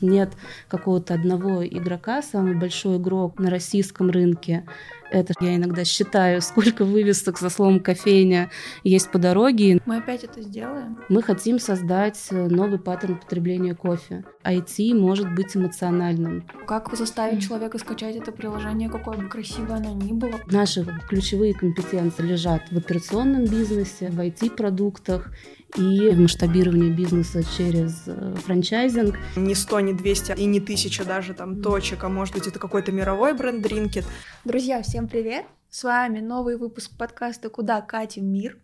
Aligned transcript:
Нет 0.00 0.30
какого-то 0.68 1.14
одного 1.14 1.66
игрока, 1.66 2.22
самый 2.22 2.54
большой 2.54 2.98
игрок 2.98 3.38
на 3.38 3.50
российском 3.50 4.10
рынке. 4.10 4.64
Это 5.10 5.34
я 5.40 5.56
иногда 5.56 5.84
считаю, 5.84 6.42
сколько 6.42 6.84
вывесок 6.84 7.38
со 7.38 7.50
словом 7.50 7.80
кофейня 7.80 8.50
есть 8.84 9.10
по 9.10 9.18
дороге. 9.18 9.80
Мы 9.86 9.98
опять 9.98 10.24
это 10.24 10.42
сделаем. 10.42 10.98
Мы 11.08 11.22
хотим 11.22 11.58
создать 11.58 12.18
новый 12.30 12.78
паттерн 12.78 13.18
потребления 13.18 13.74
кофе. 13.74 14.24
IT 14.44 14.94
может 14.94 15.32
быть 15.34 15.56
эмоциональным. 15.56 16.46
Как 16.66 16.94
заставить 16.94 17.46
человека 17.46 17.78
скачать 17.78 18.16
это 18.16 18.32
приложение, 18.32 18.88
какое 18.88 19.18
бы 19.18 19.28
красивое 19.28 19.76
оно 19.76 19.92
ни 19.92 20.12
было? 20.12 20.40
Наши 20.46 20.84
ключевые 21.08 21.54
компетенции 21.54 22.22
лежат 22.22 22.62
в 22.70 22.76
операционном 22.76 23.44
бизнесе, 23.44 24.10
в 24.10 24.18
IT-продуктах 24.18 25.30
и 25.76 26.10
масштабирование 26.12 26.90
бизнеса 26.90 27.42
через 27.56 28.04
э, 28.06 28.34
франчайзинг. 28.44 29.18
Не 29.36 29.54
100, 29.54 29.80
не 29.80 29.92
200 29.92 30.32
и 30.38 30.46
не 30.46 30.60
1000 30.60 31.04
даже 31.04 31.34
там 31.34 31.60
точек, 31.60 32.04
а 32.04 32.08
может 32.08 32.34
быть 32.34 32.46
это 32.46 32.58
какой-то 32.58 32.90
мировой 32.90 33.34
бренд 33.34 33.64
Drinkit. 33.64 34.04
Друзья, 34.44 34.82
всем 34.98 35.06
привет! 35.06 35.46
С 35.70 35.84
вами 35.84 36.18
новый 36.18 36.56
выпуск 36.56 36.90
подкаста 36.98 37.50
«Куда 37.50 37.80
катим 37.80 38.26
мир?». 38.26 38.58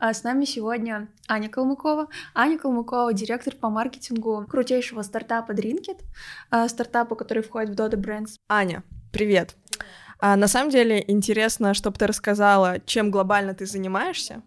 А 0.00 0.12
с 0.12 0.24
нами 0.24 0.44
сегодня 0.44 1.06
Аня 1.28 1.48
Калмыкова. 1.48 2.08
Аня 2.34 2.58
Калмыкова— 2.58 3.12
директор 3.14 3.54
по 3.54 3.70
маркетингу 3.70 4.46
крутейшего 4.48 5.02
стартапа 5.02 5.52
Drinkit, 5.52 6.00
а, 6.50 6.68
стартапа, 6.68 7.14
который 7.14 7.44
входит 7.44 7.70
в 7.70 7.80
Dodo 7.80 7.94
Brands. 7.94 8.30
Аня, 8.48 8.82
привет! 9.12 9.54
А, 10.18 10.34
на 10.34 10.48
самом 10.48 10.72
деле 10.72 11.04
интересно, 11.06 11.72
чтобы 11.72 11.96
ты 11.98 12.08
рассказала, 12.08 12.80
чем 12.80 13.12
глобально 13.12 13.54
ты 13.54 13.64
занимаешься, 13.64 14.42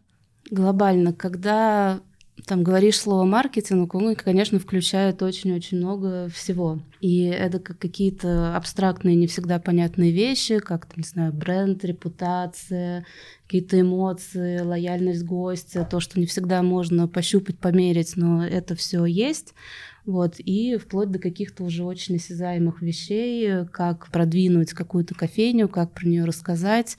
глобально, 0.52 1.14
когда 1.14 2.02
там 2.46 2.64
говоришь 2.64 2.98
слово 2.98 3.26
маркетинг, 3.26 3.96
он, 3.96 4.16
конечно, 4.16 4.60
включает 4.60 5.22
очень-очень 5.22 5.78
много 5.78 6.30
всего. 6.30 6.80
И 7.02 7.24
это 7.24 7.60
как 7.60 7.80
какие-то 7.80 8.56
абстрактные, 8.56 9.16
не 9.16 9.28
всегда 9.28 9.60
понятные 9.60 10.12
вещи, 10.12 10.60
как, 10.60 10.96
не 10.98 11.04
знаю, 11.04 11.34
бренд, 11.34 11.84
репутация, 11.86 13.06
какие-то 13.46 13.80
эмоции, 13.80 14.60
лояльность 14.60 15.24
гостя, 15.24 15.88
то, 15.90 16.00
что 16.00 16.20
не 16.20 16.26
всегда 16.26 16.62
можно 16.62 17.08
пощупать, 17.08 17.58
померить, 17.58 18.14
но 18.16 18.46
это 18.46 18.76
все 18.76 19.06
есть. 19.06 19.54
Вот, 20.06 20.36
и 20.40 20.78
вплоть 20.78 21.12
до 21.12 21.20
каких-то 21.20 21.64
уже 21.64 21.84
очень 21.84 22.16
осязаемых 22.16 22.82
вещей, 22.82 23.66
как 23.72 24.08
продвинуть 24.08 24.74
какую-то 24.74 25.14
кофейню, 25.14 25.70
как 25.70 25.92
про 25.94 26.08
нее 26.08 26.26
рассказать, 26.26 26.98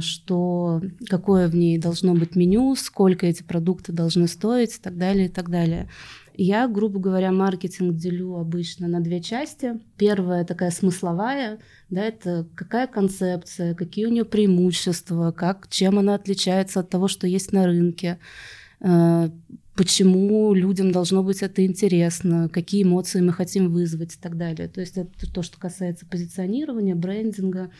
что 0.00 0.82
какое 1.08 1.48
в 1.48 1.54
ней 1.54 1.78
должно 1.78 2.14
быть 2.14 2.36
меню, 2.36 2.74
сколько 2.76 3.26
эти 3.26 3.42
продукты 3.42 3.92
должны 3.92 4.28
стоить 4.28 4.76
и 4.76 4.80
так 4.80 4.98
далее, 4.98 5.26
и 5.26 5.30
так 5.30 5.48
далее. 5.48 5.88
Я, 6.34 6.66
грубо 6.66 6.98
говоря, 6.98 7.30
маркетинг 7.30 7.96
делю 7.96 8.36
обычно 8.36 8.88
на 8.88 9.00
две 9.00 9.20
части. 9.20 9.80
Первая 9.98 10.44
такая 10.44 10.70
смысловая, 10.70 11.58
да, 11.90 12.02
это 12.04 12.46
какая 12.54 12.86
концепция, 12.86 13.74
какие 13.74 14.06
у 14.06 14.10
нее 14.10 14.24
преимущества, 14.24 15.32
как, 15.32 15.68
чем 15.68 15.98
она 15.98 16.14
отличается 16.14 16.80
от 16.80 16.88
того, 16.88 17.08
что 17.08 17.26
есть 17.26 17.52
на 17.52 17.66
рынке, 17.66 18.18
э, 18.18 18.61
почему 19.74 20.54
людям 20.54 20.92
должно 20.92 21.22
быть 21.22 21.42
это 21.42 21.64
интересно, 21.64 22.48
какие 22.52 22.82
эмоции 22.82 23.20
мы 23.20 23.32
хотим 23.32 23.70
вызвать 23.70 24.14
и 24.14 24.18
так 24.18 24.36
далее. 24.36 24.68
То 24.68 24.80
есть 24.80 24.98
это 24.98 25.32
то, 25.32 25.42
что 25.42 25.58
касается 25.58 26.04
позиционирования, 26.06 26.94
брендинга, 26.94 27.70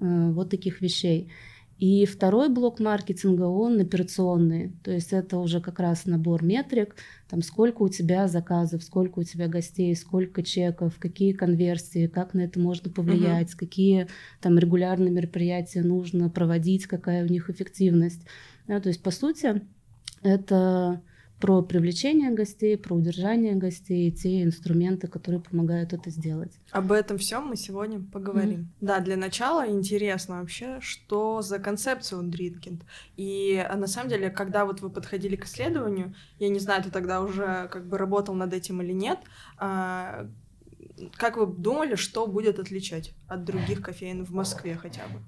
Э, 0.00 0.30
вот 0.30 0.50
таких 0.50 0.80
вещей. 0.80 1.30
И 1.78 2.06
второй 2.06 2.48
блок 2.48 2.78
маркетинга, 2.78 3.44
он 3.44 3.80
операционный, 3.80 4.72
то 4.84 4.92
есть 4.92 5.12
это 5.12 5.38
уже 5.38 5.60
как 5.60 5.80
раз 5.80 6.06
набор 6.06 6.44
метрик, 6.44 6.94
там 7.28 7.42
сколько 7.42 7.82
у 7.82 7.88
тебя 7.88 8.28
заказов, 8.28 8.84
сколько 8.84 9.18
у 9.18 9.24
тебя 9.24 9.48
гостей, 9.48 9.94
сколько 9.96 10.44
чеков, 10.44 10.94
какие 11.00 11.32
конверсии, 11.32 12.06
как 12.06 12.34
на 12.34 12.42
это 12.42 12.60
можно 12.60 12.88
повлиять, 12.88 13.50
uh-huh. 13.50 13.58
какие 13.58 14.06
там 14.40 14.58
регулярные 14.58 15.10
мероприятия 15.10 15.82
нужно 15.82 16.30
проводить, 16.30 16.86
какая 16.86 17.24
у 17.24 17.28
них 17.28 17.50
эффективность. 17.50 18.22
Да, 18.68 18.78
то 18.80 18.88
есть 18.88 19.02
по 19.02 19.10
сути 19.10 19.62
это 20.22 21.02
про 21.42 21.60
привлечение 21.60 22.30
гостей, 22.30 22.78
про 22.78 22.94
удержание 22.94 23.56
гостей 23.56 24.08
и 24.08 24.12
те 24.12 24.44
инструменты, 24.44 25.08
которые 25.08 25.40
помогают 25.40 25.92
это 25.92 26.08
сделать. 26.08 26.52
Об 26.70 26.92
этом 26.92 27.18
всем 27.18 27.46
мы 27.48 27.56
сегодня 27.56 28.00
поговорим. 28.00 28.60
Mm-hmm. 28.60 28.86
Да, 28.86 29.00
для 29.00 29.16
начала 29.16 29.68
интересно 29.68 30.38
вообще, 30.38 30.78
что 30.80 31.42
за 31.42 31.58
концепция 31.58 32.20
у 32.20 32.22
Дриткинд. 32.22 32.82
И 33.16 33.56
а, 33.68 33.76
на 33.76 33.88
самом 33.88 34.08
деле, 34.08 34.30
когда 34.30 34.64
вот 34.64 34.82
вы 34.82 34.90
подходили 34.90 35.34
к 35.34 35.46
исследованию, 35.46 36.14
я 36.38 36.48
не 36.48 36.60
знаю, 36.60 36.84
ты 36.84 36.92
тогда 36.92 37.20
уже 37.20 37.68
как 37.72 37.88
бы 37.88 37.98
работал 37.98 38.36
над 38.36 38.52
этим 38.52 38.80
или 38.80 38.92
нет, 38.92 39.18
а, 39.58 40.28
как 41.16 41.36
вы 41.36 41.46
думали, 41.46 41.96
что 41.96 42.28
будет 42.28 42.60
отличать 42.60 43.14
от 43.26 43.42
других 43.42 43.82
кофеин 43.82 44.24
в 44.24 44.30
Москве 44.30 44.76
хотя 44.76 45.02
бы? 45.08 45.18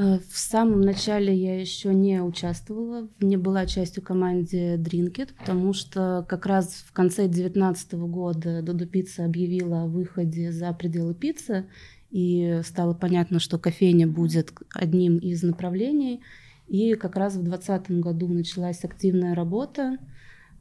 Э, 0.00 0.18
в 0.18 0.38
самом 0.38 0.80
начале 0.80 1.34
я 1.34 1.60
еще 1.60 1.92
не 1.92 2.22
участвовала, 2.22 3.08
не 3.20 3.36
была 3.36 3.66
частью 3.66 4.02
команды 4.02 4.76
Drinkit, 4.76 5.30
потому 5.38 5.74
что 5.74 6.24
как 6.26 6.46
раз 6.46 6.84
в 6.86 6.92
конце 6.92 7.24
2019 7.24 7.92
года 7.94 8.62
Додо 8.62 8.86
Пицца 8.86 9.26
объявила 9.26 9.82
о 9.82 9.86
выходе 9.86 10.52
за 10.52 10.72
пределы 10.72 11.14
пиццы, 11.14 11.66
и 12.10 12.60
стало 12.64 12.94
понятно, 12.94 13.40
что 13.40 13.58
кофейня 13.58 14.06
будет 14.08 14.52
одним 14.74 15.18
из 15.18 15.42
направлений. 15.42 16.22
И 16.66 16.94
как 16.94 17.16
раз 17.16 17.34
в 17.34 17.42
2020 17.42 17.90
году 18.00 18.28
началась 18.28 18.82
активная 18.84 19.34
работа. 19.34 19.98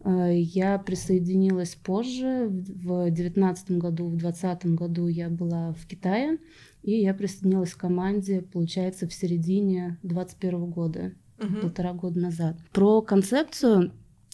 Э, 0.04 0.32
я 0.34 0.78
присоединилась 0.80 1.76
позже, 1.76 2.48
в 2.50 3.06
2019 3.06 3.72
году, 3.72 4.08
в 4.08 4.18
2020 4.18 4.66
году 4.76 5.08
я 5.08 5.30
была 5.30 5.74
в 5.74 5.86
Китае. 5.88 6.40
И 6.82 6.92
я 6.92 7.14
присоединилась 7.14 7.74
к 7.74 7.80
команде, 7.80 8.42
получается, 8.42 9.08
в 9.08 9.14
середине 9.14 9.98
2021 10.04 10.66
года, 10.66 11.12
угу. 11.40 11.62
полтора 11.62 11.94
года 11.94 12.20
назад. 12.20 12.58
Про 12.72 13.02
концепцию 13.02 13.92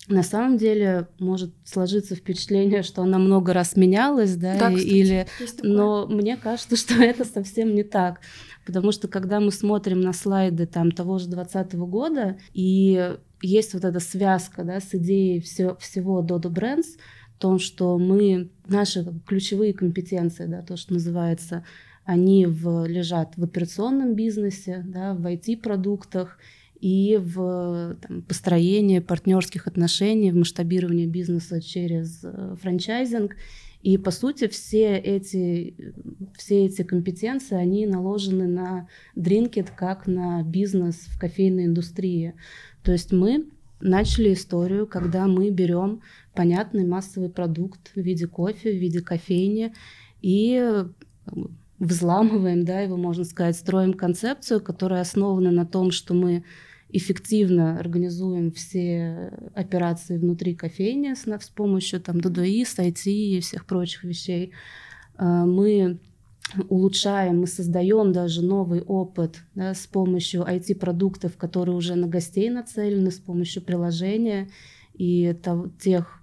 на 0.08 0.22
самом 0.22 0.58
деле 0.58 1.08
может 1.20 1.54
сложиться 1.64 2.16
впечатление, 2.16 2.84
что 2.84 3.02
она 3.02 3.18
много 3.18 3.54
раз 3.54 3.76
менялась, 3.76 4.36
да, 4.36 4.58
да 4.58 4.70
кстати, 4.70 4.86
или, 4.86 5.28
но 5.64 6.06
мне 6.08 6.38
кажется, 6.38 6.76
что 6.78 6.96
это 6.96 7.26
совсем 7.26 7.74
не 7.74 7.84
так, 7.84 8.20
потому 8.66 8.92
что 8.92 9.08
когда 9.08 9.40
мы 9.40 9.52
смотрим 9.52 10.02
на 10.02 10.14
слайды 10.14 10.68
там 10.68 10.92
того 10.92 11.18
же 11.18 11.28
2020 11.28 11.74
года 11.76 12.38
и 12.54 13.18
есть 13.42 13.74
вот 13.74 13.84
эта 13.84 14.00
связка, 14.00 14.64
да, 14.64 14.80
с 14.80 14.94
идеей 14.94 15.42
все, 15.42 15.76
всего 15.78 16.24
Dodo 16.24 16.52
Brands, 16.52 16.98
том, 17.40 17.60
что 17.60 17.98
мы 17.98 18.50
наши 18.68 19.06
ключевые 19.26 19.74
компетенции, 19.74 20.46
да, 20.46 20.62
то, 20.62 20.78
что 20.78 20.94
называется 20.94 21.66
они 22.06 22.46
в, 22.46 22.86
лежат 22.86 23.36
в 23.36 23.44
операционном 23.44 24.16
бизнесе, 24.16 24.84
да, 24.88 25.14
в 25.14 25.26
IT-продуктах 25.26 26.38
и 26.80 27.18
в 27.20 27.98
там, 28.02 28.22
построении 28.22 29.00
партнерских 29.00 29.68
отношений, 29.68 30.32
в 30.32 30.36
масштабировании 30.36 31.08
бизнеса 31.08 31.62
через 31.62 32.24
э, 32.24 32.56
франчайзинг. 32.62 33.36
И, 33.82 33.98
по 33.98 34.12
сути, 34.12 34.48
все 34.48 34.98
эти, 34.98 35.76
все 36.38 36.66
эти 36.66 36.84
компетенции, 36.84 37.56
они 37.56 37.86
наложены 37.86 38.48
на 38.48 38.88
Drinkit 39.16 39.70
как 39.76 40.08
на 40.08 40.44
бизнес 40.44 40.96
в 41.08 41.20
кофейной 41.20 41.66
индустрии. 41.66 42.34
То 42.84 42.92
есть 42.92 43.12
мы 43.12 43.46
начали 43.80 44.34
историю, 44.34 44.88
когда 44.88 45.28
мы 45.28 45.50
берем 45.50 46.02
понятный 46.34 46.86
массовый 46.86 47.30
продукт 47.30 47.92
в 47.96 47.98
виде 47.98 48.28
кофе, 48.28 48.72
в 48.72 48.78
виде 48.78 49.02
кофейни, 49.02 49.74
и 50.22 50.86
взламываем, 51.80 52.64
да, 52.66 52.82
его 52.82 52.98
можно 52.98 53.26
сказать, 53.26 53.56
строим 53.56 53.94
концепцию, 53.94 54.62
которая 54.62 55.02
основана 55.02 55.52
на 55.52 55.66
том, 55.66 55.92
что 55.92 56.14
мы 56.14 56.44
эффективно 56.90 57.78
организуем 57.80 58.52
все 58.52 59.34
операции 59.54 60.18
внутри 60.18 60.56
кофейни 60.56 61.14
с, 61.14 61.26
с 61.26 61.50
помощью 61.50 62.00
там 62.00 62.22
ДДИ, 62.22 62.64
IT 62.64 63.10
и 63.10 63.40
всех 63.42 63.66
прочих 63.66 64.04
вещей. 64.04 64.54
А, 65.18 65.46
мы 65.46 66.00
улучшаем, 66.70 67.42
мы 67.42 67.48
создаем 67.48 68.14
даже 68.14 68.42
новый 68.42 68.82
опыт 68.82 69.42
да, 69.56 69.74
с 69.74 69.88
помощью 69.88 70.44
IT-продуктов, 70.44 71.38
которые 71.38 71.76
уже 71.76 71.96
на 71.96 72.08
гостей 72.08 72.50
нацелены, 72.50 73.12
с 73.12 73.20
помощью 73.20 73.62
приложения 73.62 74.50
и 74.94 75.36
тех 75.80 76.22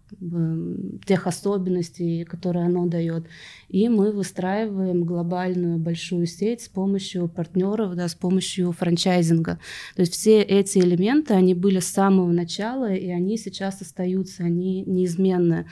тех 1.06 1.26
особенностей, 1.26 2.24
которые 2.24 2.66
оно 2.66 2.86
дает. 2.86 3.26
И 3.68 3.88
мы 3.88 4.12
выстраиваем 4.12 5.04
глобальную 5.04 5.78
большую 5.78 6.26
сеть 6.26 6.62
с 6.62 6.68
помощью 6.68 7.28
партнеров, 7.28 7.94
да, 7.94 8.08
с 8.08 8.14
помощью 8.14 8.72
франчайзинга. 8.72 9.58
То 9.96 10.00
есть 10.00 10.14
все 10.14 10.42
эти 10.42 10.78
элементы, 10.78 11.34
они 11.34 11.54
были 11.54 11.80
с 11.80 11.88
самого 11.88 12.30
начала, 12.30 12.92
и 12.92 13.08
они 13.08 13.36
сейчас 13.36 13.80
остаются, 13.82 14.44
они 14.44 14.82
неизменны. 14.82 15.66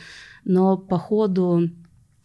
Но 0.44 0.76
по 0.76 0.98
ходу 0.98 1.70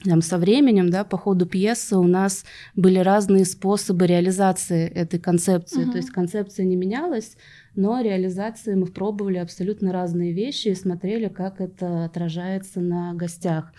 там, 0.05 0.21
со 0.21 0.37
временем, 0.37 0.89
да, 0.89 1.03
по 1.03 1.17
ходу 1.17 1.45
пьесы 1.45 1.97
у 1.97 2.07
нас 2.07 2.45
были 2.75 2.99
разные 2.99 3.45
способы 3.45 4.07
реализации 4.07 4.87
этой 4.87 5.19
концепции. 5.19 5.85
Uh-huh. 5.85 5.91
То 5.91 5.97
есть 5.97 6.11
концепция 6.11 6.65
не 6.65 6.75
менялась, 6.75 7.35
но 7.75 8.01
реализации 8.01 8.75
мы 8.75 8.85
пробовали 8.85 9.37
абсолютно 9.37 9.91
разные 9.91 10.31
вещи 10.31 10.69
и 10.69 10.75
смотрели, 10.75 11.27
как 11.27 11.59
это 11.59 12.05
отражается 12.05 12.79
на 12.79 13.13
гостях. 13.13 13.73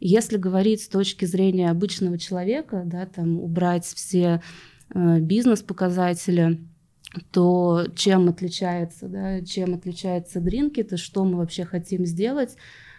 Если 0.00 0.36
говорить 0.36 0.82
с 0.82 0.88
точки 0.88 1.24
зрения 1.24 1.70
обычного 1.70 2.18
человека, 2.18 2.82
да, 2.84 3.06
там 3.06 3.38
убрать 3.40 3.84
все 3.84 4.42
э, 4.94 5.20
бизнес-показатели, 5.20 6.58
то 7.32 7.86
чем 7.94 8.28
отличается, 8.28 9.08
да, 9.08 9.40
чем 9.40 9.74
отличается 9.74 10.40
Дринкит 10.40 10.98
что 10.98 11.24
мы 11.24 11.36
вообще 11.38 11.64
хотим 11.64 12.04
сделать? 12.04 12.56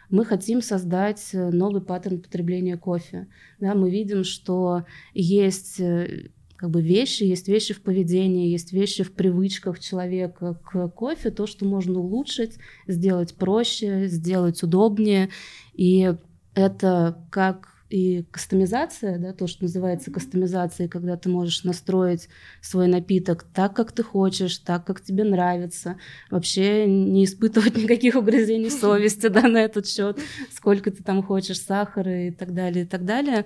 Мы 0.10 0.24
хотим 0.26 0.62
создать 0.62 1.30
э, 1.34 1.50
новый 1.50 1.82
паттерн 1.82 2.22
потребления 2.22 2.78
кофе. 2.78 3.28
Да, 3.60 3.76
мы 3.76 3.90
видим, 3.90 4.24
что 4.24 4.86
есть 5.14 5.80
э, 5.80 6.30
как 6.56 6.72
бы 6.72 6.82
вещи, 6.82 7.24
есть 7.24 7.48
вещи 7.48 7.74
в 7.74 7.82
поведении, 7.82 8.50
есть 8.50 8.74
вещи 8.74 9.04
в 9.04 9.14
привычках 9.14 9.80
человека 9.80 10.60
к 10.64 10.88
кофе, 10.90 11.30
то, 11.30 11.46
что 11.46 11.66
можно 11.66 12.00
улучшить, 12.00 12.58
сделать 12.88 13.36
проще, 13.36 14.08
сделать 14.08 14.64
удобнее. 14.64 15.30
И 15.74 16.14
это 16.56 17.24
как 17.30 17.77
и 17.90 18.24
кастомизация, 18.32 19.18
да, 19.18 19.34
то, 19.34 19.48
что 19.48 19.64
называется 19.64 20.12
кастомизацией, 20.12 20.90
когда 20.90 21.16
ты 21.16 21.30
можешь 21.30 21.64
настроить 21.64 22.28
свой 22.62 22.88
напиток 22.88 23.44
так, 23.54 23.76
как 23.76 23.92
ты 23.94 24.04
хочешь, 24.04 24.58
так, 24.58 24.86
как 24.86 25.02
тебе 25.02 25.24
нравится, 25.24 25.98
вообще 26.30 26.86
не 26.86 27.24
испытывать 27.24 27.78
никаких 27.82 28.16
угрызений 28.16 28.70
совести 28.70 29.28
да, 29.28 29.44
на 29.44 29.60
этот 29.60 29.88
счет, 29.88 30.20
сколько 30.52 30.92
ты 30.92 31.02
там 31.02 31.24
хочешь 31.24 31.62
сахара 31.62 32.28
и 32.28 32.32
так 32.32 32.54
далее, 32.54 32.84
и 32.84 32.88
так 32.88 33.06
далее. 33.06 33.46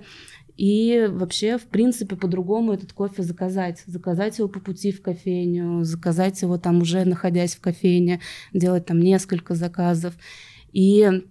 И 0.56 1.08
вообще, 1.10 1.56
в 1.56 1.62
принципе, 1.62 2.14
по-другому 2.14 2.72
этот 2.72 2.92
кофе 2.92 3.22
заказать. 3.22 3.82
Заказать 3.86 4.38
его 4.38 4.48
по 4.48 4.60
пути 4.60 4.92
в 4.92 5.00
кофейню, 5.00 5.82
заказать 5.82 6.42
его 6.42 6.58
там 6.58 6.82
уже 6.82 7.04
находясь 7.04 7.56
в 7.56 7.60
кофейне, 7.60 8.20
делать 8.52 8.86
там 8.86 9.00
несколько 9.00 9.54
заказов. 9.54 10.14
И 10.72 11.24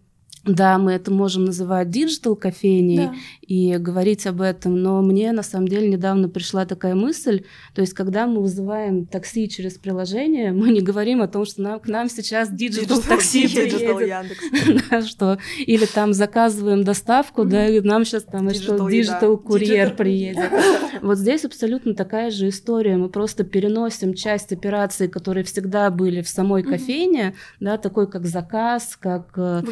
да, 0.43 0.79
мы 0.79 0.93
это 0.93 1.11
можем 1.11 1.45
называть 1.45 1.91
digital 1.91 2.35
кофейней 2.35 2.97
да. 2.97 3.13
и 3.41 3.77
говорить 3.77 4.25
об 4.25 4.41
этом, 4.41 4.81
но 4.81 5.01
мне 5.03 5.31
на 5.33 5.43
самом 5.43 5.67
деле 5.67 5.87
недавно 5.87 6.29
пришла 6.29 6.65
такая 6.65 6.95
мысль, 6.95 7.43
то 7.75 7.81
есть 7.81 7.93
когда 7.93 8.25
мы 8.25 8.41
вызываем 8.41 9.05
такси 9.05 9.47
через 9.47 9.75
приложение, 9.77 10.51
мы 10.51 10.69
не 10.71 10.81
говорим 10.81 11.21
о 11.21 11.27
том, 11.27 11.45
что 11.45 11.61
нам, 11.61 11.79
к 11.79 11.87
нам 11.87 12.09
сейчас 12.09 12.49
digital 12.49 13.01
такси 13.01 13.47
приедет, 13.47 15.05
что 15.07 15.37
или 15.59 15.85
там 15.85 16.13
заказываем 16.13 16.83
доставку, 16.83 17.45
да, 17.45 17.67
и 17.67 17.79
нам 17.81 18.03
сейчас 18.03 18.23
там 18.23 18.47
digital 18.47 19.37
курьер 19.37 19.95
приедет. 19.95 20.49
Вот 21.01 21.17
здесь 21.17 21.45
абсолютно 21.45 21.95
такая 21.95 22.29
же 22.29 22.49
история, 22.49 22.95
мы 22.95 23.09
просто 23.09 23.43
переносим 23.43 24.13
часть 24.13 24.53
операций, 24.53 25.07
которые 25.07 25.43
всегда 25.43 25.89
были 25.89 26.21
в 26.21 26.29
самой 26.29 26.61
кофейне, 26.61 27.33
да, 27.59 27.77
такой 27.77 28.07
как 28.09 28.27
заказ, 28.27 28.97
как 28.99 29.31
э, 29.35 29.63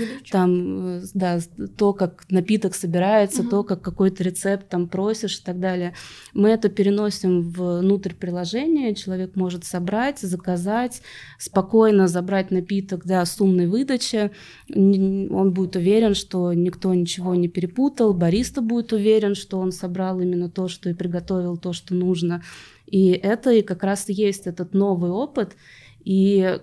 там 0.59 1.01
да, 1.13 1.39
то, 1.77 1.93
как 1.93 2.25
напиток 2.29 2.75
собирается, 2.75 3.41
угу. 3.41 3.49
то, 3.49 3.63
как 3.63 3.81
какой-то 3.81 4.23
рецепт 4.23 4.69
там 4.69 4.87
просишь 4.87 5.39
и 5.39 5.43
так 5.43 5.59
далее. 5.59 5.93
Мы 6.33 6.49
это 6.49 6.69
переносим 6.69 7.49
внутрь 7.49 8.13
приложения, 8.13 8.95
человек 8.95 9.35
может 9.35 9.65
собрать, 9.65 10.19
заказать, 10.19 11.01
спокойно 11.37 12.07
забрать 12.07 12.51
напиток, 12.51 13.05
да, 13.05 13.25
с 13.25 13.39
умной 13.39 13.67
выдачи, 13.67 14.31
он 14.73 15.51
будет 15.53 15.75
уверен, 15.75 16.13
что 16.13 16.53
никто 16.53 16.93
ничего 16.93 17.35
не 17.35 17.47
перепутал, 17.47 18.13
бариста 18.13 18.61
будет 18.61 18.93
уверен, 18.93 19.35
что 19.35 19.59
он 19.59 19.71
собрал 19.71 20.19
именно 20.19 20.49
то, 20.49 20.67
что 20.67 20.89
и 20.89 20.93
приготовил 20.93 21.57
то, 21.57 21.73
что 21.73 21.93
нужно. 21.93 22.43
И 22.85 23.11
это 23.11 23.51
и 23.51 23.61
как 23.61 23.83
раз 23.83 24.09
есть 24.09 24.47
этот 24.47 24.73
новый 24.73 25.11
опыт. 25.11 25.55
И 26.03 26.59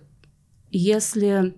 если 0.71 1.55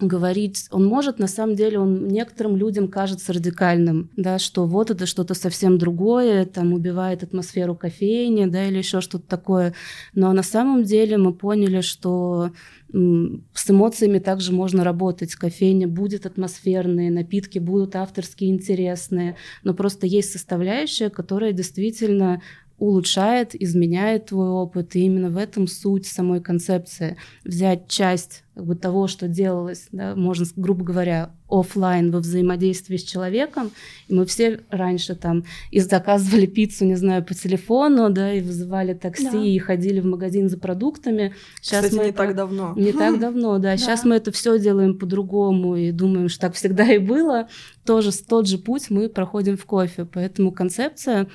говорить, 0.00 0.66
он 0.70 0.86
может, 0.86 1.18
на 1.18 1.26
самом 1.26 1.54
деле, 1.54 1.78
он 1.78 2.08
некоторым 2.08 2.56
людям 2.56 2.88
кажется 2.88 3.32
радикальным, 3.32 4.10
да, 4.16 4.38
что 4.38 4.66
вот 4.66 4.90
это 4.90 5.06
что-то 5.06 5.34
совсем 5.34 5.78
другое, 5.78 6.46
там 6.46 6.72
убивает 6.72 7.22
атмосферу 7.22 7.76
кофейни, 7.76 8.46
да, 8.46 8.66
или 8.66 8.78
еще 8.78 9.00
что-то 9.00 9.26
такое. 9.26 9.74
Но 10.14 10.32
на 10.32 10.42
самом 10.42 10.84
деле 10.84 11.18
мы 11.18 11.32
поняли, 11.32 11.82
что 11.82 12.50
с 12.92 13.70
эмоциями 13.70 14.18
также 14.18 14.52
можно 14.52 14.84
работать. 14.84 15.34
Кофейня 15.34 15.88
будет 15.88 16.26
атмосферные, 16.26 17.10
напитки 17.10 17.58
будут 17.58 17.96
авторские, 17.96 18.50
интересные, 18.50 19.36
но 19.62 19.72
просто 19.72 20.06
есть 20.06 20.32
составляющая, 20.32 21.08
которая 21.08 21.52
действительно 21.52 22.42
улучшает, 22.82 23.54
изменяет 23.54 24.26
твой 24.26 24.48
опыт. 24.48 24.96
И 24.96 25.04
именно 25.04 25.30
в 25.30 25.36
этом 25.36 25.68
суть 25.68 26.06
самой 26.06 26.40
концепции. 26.40 27.16
Взять 27.44 27.86
часть 27.86 28.42
как 28.54 28.66
бы, 28.66 28.74
того, 28.74 29.06
что 29.06 29.28
делалось, 29.28 29.86
да, 29.92 30.14
можно, 30.14 30.44
грубо 30.56 30.84
говоря, 30.84 31.30
офлайн 31.48 32.10
во 32.10 32.18
взаимодействии 32.18 32.96
с 32.96 33.02
человеком. 33.02 33.70
И 34.08 34.14
мы 34.14 34.26
все 34.26 34.60
раньше 34.68 35.14
там 35.14 35.44
и 35.70 35.80
заказывали 35.80 36.46
пиццу, 36.46 36.84
не 36.84 36.96
знаю, 36.96 37.24
по 37.24 37.34
телефону, 37.34 38.10
да, 38.10 38.34
и 38.34 38.40
вызывали 38.40 38.94
такси, 38.94 39.30
да. 39.30 39.38
и 39.38 39.58
ходили 39.58 40.00
в 40.00 40.06
магазин 40.06 40.48
за 40.48 40.58
продуктами. 40.58 41.34
Сейчас 41.60 41.84
Кстати, 41.84 41.98
мы 41.98 42.04
не 42.04 42.10
это... 42.10 42.18
так 42.18 42.34
давно. 42.34 42.74
Не 42.76 42.92
так 42.92 43.18
давно, 43.20 43.58
да. 43.58 43.76
Сейчас 43.76 44.04
мы 44.04 44.16
это 44.16 44.32
все 44.32 44.58
делаем 44.58 44.98
по-другому 44.98 45.76
и 45.76 45.92
думаем, 45.92 46.28
что 46.28 46.40
так 46.40 46.54
всегда 46.54 46.92
и 46.92 46.98
было. 46.98 47.48
Тоже 47.84 48.10
тот 48.12 48.48
же 48.48 48.58
путь 48.58 48.90
мы 48.90 49.08
проходим 49.08 49.56
в 49.56 49.64
кофе. 49.64 50.04
Поэтому 50.04 50.52
концепция 50.52 51.28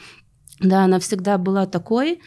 да, 0.59 0.83
она 0.83 0.99
всегда 0.99 1.37
была 1.37 1.65
такой, 1.65 2.19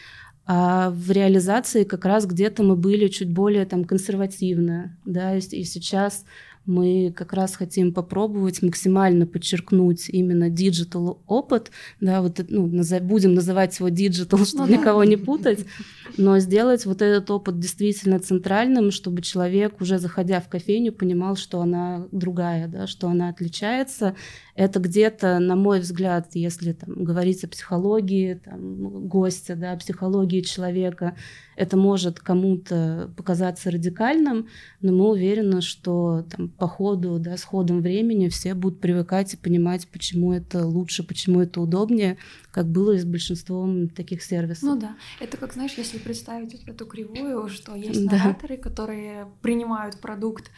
а 0.47 0.91
в 0.91 1.11
реализации 1.11 1.85
как 1.85 2.05
раз 2.05 2.27
где-то 2.27 2.62
мы 2.62 2.77
были 2.77 3.09
чуть 3.09 3.31
более 3.31 3.67
там 3.67 3.85
консервативны, 3.85 4.97
да, 5.05 5.37
и 5.37 5.41
сейчас 5.41 6.25
мы 6.67 7.12
как 7.17 7.32
раз 7.32 7.56
хотим 7.56 7.93
попробовать 7.93 8.62
максимально 8.62 9.27
подчеркнуть 9.27 10.09
именно 10.09 10.50
digital 10.50 11.23
опыт, 11.27 11.71
да, 12.00 12.21
вот 12.23 12.41
ну, 12.49 12.67
назов, 12.67 13.03
будем 13.03 13.35
называть 13.35 13.79
его 13.79 13.88
digital, 13.88 14.38
чтобы 14.44 14.67
ну, 14.67 14.79
никого 14.79 15.05
да. 15.05 15.11
не 15.11 15.17
путать, 15.17 15.67
но 16.17 16.39
сделать 16.39 16.87
вот 16.87 17.03
этот 17.03 17.31
опыт 17.31 17.59
действительно 17.59 18.19
центральным, 18.19 18.91
чтобы 18.91 19.23
человек 19.23 19.81
уже 19.81 19.99
заходя 19.99 20.41
в 20.41 20.49
кофейню 20.49 20.93
понимал, 20.93 21.37
что 21.37 21.61
она 21.61 22.07
другая, 22.12 22.69
да, 22.69 22.87
что 22.87 23.09
она 23.09 23.29
отличается. 23.29 24.15
Это 24.55 24.79
где-то, 24.79 25.39
на 25.39 25.57
мой 25.57 25.81
взгляд, 25.81 26.29
если 26.35 26.73
там, 26.73 27.05
говорить 27.05 27.45
о 27.45 27.49
психологии 27.49 28.35
там, 28.35 29.09
гостя, 29.09 29.57
да, 29.57 29.77
психологии 29.77 30.43
человека, 30.43 31.17
это 31.57 31.77
может 31.77 32.21
кому-то 32.21 33.11
показаться 33.17 33.71
радикальным, 33.71 34.49
но 34.81 34.93
мы 34.93 35.11
уверены, 35.11 35.61
что 35.61 36.25
там, 36.35 36.49
по 36.49 36.67
ходу, 36.67 37.19
да, 37.19 37.37
с 37.37 37.45
ходом 37.45 37.83
времени 37.83 38.29
все 38.29 38.55
будут 38.55 38.81
привыкать 38.81 39.35
и 39.35 39.37
понимать, 39.37 39.87
почему 39.89 40.33
это 40.33 40.67
лучше, 40.67 41.03
почему 41.03 41.43
это 41.43 41.61
удобнее, 41.61 42.17
как 42.51 42.67
было 42.67 42.93
и 42.93 42.99
с 42.99 43.05
большинством 43.05 43.89
таких 43.89 44.23
сервисов. 44.23 44.63
Ну 44.65 44.81
да, 44.81 44.96
это 45.20 45.37
как, 45.37 45.53
знаешь, 45.53 45.75
если 45.77 45.99
представить 46.01 46.55
эту 46.67 46.87
кривую, 46.87 47.49
что 47.49 47.75
есть 47.75 48.11
новаторы, 48.11 48.57
да. 48.57 48.63
которые 48.63 49.33
принимают 49.43 50.01
продукт, 50.01 50.51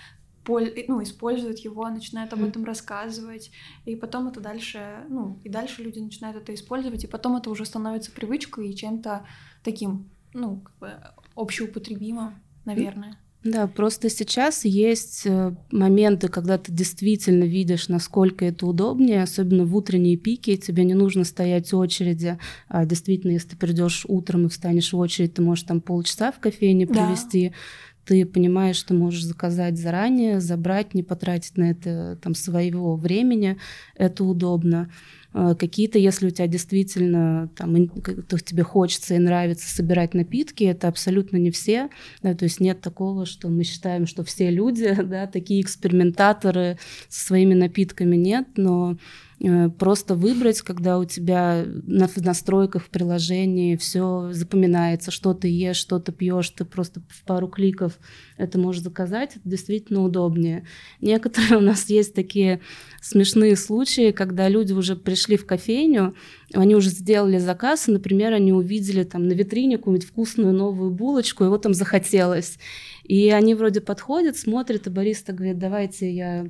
ну, 0.47 1.03
используют 1.03 1.59
его, 1.61 1.89
начинают 1.89 2.33
об 2.33 2.43
этом 2.43 2.65
рассказывать, 2.65 3.53
и 3.85 3.95
потом 3.95 4.29
это 4.29 4.41
дальше, 4.41 5.05
ну, 5.09 5.41
и 5.45 5.49
дальше 5.49 5.83
люди 5.83 6.01
начинают 6.01 6.37
это 6.37 6.53
использовать, 6.55 7.05
и 7.05 7.07
потом 7.07 7.37
это 7.37 7.51
уже 7.51 7.65
становится 7.65 8.11
привычкой 8.11 8.71
и 8.71 8.77
чем-то 8.77 9.25
таким, 9.63 10.11
ну, 10.35 10.61
как 10.61 10.79
бы 10.79 10.93
общеупотребимым, 11.35 12.35
наверное. 12.65 13.19
Да, 13.45 13.67
просто 13.67 14.09
сейчас 14.09 14.65
есть 14.65 15.23
э, 15.25 15.55
моменты, 15.73 16.29
когда 16.29 16.59
ты 16.59 16.71
действительно 16.71 17.43
видишь, 17.43 17.89
насколько 17.89 18.45
это 18.45 18.67
удобнее, 18.67 19.23
особенно 19.23 19.65
в 19.65 19.75
утренние 19.77 20.17
пики, 20.17 20.57
тебе 20.57 20.85
не 20.85 20.95
нужно 20.95 21.25
стоять 21.25 21.73
в 21.73 21.77
очереди. 21.77 22.39
А 22.69 22.85
действительно, 22.87 23.33
если 23.33 23.49
ты 23.49 23.57
придешь 23.57 24.05
утром 24.07 24.47
и 24.47 24.49
встанешь 24.49 24.93
в 24.93 24.99
очередь, 24.99 25.35
ты 25.35 25.43
можешь 25.43 25.65
там 25.65 25.81
полчаса 25.81 26.31
в 26.31 26.39
кофейне 26.39 26.87
провести. 26.87 27.49
Да. 27.49 27.55
Ты 28.05 28.27
понимаешь, 28.27 28.77
что 28.77 28.95
можешь 28.95 29.25
заказать 29.25 29.79
заранее, 29.79 30.41
забрать, 30.41 30.95
не 30.95 31.03
потратить 31.03 31.57
на 31.57 31.71
это 31.71 32.19
там 32.23 32.35
своего 32.35 32.97
времени. 32.97 33.59
Это 33.95 34.25
удобно. 34.25 34.91
А, 35.35 35.55
какие-то, 35.55 35.99
если 35.99 36.27
у 36.27 36.31
тебя 36.31 36.47
действительно 36.47 37.49
там, 37.57 37.89
то 37.89 38.39
тебе 38.39 38.63
хочется 38.63 39.15
и 39.15 39.19
нравится 39.19 39.69
собирать 39.69 40.15
напитки, 40.15 40.65
это 40.65 40.89
абсолютно 40.89 41.37
не 41.37 41.51
все. 41.51 41.89
Да, 42.23 42.35
то 42.35 42.45
есть 42.45 42.61
нет 42.61 42.81
такого, 42.81 43.25
что 43.25 43.49
мы 43.49 43.65
считаем, 43.65 44.07
что 44.07 44.25
все 44.25 44.51
люди, 44.51 44.95
да, 45.05 45.27
такие 45.27 45.63
экспериментаторы 45.63 46.79
со 47.09 47.27
своими 47.27 47.55
напитками 47.55 48.17
нет, 48.17 48.47
но 48.57 48.97
Э, 48.97 49.32
просто 49.79 50.15
выбрать, 50.15 50.63
когда 50.63 50.99
у 50.99 51.05
тебя 51.05 51.65
на 51.67 52.09
настройках 52.17 52.85
в 52.85 52.91
приложении 52.91 53.75
все 53.77 54.31
запоминается, 54.33 55.11
что 55.11 55.35
ты 55.35 55.49
ешь, 55.49 55.77
что 55.77 55.99
ты 55.99 56.13
пьешь, 56.13 56.51
ты 56.51 56.65
просто 56.65 57.03
в 57.09 57.25
пару 57.25 57.49
кликов 57.49 57.99
это 58.37 58.59
можешь 58.59 58.83
заказать, 58.83 59.37
это 59.37 59.49
действительно 59.49 60.05
удобнее. 60.05 60.65
Некоторые 61.01 61.57
у 61.59 61.61
нас 61.61 61.91
есть 61.91 62.15
такие 62.15 62.61
смешные 63.01 63.57
случаи, 63.57 64.13
когда 64.13 64.49
люди 64.49 64.73
уже 64.73 64.95
пришли 64.95 65.37
в 65.37 65.45
кофейню, 65.45 66.15
они 66.55 66.77
уже 66.77 66.91
сделали 66.91 67.39
заказ, 67.39 67.89
и, 67.89 67.93
например, 67.93 68.33
они 68.33 68.53
увидели 68.53 69.03
там 69.03 69.27
на 69.27 69.33
витрине 69.33 69.77
какую-нибудь 69.77 70.09
вкусную 70.09 70.53
новую 70.53 70.93
булочку, 70.93 71.45
и 71.45 71.49
вот 71.49 71.63
там 71.63 71.75
захотелось. 71.75 72.59
И 73.03 73.31
они 73.31 73.57
вроде 73.57 73.81
подходят, 73.81 74.37
смотрят, 74.37 74.87
и 74.87 74.91
бариста 74.91 75.33
говорит, 75.33 75.59
давайте 75.59 76.13
я 76.13 76.47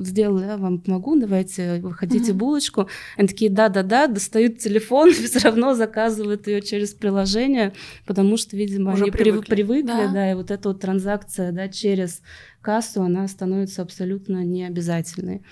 сделала, 0.00 0.40
я 0.42 0.56
вам 0.56 0.80
помогу, 0.80 1.18
давайте, 1.18 1.80
вы 1.80 1.92
хотите 1.94 2.32
булочку. 2.32 2.88
Они 3.16 3.28
такие, 3.28 3.50
да-да-да, 3.50 4.06
достают 4.06 4.58
телефон, 4.58 5.12
все 5.12 5.38
равно 5.40 5.74
заказывают 5.74 6.46
ее 6.46 6.60
через 6.62 6.92
приложение, 6.92 7.72
потому 8.06 8.36
что, 8.36 8.56
видимо, 8.56 8.92
Уже 8.92 9.04
они 9.04 9.12
привыкли, 9.12 9.50
привыкли 9.50 9.86
да. 9.86 10.12
да, 10.12 10.30
и 10.30 10.34
вот 10.34 10.50
эта 10.50 10.68
вот 10.68 10.80
транзакция, 10.80 11.52
да, 11.52 11.68
через 11.68 12.22
кассу, 12.60 13.02
она 13.02 13.26
становится 13.28 13.82
абсолютно 13.82 14.44
необязательной. 14.44 15.42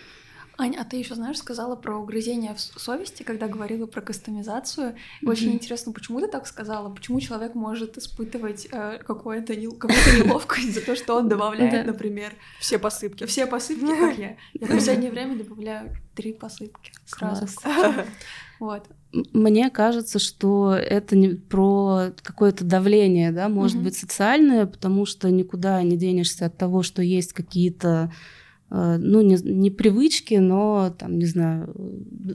Аня, 0.61 0.81
а 0.81 0.85
ты 0.85 0.97
еще 0.97 1.15
знаешь, 1.15 1.38
сказала 1.38 1.77
про 1.77 1.97
угрызение 1.97 2.53
в 2.53 2.61
совести, 2.61 3.23
когда 3.23 3.47
говорила 3.47 3.87
про 3.87 4.00
кастомизацию. 4.00 4.88
Mm-hmm. 5.23 5.31
Очень 5.31 5.53
интересно, 5.53 5.93
почему 5.93 6.21
ты 6.21 6.27
так 6.27 6.49
сказала? 6.49 6.93
Почему 6.93 7.21
человек 7.21 7.55
может 7.55 7.97
испытывать 7.97 8.67
э, 8.73 8.99
какую-то 9.07 9.55
не, 9.55 9.69
какую 9.71 10.27
неловкость 10.27 10.75
за 10.75 10.81
то, 10.81 10.97
что 10.97 11.15
он 11.15 11.29
добавляет, 11.29 11.87
например, 11.87 12.33
все 12.59 12.81
посыпки. 12.81 13.25
Все 13.27 13.47
посыпки, 13.47 13.87
как 13.87 14.19
я. 14.19 14.37
Я 14.55 14.67
в 14.67 14.71
последнее 14.71 15.12
время 15.12 15.37
добавляю 15.37 15.97
три 16.17 16.33
посыпки 16.33 16.93
сразу. 17.07 17.47
Вот. 18.61 18.88
Мне 19.33 19.71
кажется, 19.71 20.19
что 20.19 20.75
это 20.75 21.15
не 21.15 21.37
про 21.37 22.11
какое-то 22.25 22.65
давление, 22.65 23.31
да, 23.31 23.49
может 23.49 23.81
быть, 23.81 23.97
социальное, 23.97 24.67
потому 24.67 25.07
что 25.07 25.31
никуда 25.31 25.81
не 25.85 25.97
денешься 25.97 26.47
от 26.47 26.57
того, 26.57 26.83
что 26.83 27.00
есть 27.00 27.33
какие-то 27.33 28.12
ну, 28.70 29.22
не, 29.22 29.37
не 29.37 29.70
привычки, 29.70 30.34
но, 30.34 30.94
там, 30.98 31.18
не 31.18 31.25
знаю, 31.25 31.75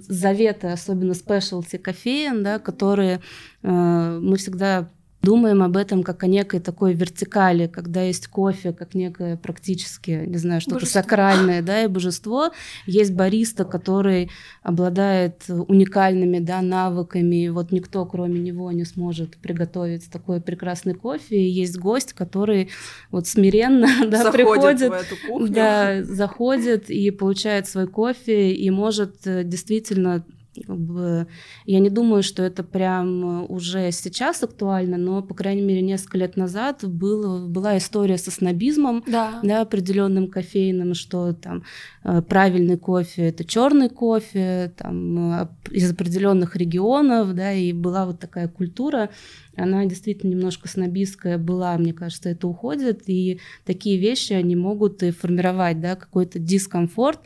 заветы, 0.07 0.67
особенно 0.67 1.13
спешлти 1.13 1.77
кофеин, 1.77 2.43
да, 2.43 2.59
которые 2.59 3.21
э, 3.61 4.19
мы 4.21 4.37
всегда 4.37 4.89
думаем 5.24 5.63
об 5.63 5.77
этом 5.77 6.03
как 6.03 6.24
о 6.24 6.27
некой 6.27 6.60
такой 6.60 6.94
вертикали, 6.94 7.68
когда 7.68 8.01
есть 8.01 8.27
кофе, 8.27 8.74
как 8.74 8.94
некое 8.94 9.38
практически, 9.38 10.25
не 10.27 10.38
знаю, 10.38 10.62
что-то 10.62 10.86
сакральное, 10.86 11.62
да, 11.62 11.84
и 11.84 11.88
божество. 11.88 12.51
Есть 12.86 13.13
бариста, 13.13 13.63
который 13.63 14.30
обладает 14.62 15.44
уникальными, 15.48 16.39
да, 16.39 16.62
навыками, 16.62 17.46
и 17.46 17.50
вот 17.50 17.72
никто, 17.72 18.06
кроме 18.06 18.39
него, 18.39 18.72
не 18.72 18.84
сможет 18.84 19.38
приготовить 19.38 20.12
такой 20.12 20.42
прекрасный 20.42 20.94
кофе. 20.94 21.38
И 21.38 21.50
есть 21.50 21.77
гость, 21.80 22.13
который 22.13 22.70
вот 23.10 23.25
смиренно, 23.25 23.88
да, 24.08 24.24
заходит 24.24 24.34
приходит, 24.34 24.89
в 24.89 24.94
эту 24.94 25.27
кухню. 25.27 25.53
да, 25.53 26.03
заходит 26.03 26.89
и 26.89 27.10
получает 27.12 27.68
свой 27.68 27.88
кофе 27.88 28.51
и 28.51 28.70
может 28.70 29.25
э, 29.25 29.44
действительно 29.44 30.25
я 30.55 31.79
не 31.79 31.89
думаю, 31.89 32.24
что 32.24 32.43
это 32.43 32.63
прям 32.63 33.50
уже 33.51 33.91
сейчас 33.91 34.43
актуально, 34.43 34.98
но, 34.98 35.22
по 35.22 35.33
крайней 35.33 35.62
мере, 35.62 35.81
несколько 35.81 36.17
лет 36.17 36.38
назад 36.38 36.83
был, 36.88 37.48
была 37.48 37.77
история 37.77 38.17
со 38.17 38.31
снобизмом, 38.31 39.03
да. 39.07 39.39
Да, 39.43 39.62
определенным 39.62 40.27
кофейным, 40.27 40.93
что 40.93 41.33
там 41.33 41.63
э, 42.03 42.22
правильный 42.22 42.77
кофе 42.77 43.33
это 43.33 43.43
черный 43.43 43.89
кофе, 43.89 44.74
там 44.77 45.33
э, 45.33 45.48
из 45.72 45.91
определенных 45.91 46.55
регионов, 46.55 47.33
да, 47.33 47.51
и 47.53 47.74
была 47.74 48.05
вот 48.05 48.19
такая 48.19 48.48
культура, 48.48 49.10
она 49.55 49.86
действительно 49.86 50.31
немножко 50.31 50.67
снобистская 50.67 51.38
была, 51.38 51.77
мне 51.77 51.93
кажется, 51.93 52.29
это 52.29 52.48
уходит, 52.48 53.03
и 53.07 53.39
такие 53.65 53.98
вещи, 53.98 54.33
они 54.33 54.55
могут 54.55 55.03
и 55.03 55.12
формировать, 55.12 55.79
да, 55.79 55.95
какой-то 55.95 56.39
дискомфорт, 56.39 57.19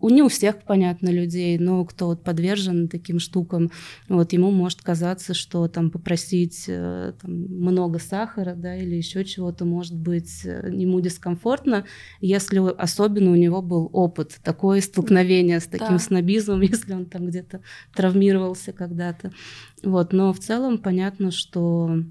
у 0.00 0.08
не 0.10 0.22
у 0.22 0.28
всех, 0.28 0.62
понятно, 0.62 1.08
людей, 1.08 1.58
но 1.58 1.84
кто 1.84 2.06
вот 2.06 2.22
подвержен 2.22 2.88
таким 2.88 3.18
штукам, 3.18 3.70
вот 4.08 4.32
ему 4.32 4.50
может 4.50 4.82
казаться, 4.82 5.34
что 5.34 5.66
там 5.68 5.90
попросить 5.90 6.64
э, 6.68 7.12
там, 7.20 7.32
много 7.32 7.98
сахара, 7.98 8.54
да, 8.54 8.76
или 8.76 8.94
еще 8.94 9.24
чего-то 9.24 9.64
может 9.64 9.96
быть 9.96 10.44
э, 10.44 10.70
ему 10.72 11.00
дискомфортно, 11.00 11.84
если 12.20 12.58
особенно 12.58 13.32
у 13.32 13.36
него 13.36 13.60
был 13.60 13.90
опыт, 13.92 14.38
такое 14.44 14.80
столкновение 14.80 15.58
с 15.58 15.66
таким 15.66 15.96
да. 15.96 15.98
снобизмом, 15.98 16.60
если 16.62 16.92
он 16.92 17.06
там 17.06 17.26
где-то 17.26 17.60
травмировался 17.94 18.72
когда-то. 18.72 19.32
Вот, 19.82 20.12
но 20.12 20.32
в 20.32 20.38
целом 20.38 20.78
понятно, 20.78 21.30
что 21.30 22.02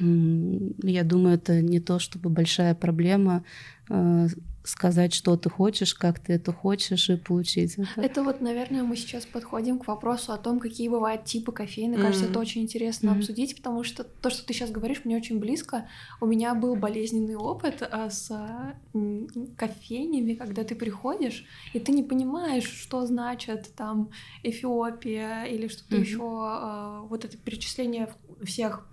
я 0.00 1.02
думаю, 1.04 1.34
это 1.34 1.60
не 1.60 1.80
то 1.80 1.98
чтобы 1.98 2.30
большая 2.30 2.74
проблема 2.74 3.44
э, 3.90 4.28
сказать, 4.68 5.14
что 5.14 5.36
ты 5.36 5.48
хочешь, 5.48 5.94
как 5.94 6.18
ты 6.18 6.34
это 6.34 6.52
хочешь 6.52 7.08
и 7.10 7.16
получить 7.16 7.78
это. 7.78 8.00
Это 8.00 8.22
вот, 8.22 8.40
наверное, 8.40 8.82
мы 8.82 8.96
сейчас 8.96 9.24
подходим 9.26 9.78
к 9.78 9.86
вопросу 9.86 10.32
о 10.32 10.38
том, 10.38 10.60
какие 10.60 10.88
бывают 10.88 11.24
типы 11.24 11.52
кофеина. 11.52 11.94
Mm-hmm. 11.94 12.02
Кажется, 12.02 12.26
это 12.26 12.38
очень 12.38 12.62
интересно 12.62 13.10
mm-hmm. 13.10 13.18
обсудить, 13.18 13.56
потому 13.56 13.82
что 13.84 14.04
то, 14.04 14.30
что 14.30 14.46
ты 14.46 14.52
сейчас 14.52 14.70
говоришь, 14.70 15.04
мне 15.04 15.16
очень 15.16 15.38
близко. 15.38 15.88
У 16.20 16.26
меня 16.26 16.54
был 16.54 16.76
болезненный 16.76 17.36
опыт 17.36 17.82
а, 17.82 18.10
с 18.10 18.30
кофейнями, 19.56 20.34
когда 20.34 20.64
ты 20.64 20.74
приходишь, 20.74 21.46
и 21.72 21.80
ты 21.80 21.92
не 21.92 22.02
понимаешь, 22.02 22.68
что 22.68 23.06
значит 23.06 23.74
там 23.74 24.10
Эфиопия 24.42 25.44
или 25.44 25.68
что-то 25.68 25.96
mm-hmm. 25.96 26.00
еще, 26.00 26.22
а, 26.22 27.00
вот 27.08 27.24
это 27.24 27.36
перечисление 27.36 28.12
всех 28.42 28.86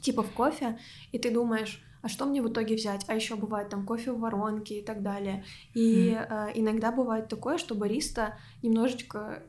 типов 0.00 0.30
кофе, 0.30 0.78
и 1.12 1.18
ты 1.18 1.30
думаешь, 1.30 1.82
а 2.02 2.08
что 2.08 2.24
мне 2.24 2.42
в 2.42 2.48
итоге 2.48 2.76
взять? 2.76 3.04
А 3.08 3.14
еще 3.14 3.36
бывает 3.36 3.68
там 3.68 3.84
кофе 3.84 4.12
в 4.12 4.20
воронке 4.20 4.78
и 4.78 4.84
так 4.84 5.02
далее. 5.02 5.44
И 5.74 6.10
mm. 6.10 6.48
э, 6.48 6.52
иногда 6.54 6.92
бывает 6.92 7.28
такое, 7.28 7.58
что 7.58 7.74
бариста 7.74 8.38
немножечко, 8.62 9.42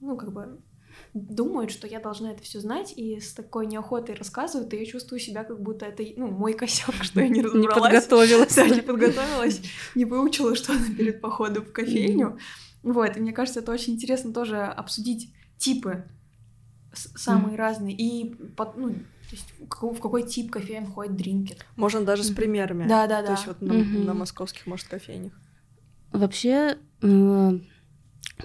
ну, 0.00 0.16
как 0.16 0.32
бы 0.32 0.60
думают, 1.14 1.70
что 1.70 1.86
я 1.86 2.00
должна 2.00 2.32
это 2.32 2.42
все 2.42 2.60
знать, 2.60 2.92
и 2.96 3.20
с 3.20 3.32
такой 3.32 3.66
неохотой 3.66 4.14
рассказывают, 4.14 4.72
и 4.72 4.78
я 4.78 4.86
чувствую 4.86 5.20
себя, 5.20 5.44
как 5.44 5.60
будто 5.60 5.86
это, 5.86 6.02
ну, 6.16 6.28
мой 6.28 6.54
косяк, 6.54 6.94
что 7.02 7.20
я 7.20 7.28
не 7.28 7.42
разобралась. 7.42 7.76
Не 7.76 7.80
подготовилась. 7.80 8.54
Да, 8.54 8.68
не 8.68 8.80
подготовилась, 8.80 9.62
не 9.94 10.04
выучила 10.04 10.54
что-то 10.54 10.92
перед 10.96 11.20
походом 11.20 11.64
в 11.64 11.72
кофейню. 11.72 12.38
Вот, 12.82 13.16
и 13.16 13.20
мне 13.20 13.32
кажется, 13.32 13.60
это 13.60 13.72
очень 13.72 13.94
интересно 13.94 14.32
тоже 14.32 14.62
обсудить 14.62 15.32
типы 15.58 16.04
самые 16.94 17.56
разные, 17.56 17.94
и, 17.94 18.34
ну, 18.76 18.94
то 19.28 19.36
есть 19.36 19.52
в 19.60 20.00
какой 20.00 20.22
тип 20.22 20.50
кофеин 20.50 20.86
входит 20.86 21.16
дринкет. 21.16 21.66
Можно 21.76 22.00
даже 22.00 22.24
с 22.24 22.30
примерами. 22.30 22.88
Да, 22.88 23.06
да, 23.06 23.20
да. 23.20 23.26
То 23.26 23.32
есть 23.32 23.46
вот 23.46 23.60
на, 23.60 23.72
mm-hmm. 23.72 24.04
на 24.04 24.14
московских, 24.14 24.66
может, 24.66 24.88
кофейнях. 24.88 25.32
Вообще, 26.12 26.78
э, 27.02 27.58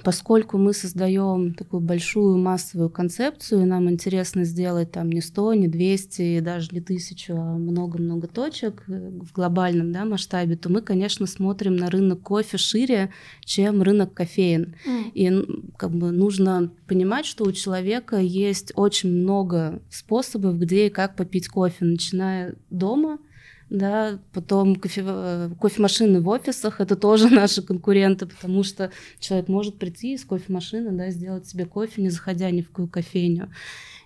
поскольку 0.01 0.57
мы 0.57 0.73
создаем 0.73 1.53
такую 1.53 1.81
большую 1.81 2.37
массовую 2.37 2.89
концепцию, 2.89 3.65
нам 3.67 3.89
интересно 3.89 4.43
сделать 4.43 4.91
там 4.91 5.11
не 5.11 5.21
100, 5.21 5.53
не 5.53 5.67
200, 5.67 6.39
даже 6.39 6.69
не 6.71 6.81
тысячу, 6.81 7.33
а 7.35 7.57
много-много 7.57 8.27
точек 8.27 8.83
э, 8.87 9.11
в 9.21 9.31
глобальном 9.31 9.91
да, 9.91 10.05
масштабе, 10.05 10.55
то 10.55 10.69
мы, 10.69 10.81
конечно, 10.81 11.27
смотрим 11.27 11.75
на 11.75 11.89
рынок 11.89 12.21
кофе 12.21 12.57
шире, 12.57 13.11
чем 13.45 13.81
рынок 13.81 14.13
кофеин. 14.13 14.75
Mm. 14.85 15.11
И 15.13 15.71
как 15.77 15.91
бы 15.91 16.11
нужно 16.11 16.71
понимать, 16.87 17.25
что 17.25 17.43
у 17.43 17.51
человека 17.51 18.17
есть 18.17 18.73
очень 18.75 19.11
много 19.11 19.81
способов, 19.89 20.57
где 20.57 20.87
и 20.87 20.89
как 20.89 21.15
попить 21.15 21.47
кофе, 21.47 21.85
начиная 21.85 22.55
дома– 22.69 23.19
да, 23.69 24.19
потом 24.33 24.75
кофе, 24.75 25.03
э, 25.05 25.49
кофемашины 25.59 26.21
в 26.21 26.27
офисах, 26.27 26.81
это 26.81 26.95
тоже 26.95 27.29
наши 27.33 27.61
конкуренты, 27.61 28.25
потому 28.25 28.63
что 28.63 28.91
человек 29.19 29.47
может 29.47 29.79
прийти 29.79 30.13
из 30.13 30.25
кофемашины, 30.25 30.91
да, 30.91 31.09
сделать 31.09 31.47
себе 31.47 31.65
кофе, 31.65 32.01
не 32.01 32.09
заходя 32.09 32.49
ни 32.51 32.61
в 32.61 32.69
какую 32.69 32.87
кофейню. 32.87 33.51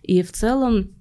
И 0.04 0.22
в 0.22 0.32
целом 0.32 0.92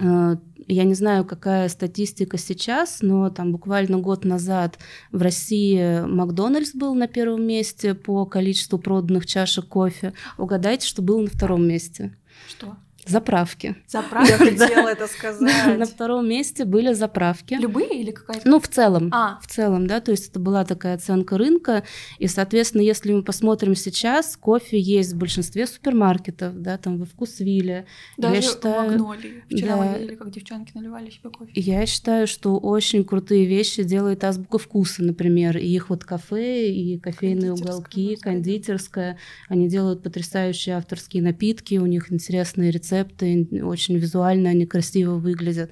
э, 0.00 0.36
я 0.68 0.84
не 0.84 0.94
знаю, 0.94 1.24
какая 1.24 1.68
статистика 1.68 2.38
сейчас, 2.38 2.98
но 3.02 3.30
там 3.30 3.52
буквально 3.52 3.98
год 3.98 4.24
назад 4.24 4.78
в 5.10 5.20
России 5.20 6.04
Макдональдс 6.06 6.74
был 6.74 6.94
на 6.94 7.08
первом 7.08 7.44
месте 7.46 7.94
по 7.94 8.24
количеству 8.26 8.78
проданных 8.78 9.26
чашек 9.26 9.66
кофе. 9.66 10.12
Угадайте, 10.38 10.86
что 10.86 11.02
был 11.02 11.20
на 11.20 11.28
втором 11.28 11.66
месте. 11.66 12.16
Что? 12.48 12.76
Заправки. 13.06 13.74
Заправки? 13.88 14.30
Я 14.30 14.38
хотела 14.38 14.88
это 14.88 15.08
сказать. 15.08 15.76
На 15.78 15.86
втором 15.86 16.28
месте 16.28 16.64
были 16.64 16.92
заправки. 16.92 17.54
Любые 17.54 18.00
или 18.00 18.12
какая-то? 18.12 18.48
Ну, 18.48 18.60
в 18.60 18.68
целом. 18.68 19.10
А. 19.12 19.40
В 19.42 19.48
целом, 19.48 19.88
да, 19.88 20.00
то 20.00 20.12
есть 20.12 20.30
это 20.30 20.38
была 20.38 20.64
такая 20.64 20.94
оценка 20.94 21.36
рынка. 21.36 21.82
И, 22.18 22.28
соответственно, 22.28 22.82
если 22.82 23.12
мы 23.12 23.24
посмотрим 23.24 23.74
сейчас, 23.74 24.36
кофе 24.36 24.78
есть 24.78 25.14
в 25.14 25.18
большинстве 25.18 25.66
супермаркетов, 25.66 26.60
да, 26.62 26.78
там 26.78 26.98
во 26.98 27.06
Вкусвилле. 27.06 27.86
Даже 28.18 28.36
я 28.36 28.42
считаю, 28.42 28.88
в 28.88 28.92
Магнолии. 28.92 29.44
Вчера 29.50 29.76
да, 29.76 29.76
мы 29.76 29.98
видели, 29.98 30.14
как 30.14 30.30
девчонки 30.30 30.70
наливали 30.74 31.10
себе 31.10 31.30
кофе. 31.30 31.52
Я 31.56 31.84
считаю, 31.86 32.28
что 32.28 32.56
очень 32.56 33.04
крутые 33.04 33.46
вещи 33.46 33.82
делает 33.82 34.22
Азбука 34.22 34.58
Вкуса, 34.58 35.02
например. 35.02 35.58
И 35.58 35.66
их 35.66 35.90
вот 35.90 36.04
кафе, 36.04 36.70
и 36.70 37.00
кофейные 37.00 37.52
уголки, 37.52 38.14
кондитерская. 38.14 39.18
Они 39.48 39.68
делают 39.68 40.04
потрясающие 40.04 40.76
авторские 40.76 41.24
напитки, 41.24 41.78
у 41.78 41.86
них 41.86 42.12
интересные 42.12 42.70
рецепты 42.70 42.91
рецепты, 42.92 43.48
очень 43.62 43.96
визуально 43.96 44.50
они 44.50 44.66
красиво 44.66 45.14
выглядят. 45.14 45.70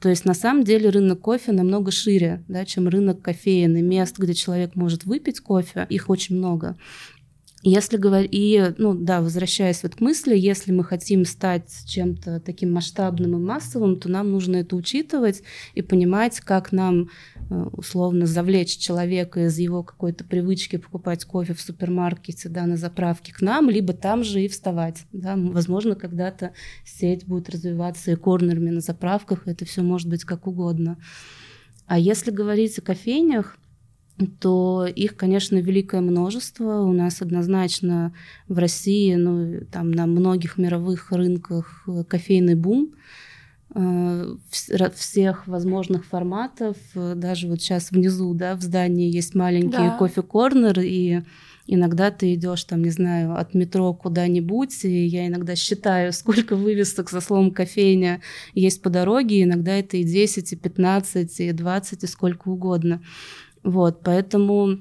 То 0.00 0.08
есть 0.08 0.24
на 0.24 0.34
самом 0.34 0.64
деле 0.64 0.88
рынок 0.88 1.20
кофе 1.20 1.52
намного 1.52 1.90
шире, 1.90 2.42
да, 2.48 2.64
чем 2.64 2.88
рынок 2.88 3.20
кофеин 3.20 3.76
и 3.76 3.82
мест, 3.82 4.18
где 4.18 4.32
человек 4.32 4.74
может 4.74 5.04
выпить 5.04 5.40
кофе, 5.40 5.86
их 5.90 6.08
очень 6.08 6.36
много. 6.36 6.76
Если 7.62 7.98
говорить, 7.98 8.30
и, 8.32 8.72
ну 8.78 8.94
да, 8.94 9.20
возвращаясь 9.20 9.82
вот 9.82 9.96
к 9.96 10.00
мысли, 10.00 10.34
если 10.34 10.72
мы 10.72 10.82
хотим 10.82 11.26
стать 11.26 11.70
чем-то 11.86 12.40
таким 12.40 12.72
масштабным 12.72 13.36
и 13.36 13.38
массовым, 13.38 14.00
то 14.00 14.08
нам 14.08 14.30
нужно 14.30 14.56
это 14.56 14.76
учитывать 14.76 15.42
и 15.74 15.82
понимать, 15.82 16.40
как 16.40 16.72
нам 16.72 17.10
э, 17.50 17.66
условно 17.72 18.24
завлечь 18.24 18.78
человека 18.78 19.44
из 19.44 19.58
его 19.58 19.82
какой-то 19.82 20.24
привычки 20.24 20.76
покупать 20.76 21.26
кофе 21.26 21.52
в 21.52 21.60
супермаркете, 21.60 22.48
да, 22.48 22.64
на 22.64 22.78
заправке 22.78 23.34
к 23.34 23.42
нам, 23.42 23.68
либо 23.68 23.92
там 23.92 24.24
же 24.24 24.42
и 24.42 24.48
вставать. 24.48 25.04
Да. 25.12 25.34
Возможно, 25.36 25.94
когда-то 25.94 26.54
сеть 26.86 27.26
будет 27.26 27.50
развиваться 27.50 28.10
и 28.10 28.16
корнерами 28.16 28.70
на 28.70 28.80
заправках, 28.80 29.46
это 29.46 29.66
все 29.66 29.82
может 29.82 30.08
быть 30.08 30.24
как 30.24 30.46
угодно. 30.46 30.96
А 31.84 31.98
если 31.98 32.30
говорить 32.30 32.78
о 32.78 32.82
кофейнях, 32.82 33.58
то 34.26 34.86
их, 34.86 35.16
конечно, 35.16 35.56
великое 35.56 36.00
множество. 36.00 36.82
У 36.82 36.92
нас 36.92 37.22
однозначно 37.22 38.12
в 38.48 38.58
России, 38.58 39.14
ну, 39.14 39.60
там 39.70 39.90
на 39.90 40.06
многих 40.06 40.58
мировых 40.58 41.10
рынках 41.12 41.84
э, 41.86 42.04
кофейный 42.04 42.54
бум 42.54 42.94
э, 43.74 44.36
всех 44.94 45.46
возможных 45.46 46.04
форматов. 46.04 46.76
Даже 46.94 47.48
вот 47.48 47.60
сейчас 47.60 47.90
внизу, 47.90 48.34
да, 48.34 48.56
в 48.56 48.62
здании 48.62 49.10
есть 49.10 49.34
маленький 49.34 49.76
да. 49.76 49.96
кофе-корнер, 49.96 50.80
и 50.80 51.22
иногда 51.66 52.10
ты 52.10 52.34
идешь 52.34 52.64
там, 52.64 52.82
не 52.82 52.90
знаю, 52.90 53.38
от 53.38 53.54
метро 53.54 53.94
куда-нибудь, 53.94 54.84
и 54.84 55.06
я 55.06 55.28
иногда 55.28 55.54
считаю, 55.54 56.12
сколько 56.12 56.56
вывесок 56.56 57.08
со 57.08 57.20
словом 57.20 57.52
кофейня 57.52 58.20
есть 58.54 58.82
по 58.82 58.90
дороге, 58.90 59.44
иногда 59.44 59.72
это 59.72 59.96
и 59.96 60.04
10, 60.04 60.52
и 60.52 60.56
15, 60.56 61.40
и 61.40 61.52
20, 61.52 62.04
и 62.04 62.06
сколько 62.06 62.48
угодно. 62.48 63.00
Вот, 63.62 64.02
поэтому 64.02 64.78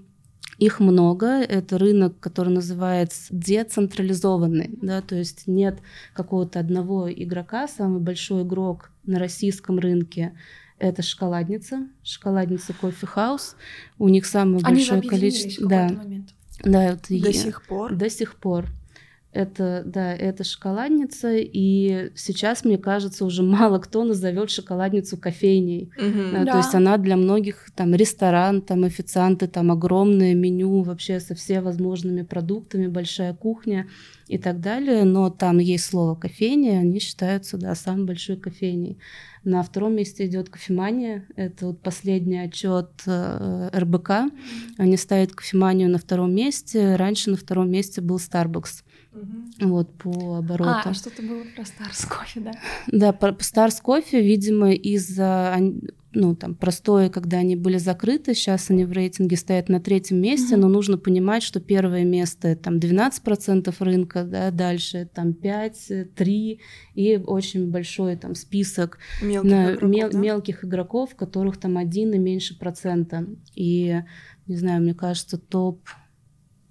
их 0.58 0.80
много, 0.80 1.28
это 1.28 1.78
рынок, 1.78 2.20
который 2.20 2.54
называется 2.54 3.28
децентрализованный, 3.30 4.70
да, 4.82 5.02
то 5.02 5.16
есть 5.16 5.48
нет 5.48 5.80
какого-то 6.14 6.60
одного 6.60 7.12
игрока, 7.12 7.68
самый 7.68 8.02
большой 8.02 8.44
игрок 8.44 8.92
на 9.06 9.20
российском 9.20 9.80
рынке 9.80 10.34
это 10.80 11.02
шоколадница, 11.02 11.88
шоколадница 12.04 12.74
кофе 12.74 13.06
хаус. 13.06 13.56
У 13.98 14.08
них 14.08 14.26
самое 14.26 14.62
Они 14.64 14.78
большое 14.78 15.02
количество. 15.02 15.68
да. 15.68 15.90
Момент. 15.90 16.30
Да, 16.64 16.92
вот 16.92 17.02
до 17.10 17.30
и... 17.30 17.34
сих 17.34 17.64
пор. 17.64 17.94
До 17.94 18.10
сих 18.10 18.36
пор. 18.36 18.66
Это, 19.32 19.84
да, 19.86 20.12
это 20.12 20.44
шоколадница, 20.44 21.36
и 21.36 22.12
сейчас, 22.16 22.66
мне 22.66 22.80
кажется, 22.80 23.26
уже 23.26 23.44
мало 23.44 23.78
кто 23.78 24.04
назовет 24.04 24.50
шоколадницу 24.50 25.18
кофейней. 25.18 25.92
Угу. 25.98 26.32
Да, 26.34 26.44
да. 26.46 26.52
То 26.54 26.58
есть 26.58 26.74
она 26.74 26.98
для 26.98 27.16
многих 27.16 27.70
там 27.76 27.94
ресторан, 27.94 28.62
там 28.62 28.86
официанты, 28.86 29.48
там 29.48 29.72
огромное 29.72 30.34
меню 30.34 30.82
вообще 30.82 31.20
со 31.20 31.36
всеми 31.36 31.60
возможными 31.60 32.24
продуктами, 32.24 32.88
большая 32.88 33.36
кухня 33.36 33.88
и 34.28 34.40
так 34.40 34.62
далее. 34.62 35.04
Но 35.04 35.30
там 35.30 35.60
есть 35.60 35.86
слово 35.86 36.16
кофейня, 36.16 36.80
они 36.80 37.00
считаются, 37.00 37.58
да, 37.58 37.76
самой 37.76 38.06
большой 38.06 38.36
кофейней. 38.38 38.98
На 39.44 39.62
втором 39.64 39.96
месте 39.96 40.26
идет 40.26 40.50
кофемания. 40.50 41.26
Это 41.36 41.68
вот 41.68 41.82
последний 41.82 42.40
отчет 42.40 42.90
э, 43.06 43.70
РБК. 43.74 44.12
Они 44.78 44.98
ставят 44.98 45.34
кофеманию 45.34 45.90
на 45.90 45.98
втором 45.98 46.34
месте. 46.34 46.96
Раньше 46.96 47.30
на 47.30 47.38
втором 47.38 47.72
месте 47.72 48.02
был 48.02 48.18
Starbucks. 48.18 48.84
Угу. 49.12 49.70
Вот 49.70 49.94
по 49.98 50.38
обороту. 50.38 50.90
А, 50.90 50.94
что-то 50.94 51.22
было 51.24 51.44
про 51.56 51.66
Старс 51.66 52.06
кофе, 52.06 52.40
да? 52.42 52.52
Да, 52.88 53.12
про 53.12 53.36
Старс 53.40 53.82
кофе, 53.82 54.22
видимо, 54.22 54.72
из-за 54.72 55.58
ну, 56.12 56.36
там, 56.36 56.56
простое, 56.56 57.10
когда 57.10 57.38
они 57.38 57.56
были 57.56 57.78
закрыты, 57.78 58.34
сейчас 58.34 58.72
они 58.72 58.86
в 58.86 58.92
рейтинге 58.92 59.38
стоят 59.38 59.70
на 59.70 59.80
третьем 59.80 60.18
месте, 60.18 60.56
mm-hmm. 60.56 60.60
но 60.60 60.68
нужно 60.68 60.98
понимать, 60.98 61.44
что 61.44 61.60
первое 61.60 62.04
место 62.04 62.56
там 62.56 62.78
12% 62.78 63.74
рынка, 63.80 64.24
да, 64.24 64.50
дальше 64.52 65.08
там 65.14 65.34
5, 65.34 66.16
3 66.16 66.60
и 66.96 67.18
очень 67.18 67.70
большой 67.70 68.16
там 68.16 68.34
список 68.36 68.98
мелких, 69.22 69.52
на, 69.52 69.66
игроков, 69.66 69.90
мел, 69.90 70.10
да? 70.12 70.18
мелких 70.18 70.66
игроков, 70.66 71.16
которых 71.16 71.58
там 71.58 71.78
один 71.78 72.14
и 72.14 72.18
меньше 72.18 72.58
процента. 72.58 73.28
И, 73.56 74.02
не 74.48 74.56
знаю, 74.56 74.82
мне 74.82 74.96
кажется, 74.96 75.38
топ 75.38 75.82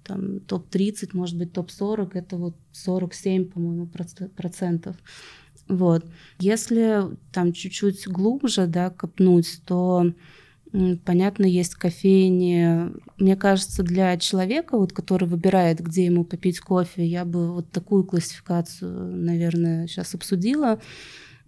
там 0.09 0.39
топ-30, 0.39 1.11
может 1.13 1.37
быть, 1.37 1.53
топ-40, 1.53 2.11
это 2.13 2.37
вот 2.37 2.55
47, 2.71 3.45
по-моему, 3.45 3.87
процентов. 4.35 4.95
Вот. 5.67 6.03
Если 6.39 7.03
там 7.31 7.53
чуть-чуть 7.53 8.07
глубже, 8.07 8.65
да, 8.65 8.89
копнуть, 8.89 9.61
то 9.65 10.11
понятно, 11.05 11.45
есть 11.45 11.75
кофейни. 11.75 12.91
Мне 13.17 13.35
кажется, 13.35 13.83
для 13.83 14.17
человека, 14.17 14.77
вот, 14.77 14.93
который 14.93 15.27
выбирает, 15.27 15.79
где 15.79 16.05
ему 16.05 16.23
попить 16.25 16.59
кофе, 16.59 17.05
я 17.05 17.23
бы 17.23 17.53
вот 17.53 17.71
такую 17.71 18.03
классификацию, 18.03 19.15
наверное, 19.15 19.87
сейчас 19.87 20.15
обсудила 20.15 20.79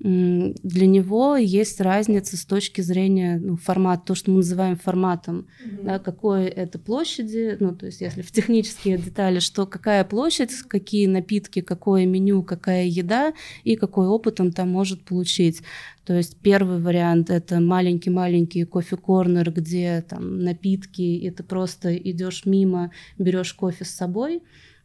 для 0.03 0.87
него 0.87 1.35
есть 1.35 1.79
разница 1.79 2.35
с 2.35 2.43
точки 2.43 2.81
зрения 2.81 3.39
ну, 3.39 3.55
формата, 3.55 4.03
то, 4.07 4.15
что 4.15 4.31
мы 4.31 4.37
называем 4.37 4.75
форматом, 4.75 5.45
mm-hmm. 5.63 5.83
да, 5.83 5.99
какой 5.99 6.45
это 6.45 6.79
площади, 6.79 7.57
ну, 7.59 7.75
то 7.75 7.85
есть 7.85 8.01
если 8.01 8.23
в 8.23 8.31
технические 8.31 8.97
детали, 8.97 9.37
что 9.37 9.67
какая 9.67 10.03
площадь, 10.03 10.53
какие 10.67 11.05
напитки, 11.05 11.61
какое 11.61 12.07
меню, 12.07 12.41
какая 12.41 12.85
еда 12.85 13.33
и 13.63 13.75
какой 13.75 14.07
опыт 14.07 14.39
он 14.39 14.51
там 14.53 14.69
может 14.69 15.03
получить. 15.03 15.61
То 16.03 16.13
есть 16.13 16.35
первый 16.37 16.79
вариант 16.79 17.29
это 17.29 17.59
маленький-маленький 17.59 18.63
кофе-корнер, 18.65 19.51
где 19.51 20.03
там 20.09 20.39
напитки, 20.39 21.01
и 21.01 21.29
ты 21.29 21.43
просто 21.43 21.95
идешь 21.95 22.45
мимо, 22.45 22.91
берешь 23.19 23.53
кофе 23.53 23.85
с 23.85 23.91
собой, 23.91 24.41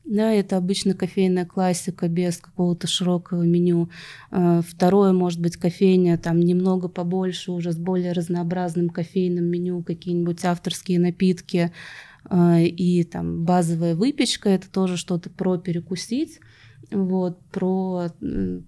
да, 0.06 0.32
это 0.32 0.56
обычно 0.56 0.94
кофейная 0.94 1.44
классика 1.44 2.08
без 2.08 2.38
какого-то 2.38 2.86
широкого 2.86 3.42
меню. 3.42 3.90
А, 4.30 4.62
второе, 4.62 5.12
может 5.12 5.40
быть, 5.40 5.56
кофейня 5.56 6.16
там 6.16 6.38
немного 6.38 6.88
побольше, 6.88 7.50
уже 7.50 7.72
с 7.72 7.76
более 7.76 8.12
разнообразным 8.12 8.88
кофейным 8.88 9.44
меню, 9.44 9.82
какие-нибудь 9.82 10.44
авторские 10.44 11.00
напитки. 11.00 11.72
А, 12.24 12.60
и 12.60 13.02
там 13.02 13.44
базовая 13.44 13.96
выпечка, 13.96 14.48
это 14.48 14.70
тоже 14.70 14.96
что-то 14.96 15.28
про 15.28 15.58
перекусить. 15.58 16.38
Вот, 16.92 17.40
про 17.56 18.10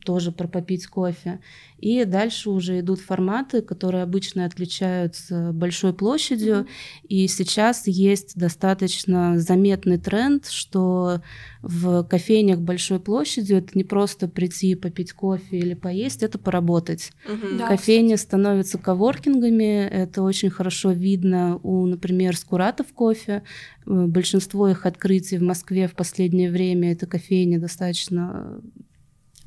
тоже 0.02 0.32
про 0.32 0.48
попить 0.48 0.86
кофе. 0.86 1.40
И 1.78 2.06
дальше 2.06 2.48
уже 2.48 2.80
идут 2.80 3.00
форматы, 3.00 3.60
которые 3.60 4.02
обычно 4.02 4.46
отличаются 4.46 5.52
большой 5.52 5.92
площадью. 5.92 6.54
Mm-hmm. 6.54 7.06
И 7.08 7.28
сейчас 7.28 7.86
есть 7.86 8.34
достаточно 8.34 9.38
заметный 9.38 9.98
тренд, 9.98 10.46
что 10.46 11.20
в 11.60 12.02
кофейнях 12.04 12.60
большой 12.60 12.98
площадью 12.98 13.58
это 13.58 13.72
не 13.74 13.84
просто 13.84 14.26
прийти 14.26 14.74
попить 14.74 15.12
кофе 15.12 15.58
или 15.58 15.74
поесть, 15.74 16.22
это 16.22 16.38
поработать. 16.38 17.12
Mm-hmm. 17.28 17.58
Да, 17.58 17.68
Кофейни 17.68 18.14
кстати. 18.14 18.28
становятся 18.28 18.78
коворкингами, 18.78 19.86
это 19.86 20.22
очень 20.22 20.50
хорошо 20.50 20.92
видно 20.92 21.60
у, 21.62 21.84
например, 21.84 22.36
Скуратов 22.36 22.86
кофе. 22.94 23.42
Э, 23.86 24.06
большинство 24.06 24.68
их 24.68 24.86
открытий 24.86 25.38
в 25.38 25.42
Москве 25.42 25.88
в 25.88 25.94
последнее 25.94 26.50
время 26.50 26.92
это 26.92 27.06
кофейни 27.06 27.58
достаточно 27.58 28.60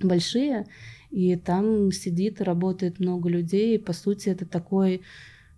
большие 0.06 0.66
и 1.12 1.36
там 1.36 1.92
сидит 1.92 2.42
и 2.42 2.44
работает 2.44 3.00
много 3.00 3.30
людей, 3.30 3.76
и, 3.76 3.80
по 3.80 3.94
сути, 3.94 4.30
это 4.30 4.46
такой, 4.46 5.02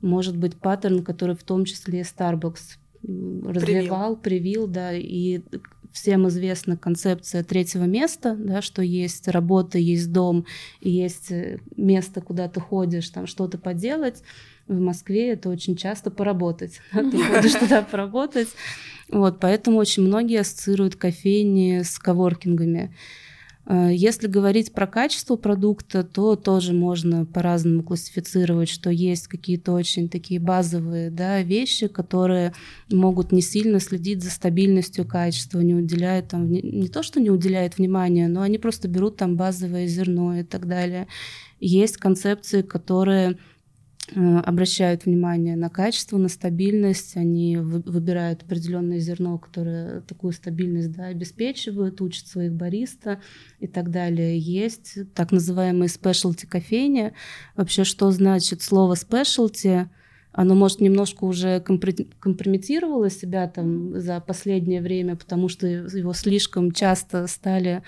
может 0.01 0.35
быть, 0.35 0.55
паттерн, 0.55 1.03
который 1.03 1.35
в 1.35 1.43
том 1.43 1.65
числе 1.65 1.99
и 1.99 2.03
Starbucks 2.03 2.77
развивал, 3.03 4.15
привил, 4.15 4.67
да, 4.67 4.93
и 4.93 5.41
всем 5.93 6.27
известна 6.27 6.75
концепция 6.75 7.43
третьего 7.43 7.83
места, 7.83 8.35
да, 8.35 8.61
что 8.61 8.81
есть 8.81 9.27
работа, 9.27 9.77
есть 9.77 10.11
дом, 10.11 10.45
есть 10.81 11.31
э, 11.31 11.59
место, 11.77 12.19
куда 12.19 12.49
ты 12.49 12.59
ходишь, 12.59 13.09
там 13.09 13.27
что-то 13.27 13.57
поделать. 13.59 14.23
В 14.67 14.79
Москве 14.79 15.29
это 15.33 15.49
очень 15.49 15.75
часто 15.75 16.09
поработать. 16.09 16.81
Да, 16.91 17.09
ты 17.09 17.23
ходишь 17.23 17.53
туда 17.53 17.83
поработать. 17.83 18.47
Вот, 19.09 19.39
поэтому 19.39 19.77
очень 19.77 20.03
многие 20.03 20.39
ассоциируют 20.39 20.95
кофейни 20.95 21.83
с 21.83 21.99
коворкингами. 21.99 22.95
Э, 23.65 23.89
если 23.91 24.27
говорить 24.27 24.73
про 24.73 24.87
качество 24.87 25.35
продукта, 25.35 26.03
то 26.03 26.35
тоже 26.35 26.73
можно 26.73 27.25
по-разному 27.25 27.83
классифицировать, 27.83 28.69
что 28.69 28.89
есть 28.89 29.27
какие-то 29.27 29.71
очень 29.71 30.09
такие 30.09 30.39
базовые 30.39 31.09
да, 31.09 31.41
вещи, 31.41 31.87
которые 31.87 32.53
могут 32.91 33.31
не 33.31 33.41
сильно 33.41 33.79
следить 33.79 34.23
за 34.23 34.31
стабильностью 34.31 35.05
качества, 35.05 35.59
не 35.59 35.75
уделяют 35.75 36.29
там, 36.29 36.51
не, 36.51 36.87
то, 36.87 37.03
что 37.03 37.19
не 37.19 37.29
уделяют 37.29 37.77
внимания, 37.77 38.27
но 38.27 38.41
они 38.41 38.57
просто 38.57 38.87
берут 38.87 39.17
там 39.17 39.35
базовое 39.35 39.87
зерно 39.87 40.39
и 40.39 40.43
так 40.43 40.67
далее. 40.67 41.07
Есть 41.59 41.97
концепции, 41.97 42.61
которые 42.61 43.37
обращают 44.15 45.05
внимание 45.05 45.55
на 45.55 45.69
качество, 45.69 46.17
на 46.17 46.27
стабильность, 46.27 47.15
они 47.15 47.57
выбирают 47.57 48.43
определенное 48.43 48.99
зерно, 48.99 49.37
которое 49.37 50.01
такую 50.01 50.33
стабильность 50.33 50.91
да, 50.91 51.05
обеспечивает, 51.05 52.01
учат 52.01 52.27
своих 52.27 52.53
бариста 52.53 53.21
и 53.59 53.67
так 53.67 53.91
далее. 53.91 54.37
Есть 54.37 54.97
так 55.13 55.31
называемые 55.31 55.87
specialty 55.87 56.45
кофейни. 56.47 57.13
Вообще, 57.55 57.83
что 57.83 58.11
значит 58.11 58.61
слово 58.61 58.95
specialty? 58.95 59.87
оно, 60.33 60.55
может, 60.55 60.81
немножко 60.81 61.25
уже 61.25 61.59
компрометировало 61.61 63.09
себя 63.11 63.47
там 63.47 63.99
за 63.99 64.19
последнее 64.19 64.81
время, 64.81 65.15
потому 65.15 65.47
что 65.47 65.67
его 65.67 66.13
слишком 66.13 66.71
часто 66.71 67.27
стали 67.27 67.83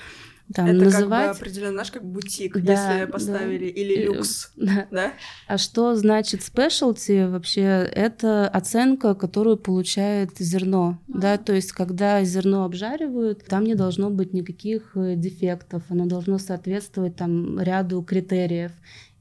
там, 0.53 0.67
это 0.67 0.85
называть. 0.85 1.25
как 1.25 1.33
бы 1.33 1.37
определенно, 1.39 1.71
знаешь, 1.73 1.91
как 1.91 2.03
бутик, 2.05 2.57
да, 2.61 2.97
если 2.99 3.11
поставили, 3.11 3.71
да. 3.71 3.81
или 3.81 4.05
люкс, 4.05 4.51
да. 4.55 4.87
да? 4.91 5.13
А 5.47 5.57
что 5.57 5.95
значит 5.95 6.41
specialty 6.41 7.29
вообще? 7.29 7.61
Это 7.61 8.47
оценка, 8.47 9.15
которую 9.15 9.57
получает 9.57 10.37
зерно, 10.37 10.99
а. 11.13 11.17
да, 11.17 11.37
то 11.37 11.53
есть 11.53 11.71
когда 11.71 12.23
зерно 12.23 12.63
обжаривают, 12.63 13.45
там 13.45 13.63
не 13.63 13.75
должно 13.75 14.09
быть 14.09 14.33
никаких 14.33 14.91
э, 14.95 15.15
дефектов, 15.15 15.83
оно 15.89 16.05
должно 16.05 16.37
соответствовать 16.37 17.15
там 17.15 17.59
ряду 17.59 18.01
критериев. 18.03 18.71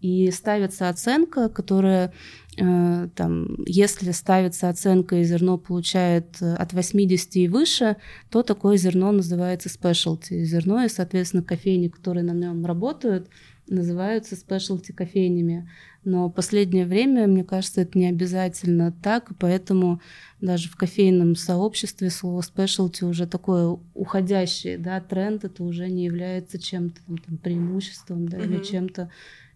И 0.01 0.31
ставится 0.31 0.91
оценка, 0.91 1.49
которая 1.49 2.09
Э, 2.09 2.13
там, 3.15 3.57
если 3.67 4.11
ставится 4.13 4.69
оценка 4.69 5.17
и 5.17 5.25
зерно 5.25 5.59
получает 5.59 6.41
э, 6.41 6.55
от 6.55 6.73
80 6.73 7.37
и 7.37 7.49
выше, 7.49 7.97
то 8.31 8.43
такое 8.43 8.77
зерно 8.77 9.13
называется 9.13 9.69
specialty 9.69 10.45
зерно, 10.45 10.85
и, 10.85 10.89
соответственно, 10.89 11.43
кофейни, 11.43 11.89
которые 11.89 12.25
на 12.25 12.33
нем 12.33 12.65
работают, 12.65 13.29
называются 13.67 14.35
specialty 14.35 14.93
кофейнями. 14.93 15.69
Но 16.05 16.29
в 16.29 16.33
последнее 16.33 16.85
время, 16.85 17.27
мне 17.27 17.45
кажется, 17.45 17.81
это 17.81 17.99
не 17.99 18.09
обязательно 18.09 18.93
так, 18.93 19.31
и 19.31 19.35
поэтому 19.35 20.01
даже 20.41 20.69
в 20.69 20.77
кофейном 20.77 21.35
сообществе 21.35 22.11
слово 22.11 22.43
specialty 22.43 23.05
уже 23.09 23.27
такое 23.27 23.79
уходящий 23.95 24.77
да, 24.77 25.01
тренд, 25.01 25.45
это 25.45 25.65
уже 25.65 25.89
не 25.89 26.05
является 26.05 26.59
чем-то 26.59 27.01
там, 27.07 27.19
там, 27.19 27.39
преимуществом 27.39 28.29
да, 28.29 28.37
mm-hmm. 28.37 28.45
или 28.45 28.63
чем-то 28.63 29.11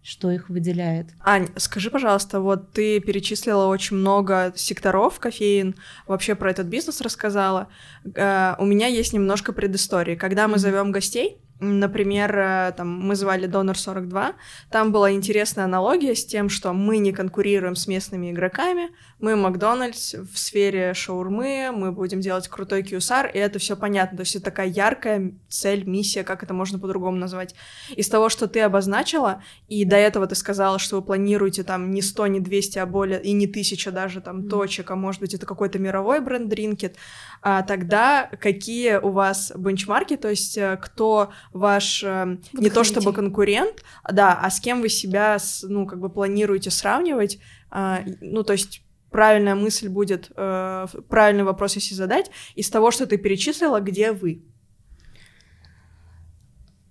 что 0.09 0.31
их 0.31 0.49
выделяет. 0.49 1.09
Ань, 1.21 1.49
скажи, 1.57 1.91
пожалуйста, 1.91 2.41
вот 2.41 2.73
ты 2.73 2.99
перечислила 3.01 3.67
очень 3.67 3.97
много 3.97 4.53
секторов 4.57 5.21
кофеин, 5.21 5.77
вообще 6.07 6.35
про 6.35 6.51
этот 6.51 6.67
бизнес 6.67 7.03
рассказала. 7.03 7.69
Э, 8.15 8.55
у 8.59 8.65
меня 8.65 8.87
есть 8.87 9.13
немножко 9.13 9.53
предыстории. 9.53 10.17
Когда 10.17 10.49
мы 10.49 10.55
mm-hmm. 10.55 10.59
зовем 10.59 10.93
гостей, 10.93 11.39
Например, 11.61 12.39
э, 12.39 12.73
там, 12.77 12.89
мы 13.01 13.17
звали 13.17 13.47
Донор 13.47 13.77
42. 13.77 14.35
Там 14.71 14.93
была 14.93 15.11
интересная 15.11 15.65
аналогия 15.65 16.15
с 16.15 16.25
тем, 16.25 16.49
что 16.49 16.73
мы 16.73 16.99
не 16.99 17.13
конкурируем 17.13 17.75
с 17.75 17.89
местными 17.89 18.31
игроками. 18.31 18.91
Мы 19.19 19.35
Макдональдс 19.35 20.15
в 20.15 20.39
сфере 20.39 20.95
шаурмы, 20.95 21.71
мы 21.73 21.91
будем 21.91 22.21
делать 22.21 22.47
крутой 22.47 22.83
QSR, 22.83 23.33
и 23.33 23.39
это 23.39 23.59
все 23.59 23.77
понятно. 23.77 24.19
То 24.19 24.21
есть 24.23 24.37
это 24.37 24.45
такая 24.45 24.69
яркая 24.69 25.33
цель, 25.49 25.85
миссия, 25.85 26.23
как 26.23 26.45
это 26.45 26.55
можно 26.55 26.79
по-другому 26.79 27.17
назвать. 27.17 27.57
Из 27.97 28.09
того, 28.09 28.29
что 28.29 28.47
ты 28.47 28.61
обозначила, 28.61 29.43
и 29.67 29.85
до 29.85 29.97
этого 29.97 30.29
ты 30.29 30.37
сказала, 30.37 30.79
что 30.79 30.97
вы 30.97 31.03
планируете 31.03 31.65
там 31.65 31.91
не 31.91 32.03
100, 32.03 32.27
не 32.29 32.41
200, 32.41 32.79
а 32.79 32.87
более, 32.87 33.21
и 33.21 33.33
не 33.33 33.47
1000 33.47 33.91
даже 33.91 34.21
там 34.21 34.43
mm. 34.43 34.49
точек, 34.49 34.91
а 34.93 34.97
может 34.97 35.21
быть 35.21 35.35
это 35.35 35.45
какой-то 35.45 35.81
мировой 35.81 36.21
бренд 36.21 36.53
Drinkit, 36.53 36.95
а 37.43 37.63
тогда 37.63 38.31
какие 38.41 38.97
у 38.97 39.11
вас 39.11 39.53
бенчмарки, 39.57 40.17
то 40.17 40.29
есть 40.29 40.57
э, 40.57 40.79
кто 40.81 41.33
ваш 41.53 42.03
э, 42.05 42.39
не 42.53 42.71
то 42.71 42.85
чтобы 42.85 43.13
конкурент, 43.13 43.83
да, 44.11 44.39
а 44.41 44.51
с 44.51 44.61
кем 44.61 44.81
вы 44.81 44.89
себя, 44.89 45.39
ну, 45.63 45.87
как 45.87 46.01
бы 46.01 46.09
планируете 46.09 46.71
сравнивать, 46.71 47.39
а, 47.71 48.03
ну, 48.21 48.43
то 48.43 48.53
есть 48.53 48.83
правильная 49.11 49.55
мысль 49.55 49.89
будет, 49.89 50.31
э, 50.37 50.87
правильный 51.09 51.45
вопрос, 51.45 51.77
если 51.77 51.95
задать, 51.95 52.31
из 52.55 52.69
того, 52.71 52.91
что 52.91 53.07
ты 53.07 53.17
перечислила, 53.17 53.81
где 53.81 54.13
вы? 54.13 54.43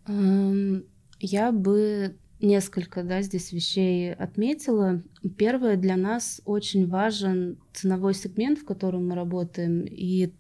Эм, 0.08 0.86
я 1.20 1.52
бы 1.52 2.18
несколько 2.40 3.04
да, 3.04 3.22
здесь 3.22 3.52
вещей 3.52 4.14
отметила. 4.14 5.02
Первое, 5.38 5.76
для 5.76 5.98
нас 5.98 6.42
очень 6.46 6.88
важен 6.88 7.60
ценовой 7.74 8.14
сегмент, 8.14 8.60
в 8.60 8.66
котором 8.66 9.08
мы 9.08 9.16
работаем, 9.16 9.86
и 9.86 10.34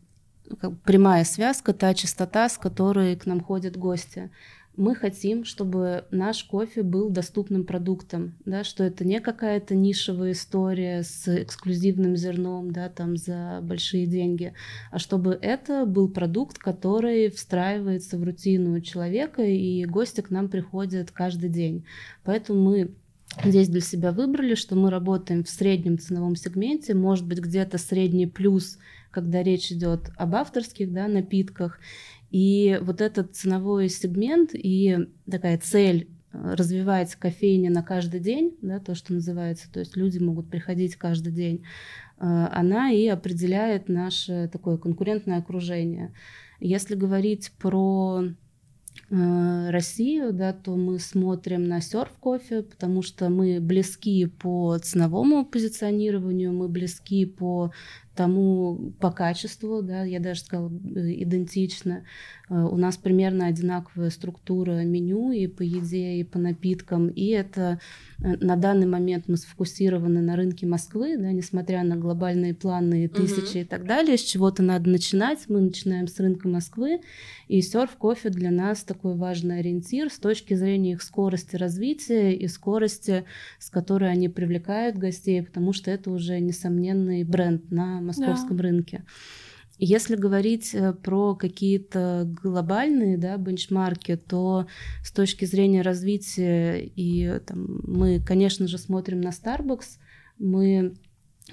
прямая 0.83 1.23
связка, 1.23 1.73
та 1.73 1.93
частота, 1.93 2.49
с 2.49 2.57
которой 2.57 3.15
к 3.15 3.25
нам 3.25 3.41
ходят 3.41 3.77
гости. 3.77 4.29
Мы 4.75 4.93
хотим, 4.93 5.43
чтобы 5.43 6.05
наш 6.11 6.43
кофе 6.43 6.83
был 6.83 7.09
доступным 7.09 7.63
продуктом, 7.63 8.35
да, 8.45 8.63
что 8.63 8.83
это 8.83 9.03
не 9.05 9.19
какая-то 9.19 9.73
нишевая 9.73 10.33
история 10.33 11.01
с 11.01 11.27
эксклюзивным 11.27 12.15
зерном, 12.15 12.69
да, 12.69 12.87
там 12.87 13.17
за 13.17 13.59
большие 13.63 14.05
деньги, 14.05 14.53
а 14.91 14.99
чтобы 14.99 15.39
это 15.41 15.87
был 15.87 16.09
продукт, 16.09 16.59
который 16.59 17.31
встраивается 17.31 18.19
в 18.19 18.23
рутину 18.23 18.79
человека, 18.81 19.41
и 19.41 19.83
гости 19.85 20.21
к 20.21 20.29
нам 20.29 20.47
приходят 20.47 21.09
каждый 21.09 21.49
день. 21.49 21.83
Поэтому 22.23 22.61
мы 22.61 22.91
здесь 23.43 23.69
для 23.69 23.81
себя 23.81 24.11
выбрали, 24.11 24.53
что 24.53 24.75
мы 24.75 24.91
работаем 24.91 25.43
в 25.43 25.49
среднем 25.49 25.97
ценовом 25.97 26.35
сегменте, 26.35 26.93
может 26.93 27.25
быть 27.25 27.39
где-то 27.39 27.79
средний 27.79 28.27
плюс 28.27 28.77
когда 29.11 29.43
речь 29.43 29.71
идет 29.71 30.11
об 30.17 30.35
авторских 30.35 30.91
да, 30.91 31.07
напитках. 31.07 31.79
И 32.29 32.77
вот 32.81 33.01
этот 33.01 33.35
ценовой 33.35 33.89
сегмент 33.89 34.51
и 34.53 34.97
такая 35.29 35.57
цель 35.57 36.09
э, 36.33 36.53
развивать 36.55 37.15
кофейня 37.15 37.71
на 37.71 37.83
каждый 37.83 38.19
день, 38.19 38.57
да, 38.61 38.79
то, 38.79 38.95
что 38.95 39.13
называется, 39.13 39.71
то 39.71 39.79
есть 39.79 39.95
люди 39.95 40.17
могут 40.17 40.49
приходить 40.49 40.97
каждый 40.97 41.31
день, 41.31 41.63
э, 42.19 42.47
она 42.51 42.91
и 42.91 43.07
определяет 43.07 43.87
наше 43.87 44.49
такое 44.51 44.77
конкурентное 44.77 45.39
окружение. 45.39 46.13
Если 46.59 46.95
говорить 46.95 47.53
про 47.59 48.23
э, 49.09 49.69
Россию, 49.69 50.33
да, 50.33 50.51
то 50.51 50.75
мы 50.75 50.99
смотрим 50.99 51.63
на 51.63 51.79
серф 51.81 52.11
кофе, 52.19 52.63
потому 52.63 53.03
что 53.03 53.29
мы 53.29 53.59
близки 53.61 54.25
по 54.25 54.77
ценовому 54.79 55.45
позиционированию, 55.45 56.51
мы 56.51 56.67
близки 56.67 57.25
по 57.25 57.71
тому 58.17 58.93
по 58.99 59.11
качеству, 59.11 59.81
да, 59.81 60.03
я 60.03 60.19
даже 60.19 60.41
сказала, 60.41 60.69
э, 60.69 61.13
идентично. 61.23 62.03
Э, 62.49 62.63
у 62.63 62.75
нас 62.75 62.97
примерно 62.97 63.45
одинаковая 63.45 64.09
структура 64.09 64.83
меню 64.83 65.31
и 65.31 65.47
по 65.47 65.61
еде, 65.61 66.15
и 66.15 66.23
по 66.23 66.39
напиткам, 66.39 67.09
и 67.09 67.27
это 67.27 67.79
э, 68.19 68.35
на 68.37 68.55
данный 68.55 68.87
момент 68.87 69.25
мы 69.27 69.37
сфокусированы 69.37 70.21
на 70.21 70.35
рынке 70.35 70.65
Москвы, 70.65 71.17
да, 71.17 71.31
несмотря 71.31 71.83
на 71.83 71.95
глобальные 71.95 72.55
планы 72.55 73.07
тысячи 73.07 73.57
угу. 73.57 73.59
и 73.59 73.63
так 73.63 73.85
далее, 73.85 74.17
с 74.17 74.23
чего-то 74.23 74.63
надо 74.63 74.89
начинать, 74.89 75.45
мы 75.47 75.61
начинаем 75.61 76.07
с 76.07 76.19
рынка 76.19 76.47
Москвы, 76.47 77.01
и 77.47 77.61
серф 77.61 77.91
кофе 77.97 78.29
для 78.29 78.51
нас 78.51 78.83
такой 78.83 79.15
важный 79.15 79.59
ориентир 79.59 80.09
с 80.09 80.17
точки 80.17 80.55
зрения 80.55 80.93
их 80.93 81.03
скорости 81.03 81.55
развития 81.55 82.33
и 82.33 82.47
скорости, 82.47 83.25
с 83.59 83.69
которой 83.69 84.11
они 84.11 84.27
привлекают 84.27 84.97
гостей, 84.97 85.43
потому 85.43 85.71
что 85.71 85.91
это 85.91 86.11
уже 86.11 86.39
несомненный 86.39 87.23
бренд 87.23 87.71
на 87.71 88.01
московском 88.07 88.57
да. 88.57 88.63
рынке. 88.63 89.05
Если 89.79 90.15
говорить 90.15 90.73
э, 90.73 90.93
про 90.93 91.35
какие-то 91.35 92.27
глобальные 92.41 93.17
да, 93.17 93.37
бенчмарки, 93.37 94.15
то 94.15 94.65
с 95.03 95.11
точки 95.11 95.45
зрения 95.45 95.83
развития, 95.83 96.79
и 96.79 97.39
там, 97.45 97.81
мы, 97.83 98.19
конечно 98.19 98.67
же, 98.67 98.79
смотрим 98.79 99.21
на 99.21 99.29
Starbucks, 99.29 99.99
мы 100.39 100.95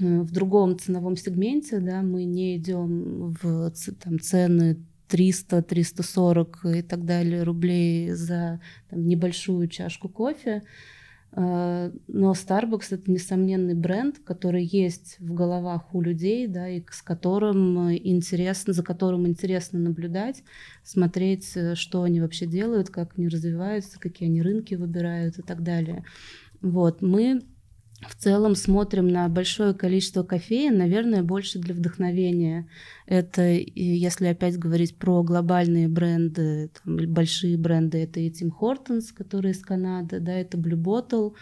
э, 0.00 0.20
в 0.20 0.32
другом 0.32 0.78
ценовом 0.78 1.16
сегменте, 1.16 1.80
да, 1.80 2.00
мы 2.00 2.24
не 2.24 2.56
идем 2.56 3.36
в 3.42 3.70
там, 4.02 4.18
цены 4.18 4.78
300, 5.08 5.62
340 5.62 6.66
и 6.76 6.82
так 6.82 7.04
далее 7.04 7.42
рублей 7.42 8.10
за 8.12 8.60
там, 8.88 9.06
небольшую 9.06 9.68
чашку 9.68 10.08
кофе. 10.08 10.62
Э, 11.37 11.90
но 12.07 12.33
Starbucks 12.33 12.87
это 12.90 13.11
несомненный 13.11 13.75
бренд, 13.75 14.18
который 14.25 14.64
есть 14.64 15.16
в 15.18 15.35
головах 15.35 15.94
у 15.94 16.01
людей, 16.01 16.47
да, 16.47 16.68
и 16.68 16.83
с 16.90 17.03
которым 17.03 17.92
интересно, 17.92 18.73
за 18.73 18.83
которым 18.83 19.27
интересно 19.27 19.79
наблюдать, 19.79 20.44
смотреть, 20.85 21.51
э, 21.57 21.75
что 21.75 22.03
они 22.03 22.20
вообще 22.20 22.47
делают, 22.47 22.90
как 22.90 23.14
они 23.16 23.29
развиваются, 23.29 23.99
какие 23.99 24.29
они 24.29 24.42
рынки 24.42 24.75
выбирают 24.75 25.38
и 25.38 25.42
так 25.42 25.62
далее. 25.62 26.05
Вот, 26.61 27.03
мы 27.03 27.42
в 28.08 28.14
целом 28.16 28.54
смотрим 28.54 29.08
на 29.08 29.28
большое 29.28 29.74
количество 29.74 30.22
кофеин, 30.22 30.78
наверное, 30.78 31.22
больше 31.22 31.58
для 31.58 31.74
вдохновения. 31.74 32.68
Это, 33.06 33.42
если 33.42 34.26
опять 34.26 34.58
говорить 34.58 34.96
про 34.96 35.22
глобальные 35.22 35.88
бренды, 35.88 36.70
там, 36.82 36.96
большие 37.12 37.56
бренды, 37.56 37.98
это 37.98 38.20
и 38.20 38.30
Tim 38.30 38.50
Hortons, 38.58 39.12
которые 39.14 39.52
из 39.52 39.60
Канады, 39.60 40.20
да, 40.20 40.32
это 40.32 40.56
Blue 40.56 40.80
Bottle, 40.80 41.34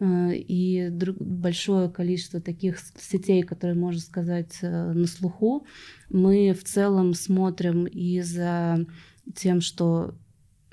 uh-huh. 0.00 0.36
и 0.36 0.88
друг, 0.90 1.16
большое 1.18 1.90
количество 1.90 2.40
таких 2.40 2.78
сетей, 2.98 3.42
которые, 3.42 3.76
можно 3.76 4.00
сказать, 4.00 4.58
э, 4.62 4.92
на 4.92 5.06
слуху. 5.06 5.66
Мы 6.08 6.52
в 6.52 6.64
целом 6.64 7.14
смотрим 7.14 7.86
и 7.86 8.20
за 8.20 8.86
тем, 9.34 9.60
что 9.60 10.14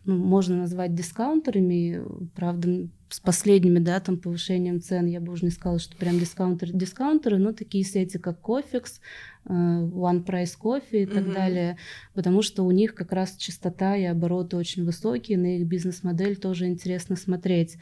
ну, 0.05 0.15
можно 0.15 0.57
назвать 0.57 0.95
дискаунтерами, 0.95 2.01
правда, 2.33 2.87
с 3.09 3.19
последними, 3.19 3.79
да, 3.79 3.99
там, 3.99 4.17
повышением 4.17 4.81
цен, 4.81 5.05
я 5.05 5.21
бы 5.21 5.31
уже 5.31 5.45
не 5.45 5.51
сказала, 5.51 5.79
что 5.79 5.95
прям 5.95 6.19
дискаунтеры, 6.19 6.73
дискаунтеры, 6.73 7.37
но 7.37 7.53
такие 7.53 7.83
сети, 7.83 8.17
как 8.17 8.41
Coffex, 8.41 8.99
э, 9.45 9.53
One 9.53 10.25
Price 10.25 10.55
Coffee 10.61 11.03
и 11.03 11.05
так 11.05 11.23
mm-hmm. 11.23 11.33
далее, 11.33 11.77
потому 12.13 12.41
что 12.41 12.63
у 12.63 12.71
них 12.71 12.95
как 12.95 13.13
раз 13.13 13.35
частота 13.37 13.95
и 13.95 14.03
обороты 14.03 14.57
очень 14.57 14.83
высокие, 14.83 15.37
на 15.37 15.57
их 15.57 15.67
бизнес-модель 15.67 16.35
тоже 16.35 16.67
интересно 16.67 17.15
смотреть. 17.15 17.77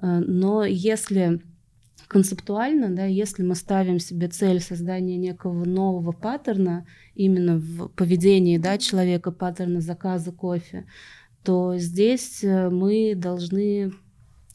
Э, 0.00 0.20
но 0.20 0.64
если 0.64 1.40
концептуально, 2.08 2.90
да, 2.90 3.04
если 3.06 3.42
мы 3.42 3.54
ставим 3.54 3.98
себе 3.98 4.28
цель 4.28 4.60
создания 4.60 5.16
некого 5.16 5.64
нового 5.64 6.12
паттерна 6.12 6.86
именно 7.14 7.56
в 7.56 7.88
поведении 7.88 8.58
да, 8.58 8.76
человека, 8.78 9.32
паттерна 9.32 9.80
заказа 9.80 10.32
кофе, 10.32 10.86
то 11.42 11.76
здесь 11.76 12.42
э, 12.42 12.70
мы 12.70 13.14
должны 13.16 13.92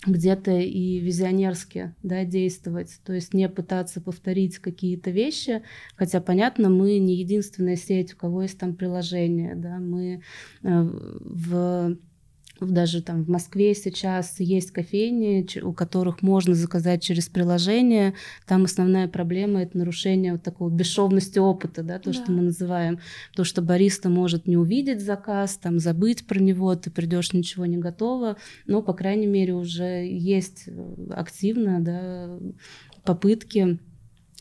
где-то 0.06 0.52
и 0.52 1.00
визионерски 1.00 1.96
да, 2.04 2.24
действовать, 2.24 3.00
то 3.04 3.14
есть 3.14 3.34
не 3.34 3.50
пытаться 3.50 4.00
повторить 4.00 4.60
какие-то 4.60 5.10
вещи, 5.10 5.64
хотя, 5.96 6.22
понятно, 6.22 6.70
мы 6.70 7.00
не 7.00 7.16
единственная 7.16 7.76
сеть, 7.76 8.14
у 8.14 8.18
кого 8.18 8.44
есть 8.44 8.60
там 8.60 8.76
приложение, 8.76 9.56
да, 9.56 9.80
мы 9.80 10.22
э, 10.64 10.82
в 10.82 11.98
даже 12.60 13.02
там 13.02 13.24
в 13.24 13.30
Москве 13.30 13.74
сейчас 13.76 14.40
есть 14.40 14.72
кофейни, 14.72 15.46
у 15.62 15.74
которых 15.74 16.22
можно 16.22 16.56
заказать 16.56 17.04
через 17.04 17.28
приложение. 17.28 18.14
Там 18.46 18.64
основная 18.64 19.08
проблема 19.08 19.62
это 19.62 19.78
нарушение 19.78 20.34
вот 20.34 20.44
такого 20.44 20.70
бесшовности 20.70 21.40
опыта, 21.40 21.84
да, 21.84 22.00
то, 22.00 22.12
да. 22.12 22.14
что 22.14 22.32
мы 22.32 22.44
называем. 22.44 23.00
То, 23.36 23.44
что 23.44 23.62
бариста 23.62 24.10
может 24.10 24.48
не 24.48 24.58
увидеть 24.58 25.02
заказ, 25.02 25.58
там 25.58 25.80
забыть 25.80 26.26
про 26.26 26.40
него, 26.40 26.76
ты 26.76 26.90
придешь 26.90 27.34
ничего 27.34 27.66
не 27.66 27.78
готово. 27.78 28.38
Но, 28.66 28.82
по 28.82 28.94
крайней 28.94 29.28
мере, 29.28 29.54
уже 29.54 30.08
есть 30.08 30.64
э, 30.68 31.12
активно 31.12 31.82
да, 31.82 32.40
попытки 33.04 33.80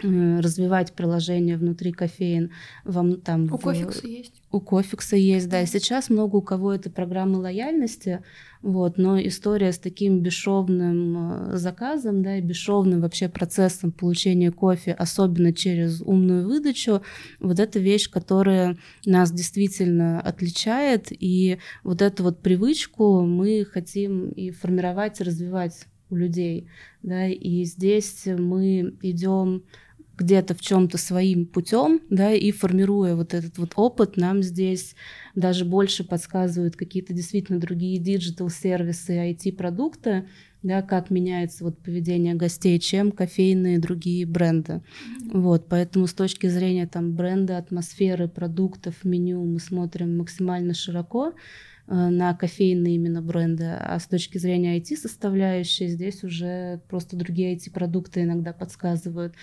развивать 0.02 0.92
приложение 0.92 1.56
внутри 1.56 1.92
кофеин. 1.92 2.50
Вам 2.84 3.20
там 3.20 3.44
у 3.44 3.56
в... 3.56 3.60
Кофикса 3.60 4.06
есть. 4.06 4.42
У 4.50 4.60
Кофикса 4.60 5.16
есть, 5.16 5.48
да. 5.48 5.62
И 5.62 5.66
сейчас 5.66 6.10
много 6.10 6.36
у 6.36 6.42
кого 6.42 6.72
это 6.72 6.90
программы 6.90 7.38
лояльности, 7.38 8.22
вот, 8.62 8.98
но 8.98 9.18
история 9.20 9.72
с 9.72 9.78
таким 9.78 10.20
бесшовным 10.20 11.52
э, 11.52 11.56
заказом, 11.56 12.22
да, 12.22 12.36
и 12.36 12.40
бесшовным 12.40 13.00
вообще 13.00 13.28
процессом 13.28 13.92
получения 13.92 14.50
кофе, 14.50 14.92
особенно 14.92 15.52
через 15.52 16.00
умную 16.00 16.46
выдачу, 16.46 17.02
вот 17.38 17.60
эта 17.60 17.78
вещь, 17.78 18.10
которая 18.10 18.76
нас 19.04 19.30
действительно 19.30 20.20
отличает, 20.20 21.08
и 21.10 21.58
вот 21.84 22.02
эту 22.02 22.24
вот 22.24 22.40
привычку 22.40 23.22
мы 23.22 23.64
хотим 23.64 24.30
и 24.30 24.50
формировать, 24.50 25.20
и 25.20 25.24
развивать 25.24 25.86
у 26.10 26.16
людей, 26.16 26.68
да, 27.02 27.28
и 27.28 27.64
здесь 27.64 28.26
мы 28.26 28.96
идем 29.02 29.64
где-то 30.16 30.54
в 30.54 30.60
чем-то 30.60 30.98
своим 30.98 31.46
путем, 31.46 32.00
да, 32.08 32.32
и 32.32 32.50
формируя 32.50 33.14
вот 33.14 33.34
этот 33.34 33.58
вот 33.58 33.72
опыт, 33.76 34.16
нам 34.16 34.42
здесь 34.42 34.94
даже 35.34 35.64
больше 35.64 36.04
подсказывают 36.04 36.76
какие-то 36.76 37.12
действительно 37.12 37.60
другие 37.60 37.98
digital-сервисы, 37.98 39.12
IT-продукты, 39.32 40.26
да, 40.62 40.82
как 40.82 41.10
меняется 41.10 41.64
вот 41.64 41.78
поведение 41.82 42.34
гостей, 42.34 42.78
чем 42.78 43.12
кофейные 43.12 43.78
другие 43.78 44.26
бренды. 44.26 44.72
Mm-hmm. 44.72 45.40
Вот, 45.40 45.68
поэтому 45.68 46.06
с 46.06 46.14
точки 46.14 46.48
зрения 46.48 46.86
там 46.86 47.14
бренда, 47.14 47.58
атмосферы, 47.58 48.26
продуктов, 48.26 49.04
меню 49.04 49.44
мы 49.44 49.60
смотрим 49.60 50.16
максимально 50.16 50.74
широко 50.74 51.34
э, 51.86 51.94
на 51.94 52.34
кофейные 52.34 52.96
именно 52.96 53.22
бренды, 53.22 53.66
а 53.66 53.98
с 54.00 54.06
точки 54.06 54.38
зрения 54.38 54.78
IT-составляющей 54.78 55.88
здесь 55.88 56.24
уже 56.24 56.80
просто 56.88 57.16
другие 57.16 57.54
IT-продукты 57.54 58.22
иногда 58.22 58.52
подсказывают. 58.52 59.34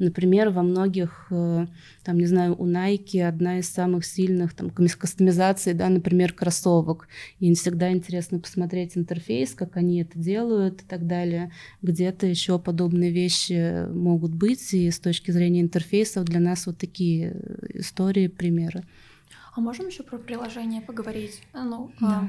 Например, 0.00 0.48
во 0.48 0.62
многих, 0.62 1.26
э, 1.30 1.66
там, 2.02 2.18
не 2.18 2.24
знаю, 2.24 2.56
у 2.58 2.66
Nike 2.66 3.20
одна 3.20 3.58
из 3.58 3.68
самых 3.68 4.06
сильных 4.06 4.54
там, 4.54 4.70
кастомизаций, 4.70 5.74
да, 5.74 5.90
например, 5.90 6.32
кроссовок. 6.32 7.06
И 7.38 7.54
всегда 7.54 7.92
интересно 7.92 8.38
посмотреть 8.38 8.96
интерфейс, 8.96 9.52
как 9.54 9.76
они 9.76 10.00
это 10.00 10.18
делают 10.18 10.80
и 10.80 10.84
так 10.86 11.06
далее. 11.06 11.52
Где-то 11.82 12.26
еще 12.26 12.58
подобные 12.58 13.10
вещи 13.10 13.86
могут 13.92 14.34
быть, 14.34 14.72
и 14.72 14.90
с 14.90 14.98
точки 14.98 15.30
зрения 15.32 15.60
интерфейсов 15.60 16.24
для 16.24 16.40
нас 16.40 16.66
вот 16.66 16.78
такие 16.78 17.36
истории, 17.74 18.28
примеры. 18.28 18.84
А 19.54 19.60
можем 19.60 19.88
еще 19.88 20.02
про 20.02 20.16
приложение 20.16 20.80
поговорить? 20.80 21.42
Ну, 21.52 21.92
да. 22.00 22.06
а, 22.06 22.28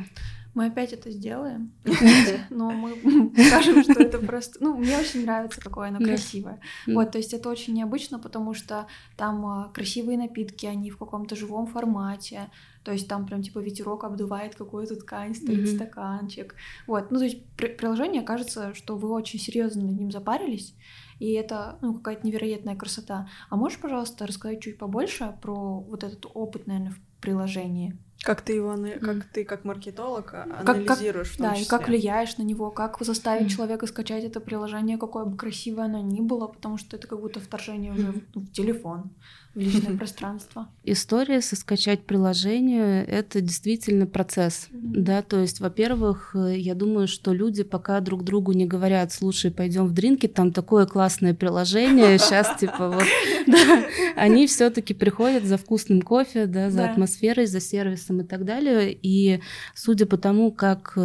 мы 0.53 0.65
опять 0.65 0.91
это 0.91 1.09
сделаем, 1.11 1.71
но 2.49 2.71
мы 2.71 3.31
скажем, 3.47 3.83
что 3.83 3.93
это 3.93 4.19
просто... 4.19 4.57
Ну, 4.61 4.75
мне 4.77 4.97
очень 4.97 5.23
нравится, 5.23 5.61
какое 5.61 5.87
оно 5.87 5.99
красивое. 5.99 6.59
Вот, 6.87 7.11
то 7.11 7.17
есть 7.17 7.33
это 7.33 7.49
очень 7.49 7.73
необычно, 7.73 8.19
потому 8.19 8.53
что 8.53 8.87
там 9.15 9.45
а, 9.45 9.69
красивые 9.73 10.17
напитки, 10.17 10.65
они 10.65 10.91
в 10.91 10.97
каком-то 10.97 11.35
живом 11.35 11.67
формате, 11.67 12.49
то 12.83 12.91
есть 12.91 13.07
там 13.07 13.25
прям 13.25 13.43
типа 13.43 13.59
ветерок 13.59 14.03
обдувает 14.03 14.55
какую-то 14.55 14.95
ткань, 14.95 15.35
стоит 15.35 15.67
mm-hmm. 15.67 15.75
стаканчик. 15.75 16.55
Вот, 16.87 17.11
ну 17.11 17.19
то 17.19 17.25
есть 17.25 17.45
при- 17.55 17.73
приложение 17.73 18.21
кажется, 18.21 18.73
что 18.73 18.97
вы 18.97 19.09
очень 19.09 19.39
серьезно 19.39 19.83
над 19.83 19.99
ним 19.99 20.11
запарились, 20.11 20.75
и 21.19 21.31
это 21.33 21.77
ну, 21.81 21.93
какая-то 21.93 22.25
невероятная 22.25 22.75
красота. 22.75 23.29
А 23.49 23.55
можешь, 23.55 23.79
пожалуйста, 23.79 24.25
рассказать 24.25 24.61
чуть 24.61 24.77
побольше 24.77 25.37
про 25.41 25.79
вот 25.79 26.03
этот 26.03 26.25
опыт, 26.33 26.67
наверное, 26.67 26.93
в 26.93 27.21
приложении? 27.21 27.97
Как 28.23 28.41
ты 28.41 28.53
его, 28.53 28.77
как 29.01 29.23
ты 29.25 29.43
как 29.43 29.65
маркетолог 29.65 30.33
анализируешь 30.33 31.29
как, 31.29 31.37
как, 31.37 31.37
в 31.37 31.37
том 31.37 31.47
Да, 31.47 31.53
числе. 31.53 31.65
и 31.65 31.69
как 31.69 31.87
влияешь 31.87 32.37
на 32.37 32.43
него, 32.43 32.69
как 32.69 32.97
заставить 33.01 33.47
mm. 33.47 33.55
человека 33.55 33.87
скачать 33.87 34.23
это 34.23 34.39
приложение, 34.39 34.97
какое 34.97 35.25
бы 35.25 35.35
красивое 35.35 35.85
оно 35.85 36.01
ни 36.01 36.21
было, 36.21 36.47
потому 36.47 36.77
что 36.77 36.97
это 36.97 37.07
как 37.07 37.19
будто 37.19 37.39
вторжение 37.39 37.93
уже 37.93 38.11
в, 38.11 38.39
в 38.39 38.51
телефон 38.51 39.11
в 39.53 39.59
личное 39.59 39.97
пространство. 39.97 40.69
История 40.83 41.41
со 41.41 41.55
скачать 41.55 42.05
приложение— 42.05 43.03
это 43.05 43.41
действительно 43.41 44.05
процесс, 44.05 44.67
да, 44.71 45.21
то 45.21 45.39
есть, 45.39 45.59
во-первых, 45.59 46.35
я 46.35 46.73
думаю, 46.73 47.07
что 47.07 47.33
люди 47.33 47.63
пока 47.63 47.99
друг 47.99 48.23
другу 48.23 48.53
не 48.53 48.65
говорят, 48.65 49.11
слушай, 49.11 49.51
пойдем 49.51 49.87
в 49.87 49.93
дринки, 49.93 50.27
там 50.27 50.51
такое 50.51 50.85
классное 50.85 51.33
приложение, 51.33 52.17
сейчас 52.19 52.57
типа 52.59 52.89
вот, 52.89 53.05
да, 53.47 53.83
они 54.15 54.47
все 54.47 54.69
таки 54.69 54.93
приходят 54.93 55.43
за 55.43 55.57
вкусным 55.57 56.01
кофе, 56.01 56.45
да, 56.45 56.69
за 56.69 56.89
атмосферой, 56.89 57.45
за 57.45 57.59
сервисом 57.59 58.21
и 58.21 58.23
так 58.23 58.45
далее, 58.45 58.97
и 59.01 59.41
судя 59.75 60.05
по 60.05 60.17
тому, 60.17 60.51
как, 60.51 60.97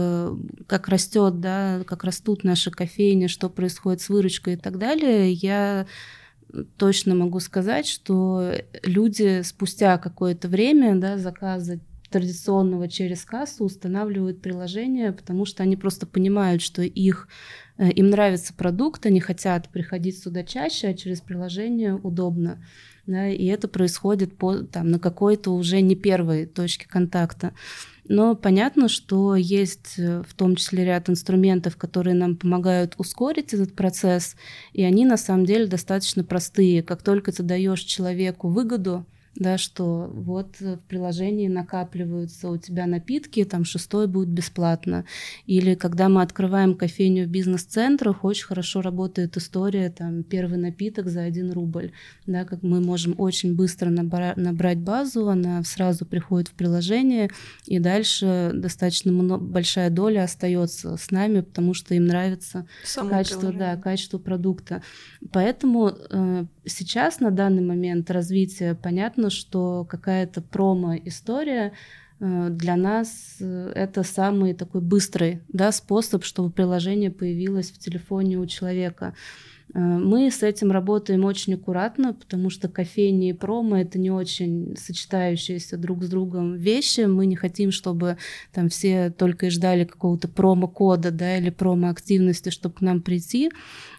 как 0.67 0.89
растет, 0.89 1.41
да, 1.41 1.83
как 1.85 2.05
растут 2.05 2.45
наши 2.45 2.71
кофейни, 2.71 3.27
что 3.27 3.49
происходит 3.49 4.01
с 4.01 4.09
выручкой 4.09 4.55
и 4.55 4.57
так 4.57 4.79
далее, 4.79 5.33
я 5.33 5.87
точно 6.77 7.15
могу 7.15 7.41
сказать, 7.41 7.87
что 7.87 8.53
люди 8.83 9.43
спустя 9.43 9.99
какое-то 9.99 10.49
время 10.49 10.97
да, 10.97 11.19
заказа 11.19 11.81
традиционного 12.11 12.89
через 12.89 13.25
кассу 13.25 13.65
устанавливают 13.65 14.41
приложение, 14.41 15.13
потому 15.13 15.45
что 15.45 15.63
они 15.63 15.77
просто 15.77 16.07
понимают, 16.07 16.63
что 16.63 16.83
их, 16.83 17.29
э, 17.79 17.91
им 17.91 18.11
нравится 18.11 18.55
продукт, 18.55 19.07
они 19.07 19.21
хотят 19.21 19.69
приходить 19.69 20.23
сюда 20.23 20.45
чаще, 20.45 20.89
а 20.89 20.95
через 20.95 21.21
приложение 21.21 21.95
удобно. 21.95 22.65
Да, 23.07 23.29
и 23.29 23.45
это 23.47 23.69
происходит 23.69 24.37
по, 24.37 24.59
там, 24.59 24.91
на 24.91 24.99
какой-то 24.99 25.53
уже 25.53 25.81
не 25.81 25.95
первой 25.95 26.47
точке 26.47 26.89
контакта. 26.89 27.53
Но 28.09 28.35
понятно, 28.35 28.89
что 28.89 29.37
есть 29.37 29.95
э, 29.99 30.23
в 30.27 30.35
том 30.35 30.57
числе 30.57 30.85
ряд 30.85 31.09
инструментов, 31.09 31.77
которые 31.77 32.15
нам 32.15 32.37
помогают 32.37 32.95
ускорить 32.99 33.55
этот 33.55 33.75
процесс, 33.75 34.37
и 34.73 34.83
они 34.83 35.05
на 35.05 35.17
самом 35.17 35.45
деле 35.45 35.67
достаточно 35.67 36.25
простые. 36.25 36.83
Как 36.83 37.03
только 37.03 37.33
ты 37.33 37.43
даешь 37.43 37.81
человеку 37.81 38.49
выгоду, 38.49 39.07
да, 39.37 39.59
что 39.59 40.11
вот 40.13 40.59
в 40.61 40.79
приложении 40.89 41.49
накапливаются 41.49 42.49
у 42.49 42.57
тебя 42.57 42.87
напитки, 42.87 43.45
там 43.45 43.65
шестой 43.65 44.07
будет 44.07 44.29
бесплатно. 44.29 45.05
Или 45.47 45.75
когда 45.75 46.09
мы 46.09 46.23
открываем 46.23 46.75
кофейню 46.75 47.25
в 47.27 47.29
бизнес-центрах, 47.29 48.25
очень 48.25 48.47
хорошо 48.47 48.81
работает 48.81 49.37
история, 49.37 49.91
там 49.91 50.23
первый 50.23 50.59
напиток 50.59 51.09
за 51.09 51.23
один 51.23 51.53
рубль, 51.53 51.93
да, 52.27 52.45
как 52.45 52.63
мы 52.63 52.81
можем 52.81 53.15
очень 53.19 53.55
быстро 53.55 53.91
набра- 53.91 54.39
набрать 54.39 54.79
базу, 54.79 55.29
она 55.29 55.63
сразу 55.65 56.07
приходит 56.07 56.49
в 56.49 56.53
приложение, 56.53 57.31
и 57.67 57.79
дальше 57.79 58.53
достаточно 58.55 59.13
много, 59.13 59.45
большая 59.45 59.91
доля 59.91 60.25
остается 60.25 60.97
с 60.97 61.11
нами, 61.11 61.41
потому 61.41 61.75
что 61.75 61.95
им 61.95 62.07
нравится 62.07 62.67
Само 62.85 63.11
качество, 63.11 63.53
да, 63.53 63.77
качество 63.77 64.19
продукта. 64.19 64.83
Поэтому 65.31 65.89
э, 65.89 66.47
сейчас 66.67 67.21
на 67.21 67.31
данный 67.31 67.63
момент 67.63 68.11
развития 68.11 68.75
понятно, 68.75 69.31
что 69.31 69.87
какая-то 69.89 70.43
промо-история 70.43 71.73
э, 72.21 72.49
для 72.51 72.77
нас 72.77 73.37
э, 73.41 73.73
это 73.75 74.03
самый 74.03 74.55
такой 74.55 74.81
быстрый 74.81 75.43
да, 75.49 75.73
способ, 75.73 76.25
чтобы 76.25 76.51
приложение 76.51 77.11
появилось 77.11 77.71
в 77.71 77.79
телефоне 77.79 78.39
у 78.39 78.47
человека. 78.47 79.15
Э, 79.75 79.79
мы 79.79 80.31
с 80.31 80.43
этим 80.43 80.71
работаем 80.71 81.25
очень 81.25 81.55
аккуратно, 81.55 82.15
потому 82.15 82.51
что 82.51 82.69
кофейни 82.69 83.31
и 83.31 83.33
промо— 83.33 83.77
это 83.79 83.99
не 83.99 84.11
очень 84.11 84.77
сочетающиеся 84.77 85.77
друг 85.77 86.05
с 86.05 86.09
другом 86.09 86.57
вещи. 86.57 87.03
Мы 87.03 87.27
не 87.27 87.37
хотим, 87.37 87.71
чтобы 87.71 88.17
там 88.53 88.69
все 88.69 89.11
только 89.11 89.47
и 89.47 89.51
ждали 89.51 89.85
какого-то 89.85 90.29
промо-кода 90.29 91.11
да, 91.11 91.39
или 91.39 91.51
промо-активности, 91.51 92.51
чтобы 92.51 92.77
к 92.77 92.81
нам 92.81 93.03
прийти. 93.03 93.51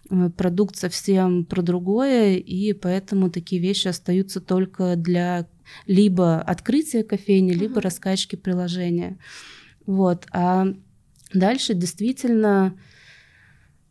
Э, 0.09 0.29
продукт 0.29 0.75
совсем 0.75 1.45
про 1.45 1.61
другое, 1.61 2.35
и 2.35 2.73
поэтому 2.73 3.29
такие 3.29 3.61
вещи 3.61 3.87
остаются 3.87 4.41
только 4.41 4.95
для 4.95 5.47
либо 5.85 6.39
открытия 6.41 7.03
кофейни, 7.03 7.51
uh-huh. 7.51 7.59
либо 7.59 7.81
раскачки 7.81 8.35
приложения. 8.35 9.17
Вот. 9.85 10.25
А 10.31 10.67
дальше 11.33 11.73
действительно 11.73 12.77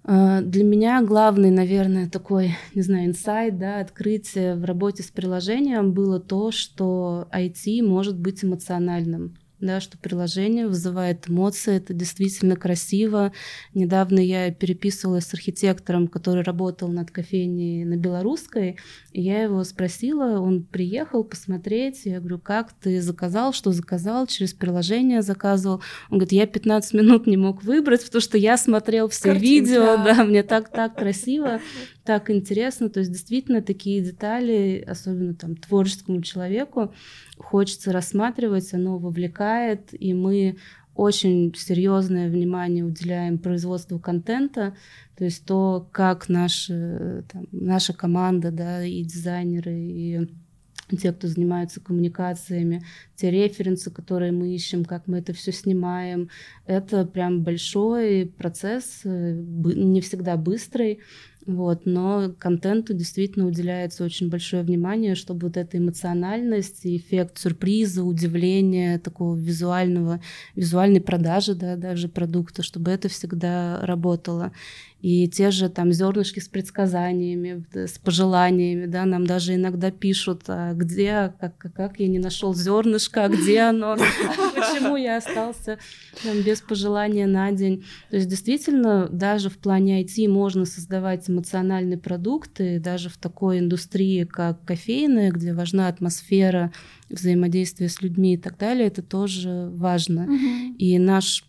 Э, 0.06 0.40
для 0.40 0.64
меня 0.64 1.02
главный, 1.02 1.50
наверное, 1.50 2.08
такой, 2.08 2.56
не 2.74 2.82
знаю, 2.82 3.06
инсайт, 3.06 3.58
да, 3.58 3.80
открытие 3.80 4.54
в 4.54 4.64
работе 4.64 5.02
с 5.02 5.10
приложением 5.10 5.92
было 5.92 6.20
то, 6.20 6.52
что 6.52 7.28
IT 7.32 7.82
может 7.82 8.18
быть 8.18 8.44
эмоциональным 8.44 9.36
да, 9.60 9.80
что 9.80 9.96
приложение 9.96 10.66
вызывает 10.66 11.28
эмоции, 11.28 11.76
это 11.76 11.94
действительно 11.94 12.56
красиво. 12.56 13.32
Недавно 13.74 14.20
я 14.20 14.52
переписывалась 14.52 15.24
с 15.24 15.34
архитектором, 15.34 16.08
который 16.08 16.42
работал 16.42 16.88
над 16.88 17.10
кофейней 17.10 17.84
на 17.84 17.96
Белорусской, 17.96 18.76
и 19.12 19.22
я 19.22 19.42
его 19.42 19.64
спросила, 19.64 20.40
он 20.40 20.62
приехал 20.62 21.24
посмотреть, 21.24 22.02
я 22.04 22.20
говорю, 22.20 22.38
как 22.38 22.72
ты 22.74 23.00
заказал, 23.00 23.52
что 23.52 23.72
заказал, 23.72 24.26
через 24.26 24.52
приложение 24.52 25.22
заказывал. 25.22 25.80
Он 26.10 26.18
говорит, 26.18 26.32
я 26.32 26.46
15 26.46 26.92
минут 26.94 27.26
не 27.26 27.36
мог 27.36 27.62
выбрать, 27.62 28.04
потому 28.04 28.20
что 28.20 28.36
я 28.36 28.58
смотрел 28.58 29.08
все 29.08 29.32
Картинка. 29.32 29.46
видео, 29.46 29.96
да, 29.96 30.24
мне 30.24 30.42
так 30.42 30.70
так 30.70 30.96
красиво, 30.96 31.60
так 32.06 32.30
интересно, 32.30 32.88
то 32.88 33.00
есть 33.00 33.12
действительно 33.12 33.60
такие 33.60 34.00
детали, 34.00 34.82
особенно 34.86 35.34
там 35.34 35.56
творческому 35.56 36.22
человеку, 36.22 36.94
хочется 37.36 37.92
рассматривать, 37.92 38.72
оно 38.72 38.98
вовлекает, 38.98 39.88
и 39.92 40.14
мы 40.14 40.56
очень 40.94 41.52
серьезное 41.54 42.30
внимание 42.30 42.84
уделяем 42.84 43.38
производству 43.38 43.98
контента, 43.98 44.74
то 45.16 45.24
есть 45.24 45.44
то, 45.44 45.88
как 45.92 46.28
наши, 46.28 47.24
там, 47.30 47.46
наша 47.52 47.92
команда, 47.92 48.50
да, 48.50 48.84
и 48.84 49.02
дизайнеры, 49.02 49.74
и 49.74 50.28
те, 50.96 51.12
кто 51.12 51.26
занимается 51.26 51.80
коммуникациями, 51.80 52.84
те 53.16 53.30
референсы, 53.30 53.90
которые 53.90 54.32
мы 54.32 54.54
ищем, 54.54 54.84
как 54.84 55.08
мы 55.08 55.18
это 55.18 55.32
все 55.32 55.52
снимаем, 55.52 56.30
это 56.66 57.04
прям 57.04 57.42
большой 57.42 58.32
процесс, 58.38 59.00
э, 59.04 59.32
не 59.34 60.00
всегда 60.00 60.36
быстрый, 60.36 61.00
вот, 61.46 61.82
но 61.86 62.32
контенту 62.38 62.92
действительно 62.92 63.46
уделяется 63.46 64.04
очень 64.04 64.28
большое 64.28 64.64
внимание, 64.64 65.14
чтобы 65.14 65.46
вот 65.46 65.56
эта 65.56 65.78
эмоциональность, 65.78 66.80
эффект 66.84 67.38
сюрприза, 67.38 68.02
удивления, 68.02 68.98
такого 68.98 69.36
визуального, 69.36 70.20
визуальной 70.56 71.00
продажи 71.00 71.54
да, 71.54 71.76
даже 71.76 72.08
продукта, 72.08 72.64
чтобы 72.64 72.90
это 72.90 73.08
всегда 73.08 73.78
работало 73.82 74.50
и 75.00 75.28
те 75.28 75.50
же 75.50 75.68
там 75.68 75.92
зернышки 75.92 76.40
с 76.40 76.48
предсказаниями, 76.48 77.64
с 77.74 77.98
пожеланиями, 77.98 78.86
да, 78.86 79.04
нам 79.04 79.26
даже 79.26 79.54
иногда 79.54 79.90
пишут, 79.90 80.44
а 80.48 80.72
где, 80.72 81.34
как, 81.38 81.58
как 81.58 82.00
я 82.00 82.08
не 82.08 82.18
нашел 82.18 82.54
зернышко, 82.54 83.24
а 83.24 83.28
где 83.28 83.60
оно, 83.60 83.96
почему 84.54 84.96
я 84.96 85.18
остался 85.18 85.78
там, 86.24 86.40
без 86.40 86.62
пожелания 86.62 87.26
на 87.26 87.52
день. 87.52 87.84
То 88.10 88.16
есть 88.16 88.28
действительно 88.28 89.08
даже 89.10 89.50
в 89.50 89.58
плане 89.58 90.02
IT 90.02 90.28
можно 90.28 90.64
создавать 90.64 91.28
эмоциональные 91.28 91.98
продукты, 91.98 92.80
даже 92.80 93.10
в 93.10 93.18
такой 93.18 93.58
индустрии, 93.58 94.24
как 94.24 94.64
кофейная, 94.64 95.30
где 95.30 95.52
важна 95.52 95.88
атмосфера, 95.88 96.72
взаимодействие 97.10 97.90
с 97.90 98.00
людьми 98.00 98.34
и 98.34 98.38
так 98.38 98.56
далее, 98.58 98.86
это 98.86 99.02
тоже 99.02 99.68
важно. 99.72 100.26
И 100.78 100.98
наш 100.98 101.44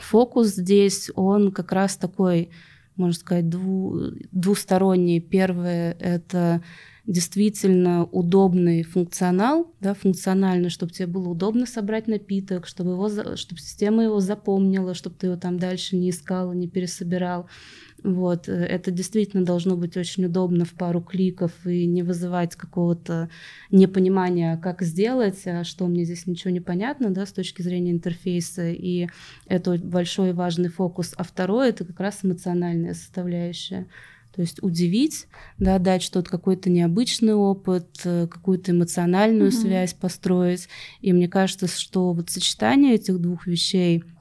фокус 0.00 0.48
здесь, 0.48 1.10
он 1.14 1.50
как 1.50 1.72
раз 1.72 1.96
такой 1.96 2.50
можно 2.96 3.18
сказать, 3.18 3.48
дву, 3.48 4.12
двусторонние. 4.30 5.20
Первое— 5.20 5.96
это 6.00 6.62
действительно 7.06 8.04
удобный 8.04 8.82
функционал, 8.82 9.74
да, 9.80 9.94
функциональный, 9.94 10.70
чтобы 10.70 10.92
тебе 10.92 11.06
было 11.06 11.28
удобно 11.28 11.66
собрать 11.66 12.06
напиток, 12.06 12.66
чтобы, 12.66 12.92
его, 12.92 13.36
чтобы 13.36 13.60
система 13.60 14.04
его 14.04 14.20
запомнила, 14.20 14.94
чтобы 14.94 15.16
ты 15.16 15.26
его 15.26 15.36
там 15.36 15.58
дальше 15.58 15.96
не 15.96 16.10
искал, 16.10 16.52
не 16.54 16.66
пересобирал. 16.66 17.48
Вот. 18.04 18.50
Э, 18.50 18.52
это 18.52 18.90
действительно 18.90 19.44
должно 19.44 19.76
быть 19.76 19.96
очень 19.96 20.26
удобно 20.26 20.64
в 20.64 20.74
пару 20.74 21.00
кликов 21.00 21.52
и 21.66 21.86
не 21.86 22.02
вызывать 22.02 22.54
какого-то 22.54 23.30
непонимания, 23.70 24.58
как 24.58 24.82
сделать, 24.82 25.40
а 25.46 25.64
что 25.64 25.86
мне 25.86 26.04
здесь 26.04 26.26
ничего 26.26 26.50
не 26.50 26.60
понятно 26.60 27.10
да, 27.10 27.24
с 27.24 27.32
точки 27.32 27.62
зрения 27.62 27.90
интерфейса. 27.90 28.70
И 28.70 29.08
это 29.46 29.78
большой 29.78 30.30
и 30.30 30.32
важный 30.32 30.68
фокус. 30.68 31.14
А 31.16 31.24
второе— 31.24 31.68
это 31.70 31.86
как 31.86 31.98
раз 31.98 32.20
эмоциональная 32.22 32.92
составляющая. 32.92 33.86
То 34.36 34.42
есть 34.42 34.62
удивить, 34.62 35.26
да, 35.58 35.78
дать 35.78 36.02
что-то, 36.02 36.28
какой-то 36.28 36.68
необычный 36.68 37.34
опыт, 37.34 37.88
э, 38.04 38.26
какую-то 38.26 38.72
эмоциональную 38.72 39.50
mm-hmm. 39.50 39.62
связь 39.62 39.94
построить. 39.94 40.68
И 41.00 41.12
мне 41.14 41.28
кажется, 41.28 41.68
что 41.68 42.12
вот 42.12 42.28
сочетание 42.28 42.96
этих 42.96 43.18
двух 43.18 43.46
вещей— 43.46 44.04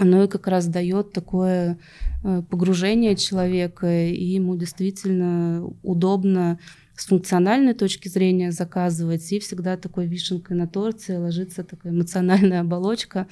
оно 0.00 0.24
и 0.24 0.28
как 0.28 0.46
раз 0.46 0.66
дает 0.66 1.12
такое 1.12 1.78
э, 2.24 2.42
погружение 2.50 3.14
человека, 3.16 3.86
и 3.86 4.24
ему 4.24 4.56
действительно 4.56 5.62
удобно 5.82 6.58
с 6.96 7.06
функциональной 7.06 7.74
точки 7.74 8.08
зрения 8.08 8.50
заказывать, 8.50 9.30
и 9.32 9.38
всегда 9.40 9.76
такой 9.76 10.06
вишенкой 10.06 10.56
на 10.56 10.66
торте 10.66 11.18
ложится 11.18 11.64
такая 11.64 11.92
эмоциональная 11.92 12.62
оболочка, 12.62 13.26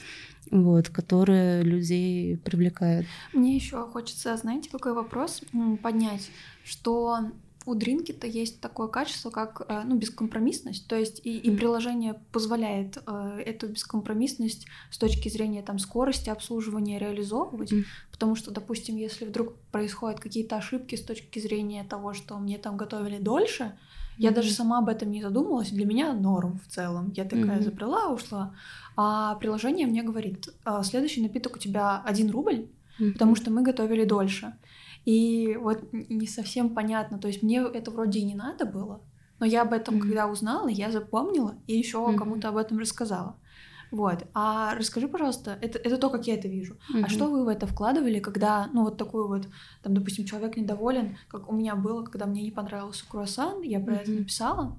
вот, 0.50 0.90
которая 0.90 1.62
людей 1.62 2.36
привлекает. 2.36 3.06
Мне 3.32 3.56
еще 3.56 3.86
хочется, 3.86 4.36
знаете, 4.36 4.68
какой 4.70 4.92
вопрос 4.92 5.42
поднять, 5.82 6.30
что 6.64 7.30
у 7.68 7.74
Дринкета 7.74 8.26
есть 8.26 8.60
такое 8.60 8.88
качество, 8.88 9.30
как 9.30 9.62
э, 9.68 9.82
ну, 9.84 9.96
бескомпромиссность. 9.96 10.88
То 10.88 10.96
есть 10.96 11.20
и, 11.22 11.36
и 11.36 11.54
приложение 11.54 12.14
позволяет 12.32 12.96
э, 13.06 13.42
эту 13.44 13.68
бескомпромиссность 13.68 14.66
с 14.90 14.96
точки 14.96 15.28
зрения 15.28 15.62
там, 15.62 15.78
скорости 15.78 16.30
обслуживания 16.30 16.98
реализовывать. 16.98 17.72
Mm. 17.72 17.84
Потому 18.10 18.36
что, 18.36 18.50
допустим, 18.50 18.96
если 18.96 19.26
вдруг 19.26 19.54
происходят 19.70 20.18
какие-то 20.18 20.56
ошибки 20.56 20.96
с 20.96 21.02
точки 21.02 21.38
зрения 21.40 21.84
того, 21.84 22.14
что 22.14 22.38
мне 22.38 22.56
там 22.56 22.78
готовили 22.78 23.18
дольше, 23.18 23.64
mm-hmm. 23.64 24.14
я 24.16 24.30
даже 24.30 24.50
сама 24.50 24.78
об 24.78 24.88
этом 24.88 25.10
не 25.10 25.20
задумывалась. 25.20 25.70
Для 25.70 25.84
меня 25.84 26.14
норм 26.14 26.60
в 26.66 26.72
целом. 26.72 27.12
Я 27.14 27.24
такая 27.24 27.60
mm-hmm. 27.60 28.14
ушла. 28.14 28.54
А 28.96 29.34
приложение 29.34 29.86
мне 29.86 30.02
говорит, 30.02 30.48
«А, 30.64 30.82
следующий 30.82 31.20
напиток 31.20 31.56
у 31.56 31.58
тебя 31.58 32.02
один 32.02 32.30
рубль, 32.30 32.66
mm-hmm. 32.98 33.12
потому 33.12 33.36
что 33.36 33.50
мы 33.50 33.62
готовили 33.62 34.04
дольше. 34.04 34.54
И 35.08 35.56
вот 35.56 35.90
не 35.90 36.26
совсем 36.26 36.74
понятно, 36.74 37.18
то 37.18 37.28
есть 37.28 37.42
мне 37.42 37.62
это 37.62 37.90
вроде 37.90 38.18
и 38.18 38.24
не 38.24 38.34
надо 38.34 38.66
было, 38.66 39.00
но 39.40 39.46
я 39.46 39.62
об 39.62 39.72
этом, 39.72 39.94
mm-hmm. 39.94 40.00
когда 40.00 40.26
узнала, 40.26 40.68
я 40.68 40.90
запомнила 40.90 41.54
и 41.66 41.78
еще 41.78 41.96
mm-hmm. 41.96 42.16
кому-то 42.18 42.50
об 42.50 42.58
этом 42.58 42.78
рассказала. 42.78 43.38
Вот. 43.90 44.26
А 44.34 44.74
расскажи, 44.74 45.08
пожалуйста, 45.08 45.56
это, 45.62 45.78
это 45.78 45.96
то, 45.96 46.10
как 46.10 46.26
я 46.26 46.34
это 46.34 46.46
вижу. 46.46 46.74
Mm-hmm. 46.74 47.04
А 47.06 47.08
что 47.08 47.30
вы 47.30 47.46
в 47.46 47.48
это 47.48 47.66
вкладывали, 47.66 48.20
когда, 48.20 48.68
ну, 48.74 48.84
вот 48.84 48.98
такой 48.98 49.26
вот, 49.26 49.48
там, 49.82 49.94
допустим, 49.94 50.26
человек 50.26 50.58
недоволен, 50.58 51.16
как 51.28 51.48
у 51.48 51.54
меня 51.54 51.74
было, 51.74 52.04
когда 52.04 52.26
мне 52.26 52.42
не 52.42 52.50
понравился 52.50 53.06
круассан, 53.08 53.62
я 53.62 53.80
про 53.80 53.94
mm-hmm. 53.94 54.02
это 54.02 54.10
написала, 54.10 54.76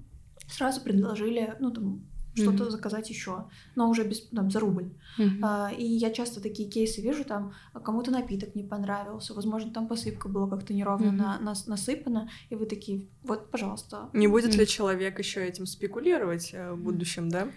сразу 0.48 0.82
предложили, 0.82 1.56
ну, 1.60 1.72
там, 1.72 2.04
что-то 2.34 2.66
mm-hmm. 2.66 2.70
заказать 2.70 3.10
еще, 3.10 3.46
но 3.76 3.90
уже 3.90 4.04
без 4.04 4.22
там, 4.30 4.50
за 4.52 4.60
рубль. 4.60 4.92
Mm-hmm. 5.18 5.40
А, 5.42 5.72
и 5.76 5.84
я 5.84 6.12
часто 6.12 6.42
такие 6.42 6.70
кейсы 6.70 7.02
вижу, 7.02 7.24
там 7.24 7.54
кому-то 7.84 8.12
напиток 8.12 8.56
не 8.56 8.64
понравился, 8.64 9.34
возможно, 9.34 9.72
там 9.72 9.88
посыпка 9.88 10.30
была 10.30 10.50
как-то 10.50 10.74
неровно 10.74 11.08
mm-hmm. 11.08 11.40
на, 11.40 11.40
на, 11.40 11.54
насыпана, 11.68 12.30
и 12.50 12.56
вы 12.56 12.66
такие, 12.66 13.08
вот, 13.24 13.50
пожалуйста. 13.52 14.10
Не 14.14 14.28
будет 14.28 14.54
mm-hmm. 14.54 14.60
ли 14.60 14.68
человек 14.68 15.20
еще 15.20 15.46
этим 15.46 15.66
спекулировать 15.66 16.52
э, 16.54 16.74
в 16.74 16.80
будущем, 16.82 17.30
да? 17.30 17.48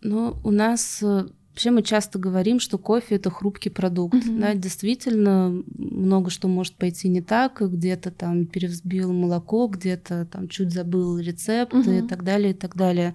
Ну, 0.00 0.36
у 0.42 0.50
нас 0.50 1.02
э, 1.02 1.28
Вообще 1.52 1.70
мы 1.70 1.82
часто 1.82 2.18
говорим, 2.18 2.60
что 2.60 2.78
кофе 2.78 3.16
это 3.16 3.28
хрупкий 3.28 3.68
продукт. 3.68 4.14
Mm-hmm. 4.14 4.40
Да, 4.40 4.54
действительно, 4.54 5.62
много 5.76 6.30
что 6.30 6.48
может 6.48 6.76
пойти 6.76 7.08
не 7.08 7.20
так, 7.20 7.60
где-то 7.60 8.10
там 8.10 8.46
перевзбил 8.46 9.12
молоко, 9.12 9.66
где-то 9.66 10.24
там 10.24 10.48
чуть 10.48 10.72
забыл 10.72 11.18
рецепт 11.18 11.74
mm-hmm. 11.74 12.06
и 12.06 12.08
так 12.08 12.24
далее, 12.24 12.52
и 12.52 12.54
так 12.54 12.74
далее. 12.74 13.14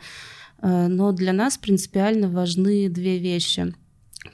Э, 0.62 0.88
но 0.88 1.12
для 1.12 1.34
нас 1.34 1.58
принципиально 1.58 2.30
важны 2.30 2.90
две 2.90 3.18
вещи. 3.18 3.74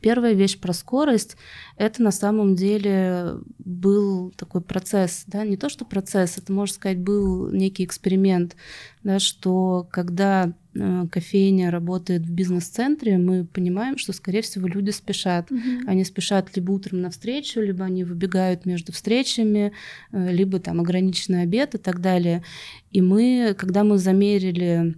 Первая 0.01 0.33
вещь 0.33 0.57
про 0.59 0.73
скорость— 0.73 1.37
это 1.77 2.01
на 2.01 2.11
самом 2.11 2.55
деле 2.55 3.35
был 3.59 4.31
такой 4.31 4.61
процесс, 4.61 5.23
да, 5.27 5.45
не 5.45 5.57
то 5.57 5.69
что 5.69 5.85
процесс, 5.85 6.37
это, 6.37 6.51
можно 6.51 6.73
сказать, 6.73 6.99
был 6.99 7.51
некий 7.51 7.85
эксперимент, 7.85 8.55
да, 9.03 9.19
что 9.19 9.87
когда 9.91 10.53
э, 10.73 11.05
кофейня 11.11 11.71
работает 11.71 12.23
в 12.23 12.31
бизнес-центре, 12.31 13.17
мы 13.17 13.45
понимаем, 13.45 13.97
что, 13.97 14.13
скорее 14.13 14.41
всего, 14.41 14.67
люди 14.67 14.89
спешат. 14.89 15.51
Mm-hmm. 15.51 15.81
Они 15.87 16.03
спешат 16.03 16.55
либо 16.55 16.71
утром 16.71 17.01
на 17.01 17.09
встречу, 17.09 17.61
либо 17.61 17.85
они 17.85 18.03
выбегают 18.03 18.65
между 18.65 18.91
встречами, 18.91 19.73
э, 20.11 20.31
либо 20.31 20.59
там 20.59 20.79
ограниченный 20.79 21.43
обед 21.43 21.75
и 21.75 21.77
так 21.77 22.01
далее. 22.01 22.43
И 22.91 23.01
мы, 23.01 23.55
когда 23.57 23.83
мы 23.83 23.97
замерили 23.97 24.95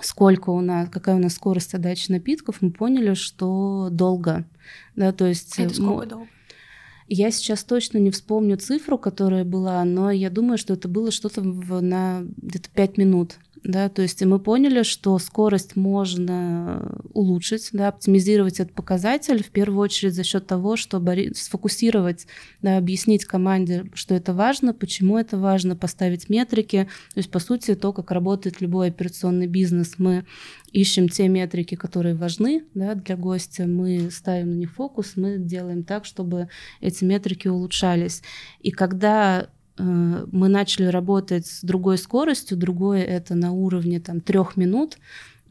сколько 0.00 0.50
у 0.50 0.60
нас, 0.60 0.88
какая 0.90 1.16
у 1.16 1.18
нас 1.18 1.34
скорость 1.34 1.74
отдачи 1.74 2.10
напитков, 2.10 2.62
мы 2.62 2.70
поняли, 2.70 3.14
что 3.14 3.88
долго. 3.90 4.44
Да, 4.96 5.12
то 5.12 5.26
есть, 5.26 5.58
Это 5.58 5.74
сколько 5.74 6.06
долго? 6.06 6.28
Я 7.08 7.30
сейчас 7.30 7.62
точно 7.64 7.98
не 7.98 8.10
вспомню 8.10 8.56
цифру, 8.56 8.96
которая 8.96 9.44
была, 9.44 9.84
но 9.84 10.10
я 10.10 10.30
думаю, 10.30 10.56
что 10.56 10.74
это 10.74 10.88
было 10.88 11.10
что-то 11.10 11.42
на 11.42 12.22
где-то 12.38 12.70
5 12.70 12.96
минут. 12.96 13.36
Да, 13.64 13.88
то 13.88 14.02
есть 14.02 14.22
мы 14.24 14.38
поняли, 14.40 14.82
что 14.82 15.18
скорость 15.18 15.76
можно 15.76 17.00
улучшить, 17.12 17.68
да, 17.72 17.88
оптимизировать 17.88 18.58
этот 18.58 18.74
показатель 18.74 19.42
в 19.42 19.50
первую 19.50 19.80
очередь 19.80 20.14
за 20.14 20.24
счет 20.24 20.46
того, 20.46 20.76
чтобы 20.76 21.32
сфокусировать, 21.34 22.26
да, 22.60 22.76
объяснить 22.76 23.24
команде, 23.24 23.86
что 23.94 24.14
это 24.14 24.34
важно, 24.34 24.74
почему 24.74 25.16
это 25.16 25.38
важно, 25.38 25.76
поставить 25.76 26.28
метрики, 26.28 26.88
то 27.14 27.18
есть 27.18 27.30
по 27.30 27.38
сути 27.38 27.74
то, 27.74 27.92
как 27.92 28.10
работает 28.10 28.60
любой 28.60 28.88
операционный 28.88 29.46
бизнес, 29.46 29.94
мы 29.98 30.24
ищем 30.72 31.08
те 31.08 31.28
метрики, 31.28 31.76
которые 31.76 32.14
важны 32.16 32.64
да, 32.74 32.94
для 32.94 33.16
гостя, 33.16 33.66
мы 33.66 34.10
ставим 34.10 34.50
на 34.50 34.54
них 34.56 34.72
фокус, 34.72 35.12
мы 35.16 35.38
делаем 35.38 35.84
так, 35.84 36.04
чтобы 36.04 36.48
эти 36.80 37.04
метрики 37.04 37.46
улучшались. 37.46 38.22
И 38.60 38.70
когда 38.70 39.50
мы 39.82 40.48
начали 40.48 40.86
работать 40.86 41.46
с 41.46 41.62
другой 41.62 41.98
скоростью, 41.98 42.56
другое 42.56 43.02
это 43.02 43.34
на 43.34 43.52
уровне 43.52 44.00
там, 44.00 44.20
трех 44.20 44.56
минут, 44.56 44.98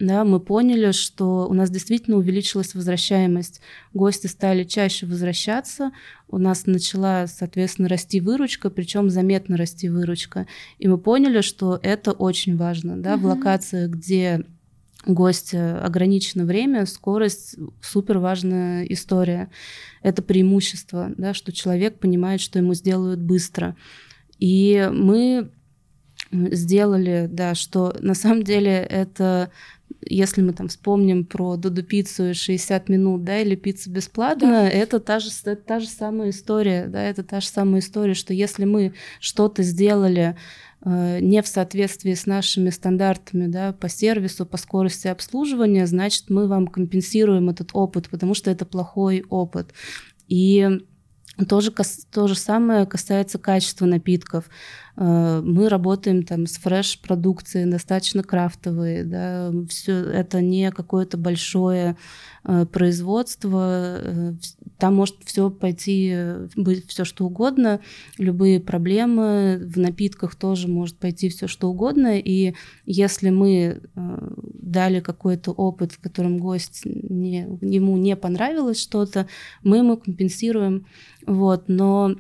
да, 0.02 0.24
мы 0.24 0.40
поняли, 0.40 0.94
что 0.94 1.48
у 1.48 1.54
нас 1.54 1.70
действительно 1.70 2.18
увеличилась 2.18 2.74
возвращаемость. 2.74 3.62
Гости 3.94 4.26
стали 4.26 4.64
чаще 4.64 5.06
возвращаться, 5.06 5.92
у 6.28 6.40
нас 6.40 6.66
начала, 6.66 7.28
соответственно, 7.28 7.88
расти 7.88 8.20
выручка, 8.20 8.72
причем 8.72 9.12
заметно 9.12 9.58
расти 9.58 9.90
выручка. 9.90 10.48
И 10.80 10.88
мы 10.88 10.98
поняли, 10.98 11.42
что 11.42 11.80
это 11.84 12.14
очень 12.14 12.58
важно 12.58 12.98
да, 12.98 13.14
угу. 13.14 13.22
в 13.22 13.26
локациях, 13.28 13.92
где 13.92 14.44
гость 15.06 15.54
ограниченное 15.54 16.46
время, 16.46 16.88
скорость 16.88 17.58
супер 17.80 18.18
важная 18.18 18.86
история. 18.86 19.52
Это 20.02 20.24
преимущество, 20.24 21.12
да, 21.16 21.36
что 21.36 21.52
человек 21.52 22.00
понимает, 22.00 22.42
что 22.42 22.58
ему 22.58 22.74
сделают 22.74 23.20
быстро. 23.20 23.76
И 24.42 24.90
мы 24.92 25.50
сделали, 26.32 27.30
да, 27.32 27.56
что 27.56 27.96
на 28.02 28.14
самом 28.14 28.44
деле 28.44 28.72
это 28.72 29.50
если 30.04 30.42
мы 30.42 30.54
там 30.54 30.68
вспомним 30.68 31.26
про 31.26 31.58
Дуду 31.58 31.84
пиццу 31.84 32.34
60 32.34 32.90
минут, 32.90 33.24
да, 33.24 33.40
или 33.40 33.56
пицца 33.56 33.90
бесплатно, 33.90 34.48
да. 34.48 34.70
это 34.70 35.00
та 35.00 35.20
же, 35.20 35.30
это 35.44 35.62
та 35.62 35.80
же 35.80 35.88
самая 35.88 36.32
история, 36.32 36.88
да, 36.88 37.04
это 37.04 37.24
та 37.24 37.40
же 37.40 37.48
самая 37.48 37.82
история, 37.82 38.16
что 38.16 38.34
если 38.34 38.66
мы 38.66 38.94
что-то 39.20 39.62
сделали 39.62 40.36
Э, 40.84 41.20
не 41.22 41.42
в 41.42 41.48
соответствии 41.48 42.14
с 42.14 42.26
нашими 42.26 42.70
стандартами 42.72 43.48
да, 43.48 43.74
по 43.74 43.88
сервису, 43.88 44.46
по 44.46 44.58
скорости 44.58 45.08
обслуживания, 45.08 45.86
значит, 45.86 46.30
мы 46.30 46.48
вам 46.48 46.68
компенсируем 46.68 47.50
этот 47.50 47.70
опыт, 47.74 48.10
потому 48.10 48.34
что 48.34 48.50
это 48.50 48.66
плохой 48.66 49.24
опыт. 49.30 49.74
И 50.28 50.68
тоже, 51.48 51.72
то 52.12 52.28
же 52.28 52.36
самое 52.36 52.86
касается 52.86 53.40
качества 53.40 53.86
напитков. 53.86 54.46
Э, 55.02 55.42
мы 55.44 55.68
работаем 55.68 56.22
там 56.22 56.46
с 56.46 56.58
фреш-продукцией, 56.58 57.70
достаточно 57.70 58.22
крафтовой. 58.22 59.04
Да, 59.04 59.52
все, 59.68 59.94
это 59.94 60.42
не 60.42 60.72
какое-то 60.72 61.18
большое 61.18 61.98
э, 62.44 62.66
производство. 62.68 63.98
Э, 64.00 64.34
там 64.78 64.96
может 64.96 65.16
все 65.26 65.50
пойти, 65.50 66.16
быть 66.56 66.88
все 66.88 67.04
что 67.04 67.26
угодно, 67.26 67.82
любые 68.20 68.60
проблемы. 68.60 69.60
В 69.66 69.80
напитках 69.80 70.36
тоже 70.36 70.68
может 70.68 70.98
пойти 70.98 71.30
все 71.30 71.48
что 71.48 71.70
угодно. 71.72 72.20
И 72.20 72.54
если 72.86 73.32
мы 73.32 73.82
дали 73.96 75.00
какой-то 75.00 75.52
опыт, 75.52 75.94
в 75.94 76.00
котором 76.00 76.38
гость 76.38 76.82
не, 76.86 77.48
ему 77.62 77.98
не 77.98 78.16
понравилось 78.16 78.80
что-то, 78.80 79.28
мы 79.64 79.78
ему 79.78 79.98
компенсируем. 79.98 80.86
Вот, 81.26 81.66
но 81.68 82.16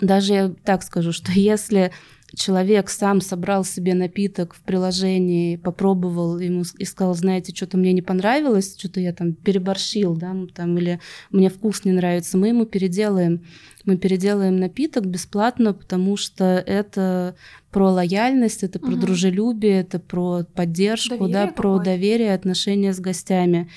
даже 0.00 0.32
я 0.32 0.54
так 0.64 0.82
скажу, 0.82 1.12
что 1.12 1.32
если 1.34 1.92
человек 2.34 2.90
сам 2.90 3.20
собрал 3.20 3.64
себе 3.64 3.94
напиток 3.94 4.54
в 4.54 4.60
приложении, 4.60 5.56
попробовал 5.56 6.38
ему 6.38 6.62
и 6.78 6.84
сказал, 6.84 7.14
знаете, 7.14 7.54
что-то 7.54 7.76
мне 7.76 7.92
не 7.92 8.02
понравилось, 8.02 8.76
что-то 8.78 9.00
я 9.00 9.12
там 9.12 9.32
переборщил, 9.32 10.14
да, 10.16 10.34
там, 10.54 10.78
или 10.78 11.00
мне 11.30 11.50
вкус 11.50 11.84
не 11.84 11.92
нравится, 11.92 12.38
мы 12.38 12.48
ему 12.48 12.66
переделаем. 12.66 13.44
Мы 13.84 13.96
переделаем 13.96 14.58
напиток 14.58 15.06
бесплатно, 15.06 15.72
потому 15.72 16.16
что 16.16 16.44
это 16.44 17.34
про 17.70 17.90
лояльность, 17.90 18.62
это 18.62 18.78
про 18.78 18.92
угу. 18.92 19.00
дружелюбие, 19.00 19.80
это 19.80 19.98
про 19.98 20.44
поддержку, 20.54 21.16
доверие 21.16 21.32
да, 21.32 21.52
про 21.52 21.78
доверие, 21.78 22.34
отношения 22.34 22.92
с 22.92 23.00
гостями. 23.00 23.70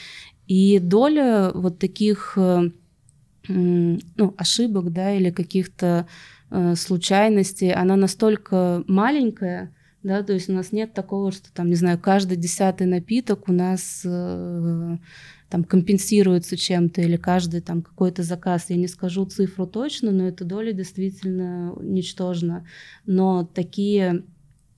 И 0.45 0.79
доля 0.79 1.51
вот 1.53 1.79
таких 1.79 2.33
э, 2.35 2.71
ну, 3.47 4.33
ошибок, 4.37 4.91
да, 4.91 5.13
или 5.13 5.29
каких-то 5.31 6.07
э, 6.49 6.75
случайностей, 6.75 7.71
она 7.71 7.95
настолько 7.95 8.83
маленькая, 8.87 9.73
да, 10.03 10.21
то 10.21 10.33
есть 10.33 10.49
у 10.49 10.53
нас 10.53 10.71
нет 10.71 10.93
такого, 10.93 11.31
что 11.31 11.51
там, 11.53 11.69
не 11.69 11.75
знаю, 11.75 11.97
каждый 11.97 12.37
десятый 12.37 12.87
напиток 12.87 13.47
у 13.47 13.53
нас 13.53 14.01
э, 14.03 14.97
там 15.49 15.63
компенсируется 15.63 16.57
чем-то 16.57 17.01
или 17.01 17.15
каждый 17.15 17.61
там 17.61 17.81
какой-то 17.81 18.23
заказ. 18.23 18.65
Я 18.69 18.75
не 18.75 18.87
скажу 18.87 19.25
цифру 19.25 19.67
точно, 19.67 20.11
но 20.11 20.27
эта 20.27 20.45
доля 20.45 20.73
действительно 20.73 21.73
ничтожна. 21.79 22.65
Но 23.05 23.45
такие 23.45 24.23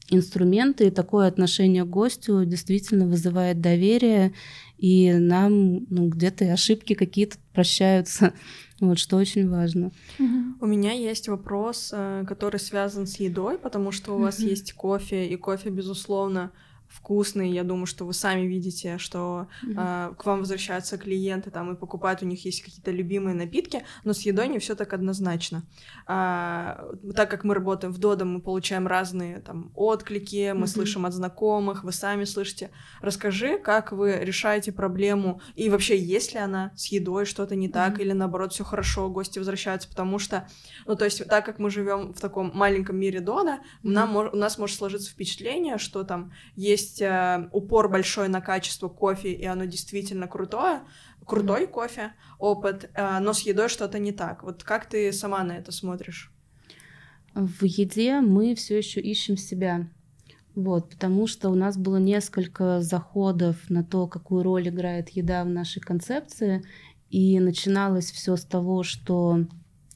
инструменты. 0.09 0.87
И 0.87 0.91
такое 0.91 1.27
отношение 1.27 1.83
к 1.83 1.89
гостю 1.89 2.45
действительно 2.45 3.07
вызывает 3.07 3.61
доверие, 3.61 4.33
и 4.77 5.13
нам 5.13 5.85
ну, 5.89 6.09
где-то 6.09 6.51
ошибки 6.51 6.93
какие-то 6.93 7.37
прощаются, 7.53 8.33
вот 8.79 8.99
что 8.99 9.17
очень 9.17 9.49
важно. 9.49 9.91
У 10.19 10.65
меня 10.65 10.91
есть 10.91 11.27
вопрос, 11.27 11.91
э, 11.93 12.25
который 12.27 12.59
связан 12.59 13.07
с 13.07 13.19
едой, 13.19 13.57
потому 13.57 13.91
что 13.91 14.15
у 14.15 14.19
вас 14.19 14.39
есть 14.39 14.73
кофе, 14.73 15.27
и 15.27 15.35
кофе, 15.37 15.69
безусловно, 15.69 16.51
вкусный. 16.95 17.51
Я 17.51 17.63
думаю, 17.63 17.85
что 17.85 18.05
вы 18.05 18.13
сами 18.13 18.47
видите, 18.47 18.97
что 18.97 19.47
mm-hmm. 19.63 20.11
э, 20.11 20.15
к 20.15 20.25
вам 20.25 20.39
возвращаются 20.39 20.97
клиенты 20.97 21.51
там 21.51 21.73
и 21.73 21.75
покупают, 21.75 22.23
у 22.23 22.25
них 22.25 22.45
есть 22.45 22.63
какие-то 22.63 22.91
любимые 22.91 23.35
напитки, 23.35 23.83
но 24.03 24.13
с 24.13 24.21
едой 24.21 24.47
не 24.47 24.59
все 24.59 24.75
так 24.75 24.93
однозначно. 24.93 25.63
А, 26.07 26.85
так 27.15 27.29
как 27.29 27.43
мы 27.43 27.53
работаем 27.53 27.93
в 27.93 27.97
Додо, 27.97 28.25
мы 28.25 28.39
получаем 28.41 28.87
разные 28.87 29.39
там 29.41 29.71
отклики, 29.75 30.53
мы 30.53 30.63
mm-hmm. 30.63 30.67
слышим 30.67 31.05
от 31.05 31.13
знакомых, 31.13 31.83
вы 31.83 31.91
сами 31.91 32.23
слышите. 32.23 32.71
Расскажи, 33.01 33.57
как 33.57 33.91
вы 33.91 34.19
решаете 34.21 34.71
проблему 34.71 35.41
и 35.55 35.69
вообще 35.69 35.97
есть 35.97 36.33
ли 36.33 36.39
она 36.39 36.71
с 36.75 36.85
едой 36.87 37.25
что-то 37.25 37.55
не 37.55 37.67
так 37.67 37.97
mm-hmm. 37.97 38.01
или 38.01 38.11
наоборот 38.13 38.53
все 38.53 38.63
хорошо, 38.63 39.09
гости 39.09 39.37
возвращаются, 39.37 39.89
потому 39.89 40.17
что, 40.17 40.47
ну 40.85 40.95
то 40.95 41.05
есть 41.05 41.27
так 41.27 41.45
как 41.45 41.59
мы 41.59 41.69
живем 41.69 42.13
в 42.13 42.21
таком 42.21 42.51
маленьком 42.53 42.95
мире 42.97 43.19
Додо, 43.19 43.51
mm-hmm. 43.51 43.59
нам 43.83 44.15
у 44.15 44.35
нас 44.35 44.57
может 44.57 44.77
сложиться 44.77 45.11
впечатление, 45.11 45.77
что 45.77 46.03
там 46.03 46.31
есть 46.55 46.84
есть 46.85 47.01
э, 47.01 47.49
упор 47.51 47.89
большой 47.89 48.27
на 48.29 48.41
качество 48.41 48.87
кофе, 48.87 49.33
и 49.33 49.45
оно 49.45 49.65
действительно 49.65 50.27
крутое, 50.27 50.81
крутой 51.25 51.63
mm-hmm. 51.63 51.71
кофе, 51.71 52.13
опыт, 52.39 52.89
э, 52.93 53.19
но 53.19 53.33
с 53.33 53.41
едой 53.41 53.69
что-то 53.69 53.99
не 53.99 54.11
так. 54.11 54.43
Вот 54.43 54.63
как 54.63 54.85
ты 54.85 55.11
сама 55.11 55.43
на 55.43 55.53
это 55.53 55.71
смотришь? 55.71 56.31
В 57.33 57.65
еде 57.65 58.21
мы 58.21 58.55
все 58.55 58.77
еще 58.77 59.01
ищем 59.01 59.35
себя. 59.35 59.89
Вот, 60.55 60.89
потому 60.89 61.27
что 61.27 61.49
у 61.49 61.55
нас 61.55 61.77
было 61.77 61.97
несколько 61.97 62.79
заходов 62.81 63.69
на 63.69 63.83
то, 63.83 64.07
какую 64.07 64.43
роль 64.43 64.69
играет 64.69 65.09
еда 65.09 65.43
в 65.43 65.49
нашей 65.49 65.81
концепции, 65.81 66.63
и 67.09 67.39
начиналось 67.39 68.09
все 68.11 68.37
с 68.37 68.45
того, 68.45 68.83
что 68.83 69.39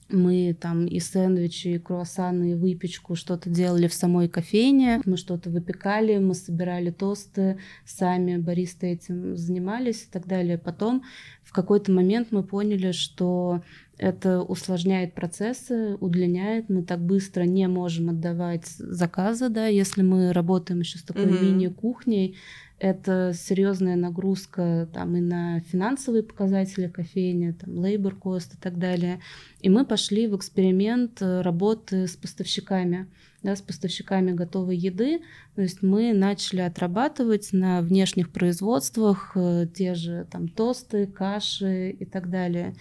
мы 0.10 0.56
там 0.60 0.86
и 0.86 1.00
сэндвичи, 1.00 1.68
и 1.68 1.80
круассаны, 1.80 2.52
и 2.52 2.56
выпечку 2.56 3.16
что-то 3.16 3.50
делали 3.50 3.88
в 3.88 3.94
самой 3.94 4.28
кофейне. 4.28 5.02
Мы 5.06 5.18
что-то 5.18 5.50
выпекали, 5.50 6.18
мы 6.18 6.34
собирали 6.34 6.90
тосты, 6.92 7.58
сами 7.86 8.38
баристы 8.38 8.88
этим 8.88 9.38
занимались 9.38 10.04
и 10.04 10.12
так 10.12 10.28
далее. 10.28 10.58
Потом 10.58 11.04
в 11.44 11.52
какой-то 11.52 11.92
момент 11.92 12.30
мы 12.32 12.44
поняли, 12.44 12.92
что 12.92 13.64
это 13.98 14.42
усложняет 14.42 15.14
процессы, 15.14 15.96
удлиняет. 16.00 16.70
Мы 16.70 16.84
так 16.84 17.00
быстро 17.00 17.44
не 17.44 17.68
можем 17.68 18.10
отдавать 18.10 18.68
заказы, 18.68 19.50
да, 19.50 19.68
если 19.68 20.02
мы 20.02 20.32
работаем 20.32 20.80
еще 20.80 21.00
с 21.00 21.04
такой 21.04 21.26
mm-hmm. 21.26 21.44
мини-кухней 21.44 22.38
это 22.80 23.34
серьезная 23.36 23.96
нагрузка 23.96 24.88
там 24.94 25.16
и 25.18 25.20
на 25.20 25.60
финансовые 25.60 26.24
показатели 26.24 26.88
кофейни, 26.88 27.52
там 27.52 27.72
labor 27.72 28.18
cost 28.18 28.56
и 28.56 28.58
так 28.58 28.80
далее. 28.80 29.20
И 29.60 29.70
мы 29.70 29.86
пошли 29.86 30.28
в 30.28 30.36
эксперимент 30.38 31.22
э, 31.22 31.42
работы 31.42 32.08
с 32.08 32.16
поставщиками, 32.16 33.08
да, 33.44 33.56
с 33.56 33.62
поставщиками 33.62 34.32
готовой 34.32 34.78
еды. 34.78 35.20
То 35.56 35.62
есть 35.62 35.84
мы 35.84 36.14
начали 36.14 36.62
отрабатывать 36.62 37.50
на 37.52 37.82
внешних 37.82 38.32
производствах 38.32 39.34
э, 39.36 39.68
те 39.76 39.94
же 39.94 40.26
там 40.32 40.48
тосты, 40.48 41.06
каши 41.06 41.90
и 41.92 42.06
так 42.06 42.30
далее. 42.30 42.76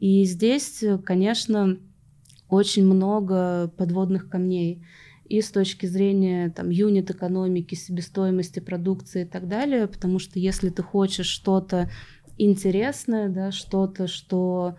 И 0.00 0.24
здесь, 0.24 0.82
конечно, 1.04 1.78
очень 2.48 2.84
много 2.84 3.68
подводных 3.76 4.28
камней 4.28 4.84
и 5.28 5.40
с 5.40 5.50
точки 5.50 5.86
зрения 5.86 6.50
там 6.50 6.70
юнит 6.70 7.10
экономики, 7.10 7.74
себестоимости 7.74 8.60
продукции 8.60 9.22
и 9.22 9.26
так 9.26 9.48
далее, 9.48 9.86
потому 9.86 10.18
что 10.18 10.38
если 10.38 10.70
ты 10.70 10.82
хочешь 10.82 11.26
что-то 11.26 11.90
интересное, 12.38 13.28
да, 13.28 13.50
что-то, 13.50 14.06
что 14.06 14.76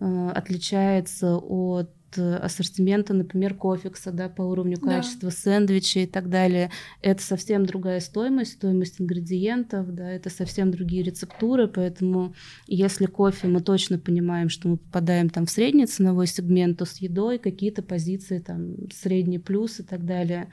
э, 0.00 0.30
отличается 0.34 1.36
от 1.36 1.90
э, 2.16 2.36
ассортимента, 2.36 3.14
например, 3.14 3.54
кофекса, 3.54 4.12
да, 4.12 4.28
по 4.28 4.42
уровню 4.42 4.78
качества, 4.78 5.30
да. 5.30 5.36
сэндвичи 5.36 5.98
и 5.98 6.06
так 6.06 6.28
далее. 6.28 6.70
Это 7.02 7.22
совсем 7.22 7.66
другая 7.66 8.00
стоимость, 8.00 8.52
стоимость 8.52 9.00
ингредиентов, 9.00 9.94
да, 9.94 10.10
это 10.10 10.30
совсем 10.30 10.70
другие 10.70 11.02
рецептуры, 11.02 11.68
поэтому 11.68 12.34
если 12.66 13.06
кофе 13.06 13.48
мы 13.48 13.60
точно 13.60 13.98
понимаем, 13.98 14.48
что 14.48 14.68
мы 14.68 14.76
попадаем 14.76 15.30
там 15.30 15.46
в 15.46 15.50
средний 15.50 15.86
ценовой 15.86 16.26
сегмент, 16.26 16.78
то 16.78 16.84
с 16.84 16.98
едой 16.98 17.38
какие-то 17.38 17.82
позиции 17.82 18.38
там 18.38 18.90
средний 18.92 19.38
плюс 19.38 19.80
и 19.80 19.82
так 19.82 20.04
далее. 20.04 20.48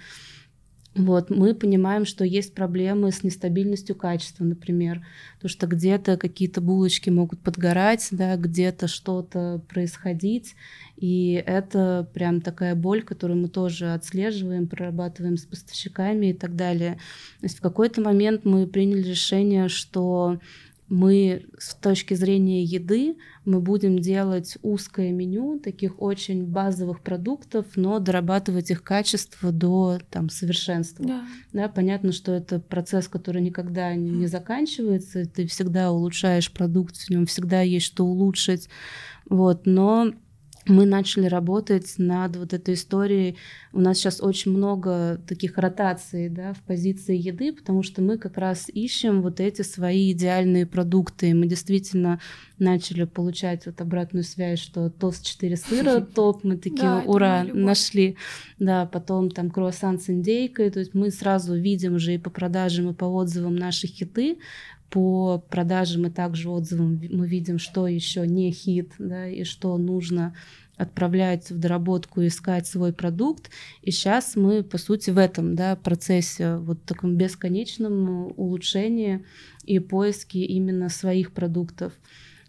Вот, 0.93 1.29
мы 1.29 1.55
понимаем, 1.55 2.05
что 2.05 2.25
есть 2.25 2.53
проблемы 2.53 3.13
с 3.13 3.23
нестабильностью 3.23 3.95
качества, 3.95 4.43
например, 4.43 5.05
потому 5.35 5.49
что 5.49 5.65
где-то 5.65 6.17
какие-то 6.17 6.59
булочки 6.59 7.09
могут 7.09 7.39
подгорать, 7.39 8.09
да, 8.11 8.35
где-то 8.35 8.89
что-то 8.89 9.61
происходить, 9.69 10.53
и 10.97 11.41
это 11.45 12.09
прям 12.13 12.41
такая 12.41 12.75
боль, 12.75 13.03
которую 13.03 13.39
мы 13.39 13.47
тоже 13.47 13.93
отслеживаем, 13.93 14.67
прорабатываем 14.67 15.37
с 15.37 15.45
поставщиками 15.45 16.31
и 16.31 16.33
так 16.33 16.57
далее. 16.57 16.95
То 17.39 17.45
есть 17.45 17.59
в 17.59 17.61
какой-то 17.61 18.01
момент 18.01 18.43
мы 18.43 18.67
приняли 18.67 19.03
решение, 19.03 19.69
что 19.69 20.39
мы 20.91 21.45
с 21.57 21.73
точки 21.73 22.15
зрения 22.15 22.63
еды 22.63 23.15
мы 23.45 23.61
будем 23.61 23.99
делать 23.99 24.57
узкое 24.61 25.13
меню 25.13 25.57
таких 25.57 26.01
очень 26.01 26.45
базовых 26.45 26.99
продуктов, 26.99 27.65
но 27.77 27.99
дорабатывать 27.99 28.71
их 28.71 28.83
качество 28.83 29.53
до 29.53 29.99
там, 30.09 30.29
совершенства. 30.29 31.05
Да. 31.05 31.25
Да, 31.53 31.69
понятно, 31.69 32.11
что 32.11 32.33
это 32.33 32.59
процесс, 32.59 33.07
который 33.07 33.41
никогда 33.41 33.95
не, 33.95 34.09
не 34.09 34.27
заканчивается, 34.27 35.25
ты 35.25 35.47
всегда 35.47 35.93
улучшаешь 35.93 36.51
продукт, 36.51 36.97
в 36.97 37.09
нем 37.09 37.25
всегда 37.25 37.61
есть 37.61 37.85
что 37.85 38.05
улучшить. 38.05 38.67
Вот, 39.29 39.65
но 39.65 40.11
мы 40.67 40.85
начали 40.85 41.25
работать 41.25 41.95
над 41.97 42.35
вот 42.35 42.53
этой 42.53 42.75
историей. 42.75 43.37
У 43.73 43.79
нас 43.79 43.97
сейчас 43.97 44.21
очень 44.21 44.51
много 44.51 45.19
таких 45.27 45.57
ротаций 45.57 46.29
да, 46.29 46.53
в 46.53 46.61
позиции 46.61 47.17
еды, 47.17 47.51
потому 47.51 47.81
что 47.83 48.01
мы 48.01 48.17
как 48.17 48.37
раз 48.37 48.69
ищем 48.69 49.21
вот 49.21 49.39
эти 49.39 49.63
свои 49.63 50.11
идеальные 50.11 50.67
продукты. 50.67 51.29
И 51.29 51.33
мы 51.33 51.47
действительно 51.47 52.19
начали 52.59 53.05
получать 53.05 53.65
вот 53.65 53.81
обратную 53.81 54.23
связь, 54.23 54.59
что 54.59 54.89
тост 54.89 55.25
4 55.25 55.57
сыра 55.57 56.01
топ, 56.15 56.43
мы 56.43 56.57
такие, 56.57 57.01
ура, 57.05 57.43
нашли. 57.43 58.17
Да, 58.59 58.85
потом 58.85 59.31
там 59.31 59.49
круассан 59.49 59.99
с 59.99 60.09
индейкой, 60.09 60.69
то 60.69 60.79
есть 60.79 60.93
мы 60.93 61.09
сразу 61.09 61.55
видим 61.55 61.95
уже 61.95 62.13
и 62.13 62.19
по 62.19 62.29
продажам, 62.29 62.89
и 62.89 62.93
по 62.93 63.05
отзывам 63.05 63.55
наши 63.55 63.87
хиты, 63.87 64.37
по 64.91 65.43
продажам 65.49 66.05
и 66.05 66.09
также 66.09 66.49
отзывам 66.49 67.01
мы 67.09 67.27
видим, 67.27 67.57
что 67.57 67.87
еще 67.87 68.27
не 68.27 68.51
хит, 68.51 68.91
да, 68.99 69.27
и 69.27 69.45
что 69.45 69.77
нужно 69.77 70.35
отправлять 70.75 71.49
в 71.49 71.57
доработку, 71.57 72.25
искать 72.25 72.67
свой 72.67 72.91
продукт. 72.91 73.49
И 73.81 73.91
сейчас 73.91 74.35
мы, 74.35 74.63
по 74.63 74.77
сути, 74.77 75.09
в 75.11 75.17
этом 75.17 75.55
да, 75.55 75.75
процессе, 75.75 76.57
вот 76.57 76.83
таком 76.83 77.15
бесконечном 77.15 78.33
улучшении 78.37 79.23
и 79.63 79.79
поиске 79.79 80.39
именно 80.39 80.89
своих 80.89 81.31
продуктов. 81.31 81.93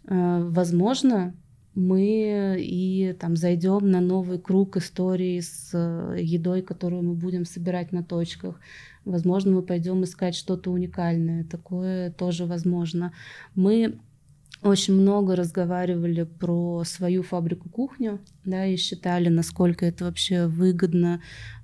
Э, 0.05 0.43
возможно, 0.43 1.33
мы 1.75 2.57
и 2.59 3.15
там 3.19 3.35
зайдем 3.35 3.89
на 3.89 4.01
новый 4.01 4.39
круг 4.39 4.77
истории 4.77 5.39
с 5.39 5.71
э, 5.73 6.17
едой, 6.19 6.61
которую 6.61 7.03
мы 7.03 7.13
будем 7.13 7.45
собирать 7.45 7.91
на 7.91 8.03
точках. 8.03 8.59
Возможно, 9.05 9.51
мы 9.51 9.61
пойдем 9.61 10.03
искать 10.03 10.35
что-то 10.35 10.71
уникальное. 10.71 11.43
Такое 11.43 12.11
тоже 12.11 12.45
возможно. 12.45 13.13
Мы 13.55 13.99
очень 14.63 14.93
много 14.93 15.35
разговаривали 15.35 16.23
про 16.23 16.83
свою 16.85 17.23
фабрику 17.23 17.69
кухню, 17.69 18.19
да, 18.45 18.65
и 18.65 18.75
считали, 18.75 19.29
насколько 19.29 19.85
это 19.85 20.05
вообще 20.05 20.47
выгодно, 20.47 21.21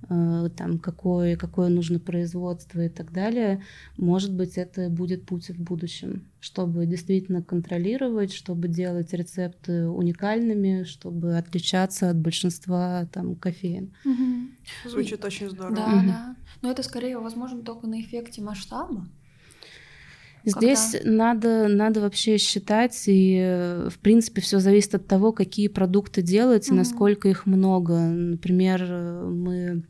э, 0.10 0.50
там, 0.56 0.80
какое, 0.80 1.36
какое 1.36 1.70
нужно 1.70 2.00
производство 2.00 2.82
и 2.82 2.89
так 2.89 3.12
далее. 3.12 3.64
Может 3.97 4.34
быть, 4.34 4.58
это 4.58 4.89
будет 4.89 5.26
путь 5.26 5.50
в 5.50 5.62
будущем, 5.62 6.28
чтобы 6.39 6.86
действительно 6.86 7.41
контролировать, 7.41 8.34
чтобы 8.34 8.68
делать 8.68 9.14
рецепты 9.14 9.88
уникальными, 9.88 10.84
чтобы 10.84 11.38
отличаться 11.38 12.10
от 12.10 12.18
большинства 12.18 13.08
там 13.12 13.36
кофеин. 13.36 13.93
Угу. 14.06 14.89
Звучит 14.89 15.24
очень 15.24 15.50
здорово. 15.50 15.76
Да, 15.76 15.86
угу. 15.86 16.08
да. 16.08 16.36
Но 16.62 16.72
это 16.72 16.84
скорее 16.84 17.18
возможно 17.20 17.62
только 17.62 17.88
на 17.88 18.02
эффекте 18.02 18.41
масштаба. 18.41 19.08
Здесь 20.46 20.92
Когда? 20.92 21.12
надо, 21.12 21.68
надо 21.68 22.02
вообще 22.02 22.38
считать, 22.38 23.04
и 23.08 23.86
в 23.90 24.00
принципе 24.00 24.42
все 24.42 24.60
зависит 24.60 24.96
от 24.96 25.08
того, 25.08 25.32
какие 25.32 25.68
продукты 25.68 26.22
делать, 26.22 26.68
угу. 26.68 26.78
насколько 26.78 27.28
их 27.28 27.46
много. 27.46 28.00
Например, 28.00 28.84
мы 28.84 29.84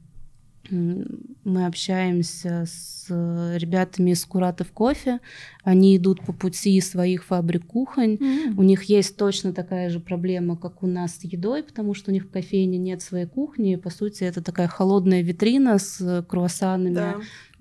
мы 0.71 1.65
общаемся 1.65 2.65
с 2.67 3.07
ребятами 3.09 4.11
из 4.11 4.23
Куратов 4.25 4.71
кофе. 4.71 5.19
Они 5.63 5.97
идут 5.97 6.21
по 6.25 6.33
пути 6.33 6.79
своих 6.81 7.23
фабрик 7.23 7.65
кухонь. 7.65 8.15
Mm-hmm. 8.15 8.53
У 8.57 8.63
них 8.63 8.83
есть 8.83 9.17
точно 9.17 9.53
такая 9.53 9.89
же 9.89 9.99
проблема, 9.99 10.57
как 10.57 10.83
у 10.83 10.87
нас 10.87 11.17
с 11.17 11.23
едой, 11.23 11.63
потому 11.63 11.93
что 11.93 12.11
у 12.11 12.13
них 12.13 12.25
в 12.25 12.29
кофейне 12.29 12.77
нет 12.77 13.01
своей 13.01 13.25
кухни. 13.25 13.73
И, 13.73 13.77
по 13.77 13.89
сути, 13.89 14.23
это 14.23 14.41
такая 14.43 14.67
холодная 14.67 15.21
витрина 15.21 15.77
с 15.77 16.25
круассанами, 16.27 16.93
да. 16.93 17.15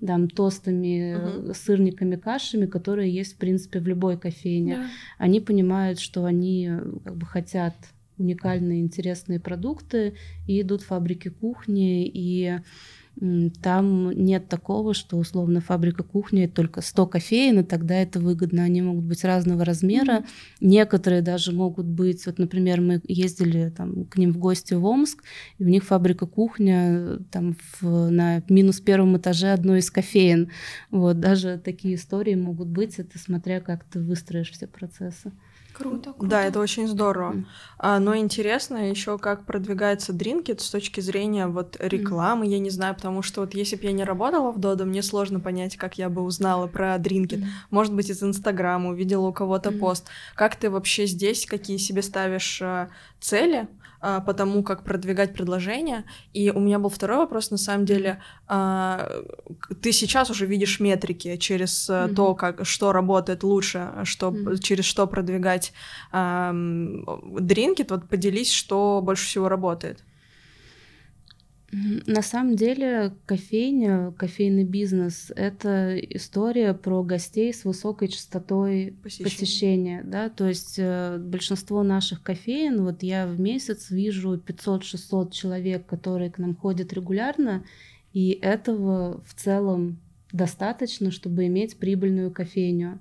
там, 0.05 0.29
тостами, 0.29 1.15
mm-hmm. 1.15 1.53
сырниками, 1.53 2.15
кашами, 2.15 2.65
которые 2.65 3.13
есть, 3.13 3.33
в 3.33 3.37
принципе, 3.37 3.79
в 3.79 3.87
любой 3.87 4.17
кофейне. 4.17 4.73
Yeah. 4.73 4.85
Они 5.17 5.39
понимают, 5.39 5.99
что 5.99 6.25
они 6.25 6.69
как 7.03 7.17
бы 7.17 7.25
хотят 7.25 7.75
уникальные, 8.17 8.81
интересные 8.81 9.39
продукты, 9.39 10.15
и 10.45 10.61
идут 10.61 10.81
в 10.81 10.87
фабрики 10.87 11.29
кухни, 11.29 12.05
и 12.05 12.59
там 13.61 14.11
нет 14.11 14.47
такого, 14.47 14.93
что 14.93 15.17
условно 15.17 15.59
фабрика 15.59 16.03
кухни 16.03 16.45
только 16.47 16.81
100 16.81 17.07
кофеин, 17.07 17.59
и 17.59 17.63
тогда 17.63 17.95
это 17.95 18.19
выгодно. 18.19 18.63
Они 18.63 18.81
могут 18.81 19.03
быть 19.03 19.25
разного 19.25 19.65
размера. 19.65 20.23
Некоторые 20.61 21.21
даже 21.21 21.51
могут 21.51 21.85
быть, 21.85 22.25
вот, 22.25 22.39
например, 22.39 22.79
мы 22.79 23.01
ездили 23.05 23.73
там, 23.75 24.05
к 24.05 24.17
ним 24.17 24.31
в 24.31 24.37
гости 24.37 24.73
в 24.73 24.85
Омск, 24.85 25.23
и 25.57 25.65
у 25.65 25.67
них 25.67 25.83
фабрика 25.83 26.27
кухня 26.27 27.19
там 27.29 27.57
в, 27.81 28.09
на 28.09 28.41
минус 28.47 28.79
первом 28.79 29.17
этаже 29.17 29.51
одной 29.51 29.79
из 29.79 29.91
кофеин. 29.91 30.49
Вот, 30.89 31.19
даже 31.19 31.57
такие 31.57 31.95
истории 31.95 32.35
могут 32.35 32.69
быть, 32.69 32.99
это 32.99 33.19
смотря 33.19 33.59
как 33.59 33.83
ты 33.83 33.99
выстроишь 33.99 34.51
все 34.51 34.67
процессы. 34.67 35.31
Круто, 35.79 36.11
круто. 36.11 36.27
Да, 36.27 36.43
это 36.43 36.59
очень 36.59 36.89
здорово. 36.89 37.33
Mm. 37.33 37.45
А, 37.77 37.99
но 37.99 38.17
интересно 38.17 38.89
еще, 38.89 39.17
как 39.17 39.45
продвигается 39.45 40.11
Drinkit 40.11 40.59
с 40.59 40.69
точки 40.69 40.99
зрения 40.99 41.47
вот 41.47 41.77
рекламы, 41.79 42.45
mm. 42.45 42.49
я 42.49 42.59
не 42.59 42.69
знаю, 42.69 42.95
потому 42.95 43.21
что 43.21 43.41
вот 43.41 43.53
если 43.53 43.77
бы 43.77 43.83
я 43.83 43.93
не 43.93 44.03
работала 44.03 44.51
в 44.51 44.59
Додо, 44.59 44.83
мне 44.83 45.01
сложно 45.01 45.39
понять, 45.39 45.77
как 45.77 45.97
я 45.97 46.09
бы 46.09 46.21
узнала 46.21 46.67
про 46.67 46.97
Drinkit. 46.97 47.39
Mm. 47.39 47.45
Может 47.71 47.93
быть, 47.93 48.09
из 48.09 48.21
Инстаграма 48.21 48.89
увидела 48.89 49.27
у 49.27 49.33
кого-то 49.33 49.69
mm. 49.69 49.79
пост. 49.79 50.07
Как 50.35 50.57
ты 50.57 50.69
вообще 50.69 51.05
здесь, 51.05 51.45
какие 51.45 51.77
себе 51.77 52.01
ставишь 52.01 52.61
а, 52.61 52.89
цели? 53.21 53.69
А, 54.01 54.21
по 54.21 54.33
тому, 54.33 54.63
как 54.63 54.83
продвигать 54.83 55.33
предложение. 55.33 56.05
И 56.33 56.51
у 56.51 56.59
меня 56.59 56.79
был 56.79 56.89
второй 56.89 57.17
вопрос, 57.17 57.51
на 57.51 57.57
самом 57.57 57.85
деле, 57.85 58.21
а, 58.47 59.09
ты 59.81 59.91
сейчас 59.91 60.29
уже 60.29 60.45
видишь 60.45 60.79
метрики 60.79 61.37
через 61.37 61.89
mm-hmm. 61.89 62.15
то, 62.15 62.35
как, 62.35 62.65
что 62.65 62.91
работает 62.91 63.43
лучше, 63.43 63.91
что, 64.03 64.29
mm-hmm. 64.29 64.59
через 64.59 64.85
что 64.85 65.07
продвигать 65.07 65.73
а, 66.11 66.51
дринки, 66.53 67.85
вот 67.89 68.07
поделись, 68.07 68.51
что 68.51 69.01
больше 69.03 69.25
всего 69.25 69.49
работает. 69.49 70.03
На 71.71 72.21
самом 72.23 72.55
деле 72.55 73.13
кофейня, 73.25 74.11
кофейный 74.17 74.63
бизнес— 74.63 75.31
это 75.35 75.97
история 75.99 76.73
про 76.73 77.03
гостей 77.03 77.53
с 77.53 77.63
высокой 77.63 78.07
частотой 78.07 78.95
посещения. 79.03 79.29
посещения 79.29 80.03
да? 80.03 80.29
То 80.29 80.47
есть 80.47 80.75
э, 80.79 81.17
большинство 81.19 81.83
наших 81.83 82.23
кофеин, 82.23 82.83
вот 82.83 83.03
я 83.03 83.27
в 83.27 83.39
месяц 83.39 83.91
вижу 83.91 84.35
500-600 84.37 85.31
человек, 85.31 85.85
которые 85.85 86.31
к 86.31 86.39
нам 86.39 86.55
ходят 86.55 86.91
регулярно, 86.93 87.63
и 88.13 88.31
этого 88.41 89.23
в 89.27 89.35
целом 89.35 89.99
достаточно, 90.31 91.11
чтобы 91.11 91.45
иметь 91.45 91.77
прибыльную 91.77 92.31
кофейню. 92.31 92.99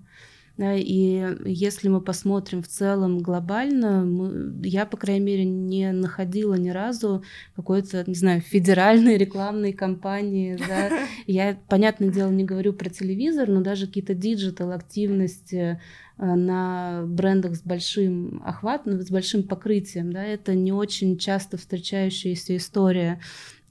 И 0.59 1.37
если 1.45 1.89
мы 1.89 2.01
посмотрим 2.01 2.63
в 2.63 2.69
целом 2.69 3.21
глобально, 3.21 4.05
мы, 4.05 4.67
я, 4.67 4.87
по 4.87 4.97
крайней 4.97 5.25
мере, 5.25 5.45
не 5.45 5.93
находила 5.93 6.55
ни 6.55 6.71
разу 6.71 7.23
какой-то, 7.55 8.03
не 8.09 8.17
знаю, 8.17 8.41
федеральной 8.41 9.17
рекламной 9.19 9.73
кампании. 9.73 10.59
Да. 10.69 10.91
Я, 11.27 11.57
понятное 11.69 12.09
дело, 12.09 12.31
не 12.31 12.43
говорю 12.43 12.73
про 12.73 12.91
телевизор, 12.91 13.49
но 13.49 13.61
даже 13.61 13.87
какие-то 13.87 14.15
digital 14.15 14.73
активности 14.73 15.81
э, 16.19 16.25
на 16.35 17.05
брендах 17.07 17.55
с 17.55 17.63
большим 17.63 18.43
охватом, 18.45 19.01
с 19.01 19.11
большим 19.11 19.45
покрытием, 19.45 20.13
да, 20.13 20.25
это 20.25 20.55
не 20.55 20.73
очень 20.73 21.19
часто 21.19 21.57
встречающаяся 21.57 22.57
история. 22.57 23.21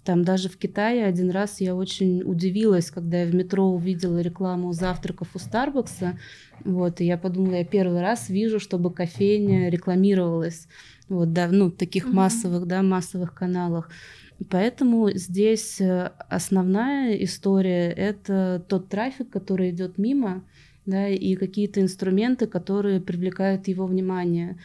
Там 0.08 0.24
даже 0.24 0.48
в 0.48 0.56
Китае 0.56 1.04
один 1.04 1.32
раз 1.32 1.60
я 1.60 1.76
очень 1.76 2.22
удивилась, 2.24 2.92
когда 2.92 3.24
я 3.24 3.26
в 3.26 3.36
метро 3.36 3.70
увидела 3.70 4.20
рекламу 4.20 4.72
завтраков 4.72 5.28
у 5.34 5.40
Старбакса. 5.40 6.18
Вот, 6.64 7.02
и 7.02 7.06
я 7.06 7.18
подумала, 7.18 7.56
я 7.56 7.66
первый 7.66 8.00
раз 8.00 8.30
вижу, 8.30 8.62
чтобы 8.62 8.94
кофейня 8.94 9.70
рекламировалась. 9.70 10.70
Вот, 11.10 11.34
да, 11.34 11.50
ну, 11.50 11.72
таких 11.72 12.06
mm-hmm. 12.06 12.14
массовых, 12.14 12.68
да, 12.68 12.84
массовых 12.84 13.34
каналах. 13.34 13.90
Поэтому 14.50 15.10
здесь 15.12 15.82
э, 15.82 16.14
основная 16.30 17.14
история— 17.16 17.92
это 17.92 18.64
тот 18.66 18.88
трафик, 18.88 19.30
который 19.30 19.72
идет 19.72 19.98
мимо, 19.98 20.46
да, 20.86 21.10
и 21.10 21.36
какие-то 21.36 21.82
инструменты, 21.82 22.48
которые 22.48 23.02
привлекают 23.02 23.68
его 23.68 23.86
внимание. 23.86 24.58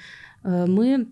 Э, 0.44 0.66
мы, 0.68 1.08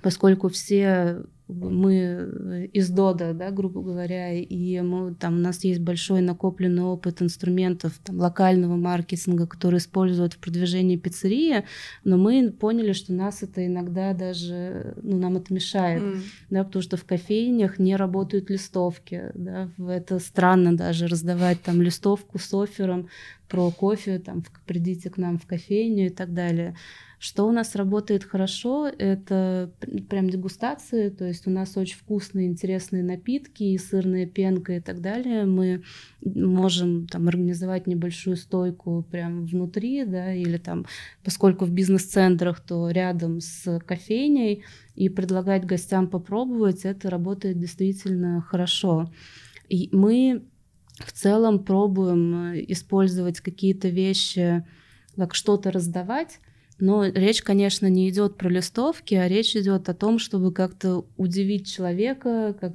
поскольку 0.00 0.48
все 0.48 1.24
мы 1.46 1.94
э, 1.94 2.66
из 2.72 2.88
ДОДа, 2.88 3.34
да, 3.34 3.50
грубо 3.50 3.82
говоря, 3.82 4.32
и 4.32 4.80
мы, 4.80 5.14
там, 5.14 5.34
у 5.34 5.40
нас 5.40 5.62
есть 5.64 5.80
большой 5.80 6.22
накопленный 6.22 6.82
опыт 6.82 7.20
инструментов 7.20 7.98
там, 8.02 8.18
локального 8.18 8.76
маркетинга, 8.76 9.46
которые 9.46 9.78
используют 9.78 10.34
в 10.34 10.38
продвижении 10.38 10.96
пиццерии, 10.96 11.64
но 12.02 12.16
мы 12.16 12.50
поняли, 12.50 12.92
что 12.92 13.12
нас 13.12 13.42
это 13.42 13.66
иногда 13.66 14.14
даже, 14.14 14.94
ну, 15.02 15.18
нам 15.18 15.36
это 15.36 15.52
мешает, 15.52 16.02
mm. 16.02 16.20
да, 16.50 16.64
потому 16.64 16.82
что 16.82 16.96
в 16.96 17.04
кофейнях 17.04 17.78
не 17.78 17.96
работают 17.96 18.48
листовки, 18.48 19.30
да, 19.34 19.68
это 19.86 20.18
странно 20.20 20.74
даже 20.74 21.08
раздавать 21.08 21.60
там 21.60 21.82
листовку 21.82 22.38
с 22.38 22.54
оффером 22.54 23.08
про 23.48 23.70
кофе, 23.70 24.18
там, 24.18 24.42
придите 24.66 25.10
к 25.10 25.18
нам 25.18 25.38
в 25.38 25.46
кофейню 25.46 26.06
и 26.06 26.10
так 26.10 26.32
далее. 26.32 26.74
Что 27.18 27.46
у 27.46 27.52
нас 27.52 27.74
работает 27.74 28.24
хорошо, 28.24 28.86
это 28.86 29.72
прям 30.08 30.28
дегустации, 30.28 31.08
то 31.08 31.24
есть 31.24 31.46
у 31.46 31.50
нас 31.50 31.76
очень 31.76 31.96
вкусные, 31.96 32.46
интересные 32.46 33.02
напитки, 33.02 33.62
и 33.62 33.78
сырная 33.78 34.26
пенка 34.26 34.74
и 34.74 34.80
так 34.80 35.00
далее. 35.00 35.46
Мы 35.46 35.82
можем 36.22 37.06
там 37.06 37.28
организовать 37.28 37.86
небольшую 37.86 38.36
стойку 38.36 39.06
прям 39.10 39.46
внутри, 39.46 40.04
да, 40.04 40.34
или 40.34 40.58
там, 40.58 40.86
поскольку 41.22 41.64
в 41.64 41.70
бизнес-центрах, 41.70 42.60
то 42.60 42.90
рядом 42.90 43.40
с 43.40 43.80
кофейней, 43.86 44.64
и 44.94 45.08
предлагать 45.08 45.64
гостям 45.64 46.08
попробовать, 46.08 46.84
это 46.84 47.10
работает 47.10 47.58
действительно 47.58 48.40
хорошо. 48.40 49.10
И 49.68 49.88
мы 49.92 50.44
в 50.98 51.12
целом 51.12 51.64
пробуем 51.64 52.52
э, 52.52 52.64
использовать 52.68 53.40
какие-то 53.40 53.88
вещи, 53.88 54.64
как 55.16 55.34
что-то 55.34 55.70
раздавать, 55.70 56.40
но 56.78 57.04
речь, 57.04 57.42
конечно, 57.42 57.86
не 57.86 58.08
идет 58.08 58.36
про 58.36 58.48
листовки, 58.48 59.14
а 59.14 59.28
речь 59.28 59.54
идет 59.54 59.88
о 59.88 59.94
том, 59.94 60.18
чтобы 60.18 60.52
как-то 60.52 61.04
удивить 61.16 61.72
человека, 61.72 62.56
как, 62.60 62.72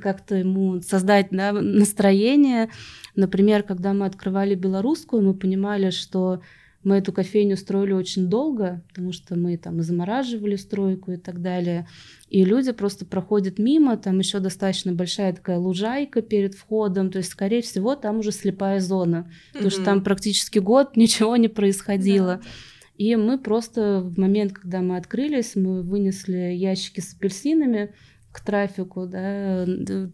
как-то 0.00 0.36
ему 0.36 0.80
создать 0.80 1.28
да, 1.30 1.52
настроение. 1.52 2.70
Например, 3.14 3.62
когда 3.62 3.92
мы 3.92 4.06
открывали 4.06 4.54
белорусскую, 4.54 5.22
мы 5.22 5.34
понимали, 5.34 5.90
что 5.90 6.40
мы 6.84 6.98
эту 6.98 7.12
кофейню 7.12 7.56
строили 7.56 7.92
очень 7.92 8.28
долго, 8.28 8.82
потому 8.88 9.12
что 9.12 9.36
мы 9.36 9.58
там 9.58 9.82
замораживали 9.82 10.54
стройку 10.54 11.12
и 11.12 11.16
так 11.16 11.42
далее. 11.42 11.88
И 12.30 12.44
люди 12.44 12.72
просто 12.72 13.04
проходят 13.04 13.58
мимо, 13.58 13.96
там 13.96 14.20
еще 14.20 14.38
достаточно 14.38 14.92
большая 14.92 15.32
такая 15.32 15.58
лужайка 15.58 16.22
перед 16.22 16.54
входом, 16.54 17.10
то 17.10 17.18
есть, 17.18 17.30
скорее 17.30 17.60
всего, 17.60 17.96
там 17.96 18.20
уже 18.20 18.30
слепая 18.30 18.80
зона, 18.80 19.26
mm-hmm. 19.26 19.52
потому 19.52 19.70
что 19.70 19.84
там 19.84 20.02
практически 20.02 20.60
год 20.60 20.96
ничего 20.96 21.36
не 21.36 21.48
происходило. 21.48 22.40
Yeah. 22.40 22.46
И 22.98 23.14
мы 23.16 23.38
просто 23.38 24.00
в 24.00 24.18
момент, 24.18 24.52
когда 24.52 24.80
мы 24.80 24.96
открылись, 24.96 25.54
мы 25.54 25.82
вынесли 25.82 26.52
ящики 26.54 27.00
с 27.00 27.14
апельсинами 27.14 27.92
к 28.32 28.40
трафику, 28.40 29.06
да, 29.06 29.64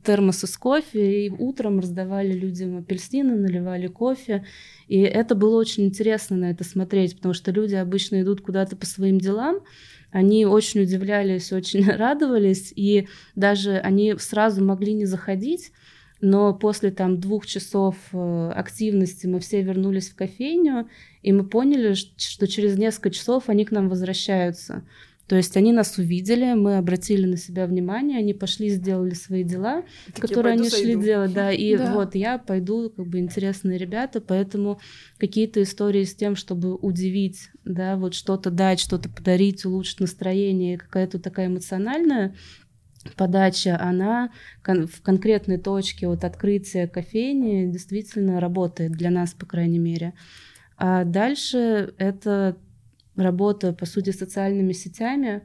термосы 0.05 0.47
с 0.47 0.57
кофе, 0.57 1.27
и 1.27 1.31
утром 1.31 1.81
раздавали 1.81 2.33
людям 2.33 2.79
апельсины, 2.79 3.35
наливали 3.35 3.89
кофе. 3.89 4.45
И 4.87 5.01
это 5.01 5.35
было 5.35 5.59
очень 5.59 5.87
интересно 5.87 6.37
на 6.37 6.51
это 6.51 6.63
смотреть, 6.63 7.17
потому 7.17 7.35
что 7.35 7.51
люди 7.51 7.75
обычно 7.75 8.23
идут 8.23 8.41
куда-то 8.41 8.77
по 8.77 8.87
своим 8.87 9.19
делам, 9.19 9.61
они 10.13 10.47
очень 10.47 10.83
удивлялись, 10.83 11.53
очень 11.53 11.85
радовались, 11.91 12.73
и 12.77 13.09
даже 13.35 13.79
они 13.79 14.15
сразу 14.19 14.63
могли 14.63 14.93
не 14.93 15.07
заходить, 15.07 15.73
но 16.23 16.55
после 16.55 16.93
там 16.93 17.19
двух 17.19 17.47
часов 17.47 17.97
э, 18.13 18.53
активности 18.55 19.27
мы 19.27 19.41
все 19.41 19.61
вернулись 19.61 20.09
в 20.09 20.15
кофейню, 20.15 20.89
и 21.21 21.33
мы 21.33 21.45
поняли, 21.45 21.95
что 21.95 22.47
через 22.47 22.79
несколько 22.79 23.11
часов 23.11 23.49
они 23.49 23.65
к 23.65 23.73
нам 23.73 23.89
возвращаются. 23.89 24.85
То 25.27 25.37
есть 25.37 25.57
они 25.57 25.73
нас 25.73 25.99
увидели, 25.99 26.53
мы 26.55 26.77
обратили 26.77 27.27
на 27.27 27.37
себя 27.37 27.67
внимание, 27.67 28.19
они 28.19 28.35
пошли, 28.35 28.69
сделали 28.69 29.15
свои 29.15 29.43
дела, 29.43 29.83
так 30.15 30.29
которые 30.29 30.53
они 30.55 30.69
шли 30.69 30.93
зайду. 30.93 31.03
делать, 31.03 31.33
да, 31.33 31.51
и 31.51 31.77
да. 31.77 31.93
вот 31.93 32.15
я 32.15 32.39
пойду, 32.39 32.91
как 32.91 33.07
бы 33.07 33.19
интересные 33.19 33.79
ребята, 33.79 34.21
поэтому 34.21 34.81
какие-то 35.19 35.63
истории 35.63 36.05
с 36.05 36.15
тем, 36.15 36.37
чтобы 36.37 36.77
удивить, 36.77 37.49
да, 37.65 37.97
вот 37.97 38.15
что-то 38.15 38.51
дать, 38.51 38.79
что-то 38.79 39.09
подарить, 39.09 39.65
улучшить 39.65 40.01
настроение, 40.01 40.79
какая-то 40.79 41.19
такая 41.19 41.47
эмоциональная 41.47 42.37
подача, 43.17 43.79
она 43.81 44.31
в 44.65 45.03
конкретной 45.03 45.59
точке 45.59 46.07
от 46.09 46.25
открытия 46.25 46.87
кофейни 46.87 47.71
действительно 47.71 48.41
работает 48.41 48.93
для 48.93 49.11
нас, 49.11 49.33
по 49.35 49.47
крайней 49.47 49.79
мере. 49.79 50.15
А 50.77 51.05
дальше 51.05 51.95
это 51.99 52.57
работа, 53.17 53.73
по 53.73 53.87
сути, 53.87 54.11
социальными 54.11 54.73
сетями. 54.73 55.43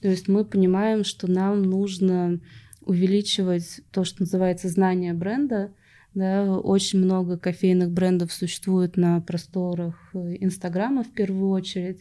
То 0.00 0.08
есть 0.08 0.28
мы 0.28 0.44
понимаем, 0.44 1.04
что 1.04 1.30
нам 1.30 1.62
нужно 1.62 2.40
увеличивать 2.82 3.80
то, 3.90 4.04
что 4.04 4.22
называется 4.22 4.68
знание 4.68 5.12
бренда. 5.12 5.72
Да, 6.14 6.58
очень 6.58 7.00
много 7.00 7.36
кофейных 7.38 7.90
брендов 7.90 8.32
существует 8.32 8.96
на 8.96 9.20
просторах 9.20 10.10
Инстаграма 10.14 11.04
в 11.04 11.12
первую 11.12 11.50
очередь, 11.50 12.00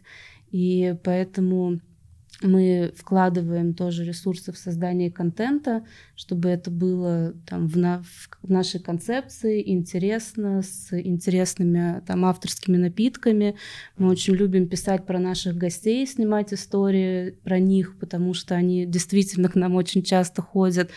и 0.49 0.95
поэтому 1.03 1.81
мы 2.41 2.93
вкладываем 2.95 3.73
тоже 3.73 4.03
ресурсы 4.03 4.51
в 4.51 4.57
создание 4.57 5.11
контента, 5.11 5.83
чтобы 6.15 6.49
это 6.49 6.69
было 6.69 7.33
там 7.47 7.67
в, 7.67 7.77
на, 7.77 8.03
в 8.43 8.49
нашей 8.49 8.79
концепции 8.79 9.67
интересно, 9.71 10.61
с 10.61 10.93
интересными 10.93 12.01
там 12.05 12.25
авторскими 12.25 12.77
напитками. 12.77 13.55
Мы 13.97 14.09
очень 14.09 14.35
любим 14.35 14.67
писать 14.67 15.05
про 15.05 15.19
наших 15.19 15.57
гостей, 15.57 16.05
снимать 16.05 16.53
истории 16.53 17.31
про 17.43 17.57
них, 17.57 17.97
потому 17.99 18.35
что 18.35 18.53
они 18.53 18.85
действительно 18.85 19.49
к 19.49 19.55
нам 19.55 19.73
очень 19.73 20.03
часто 20.03 20.43
ходят. 20.43 20.91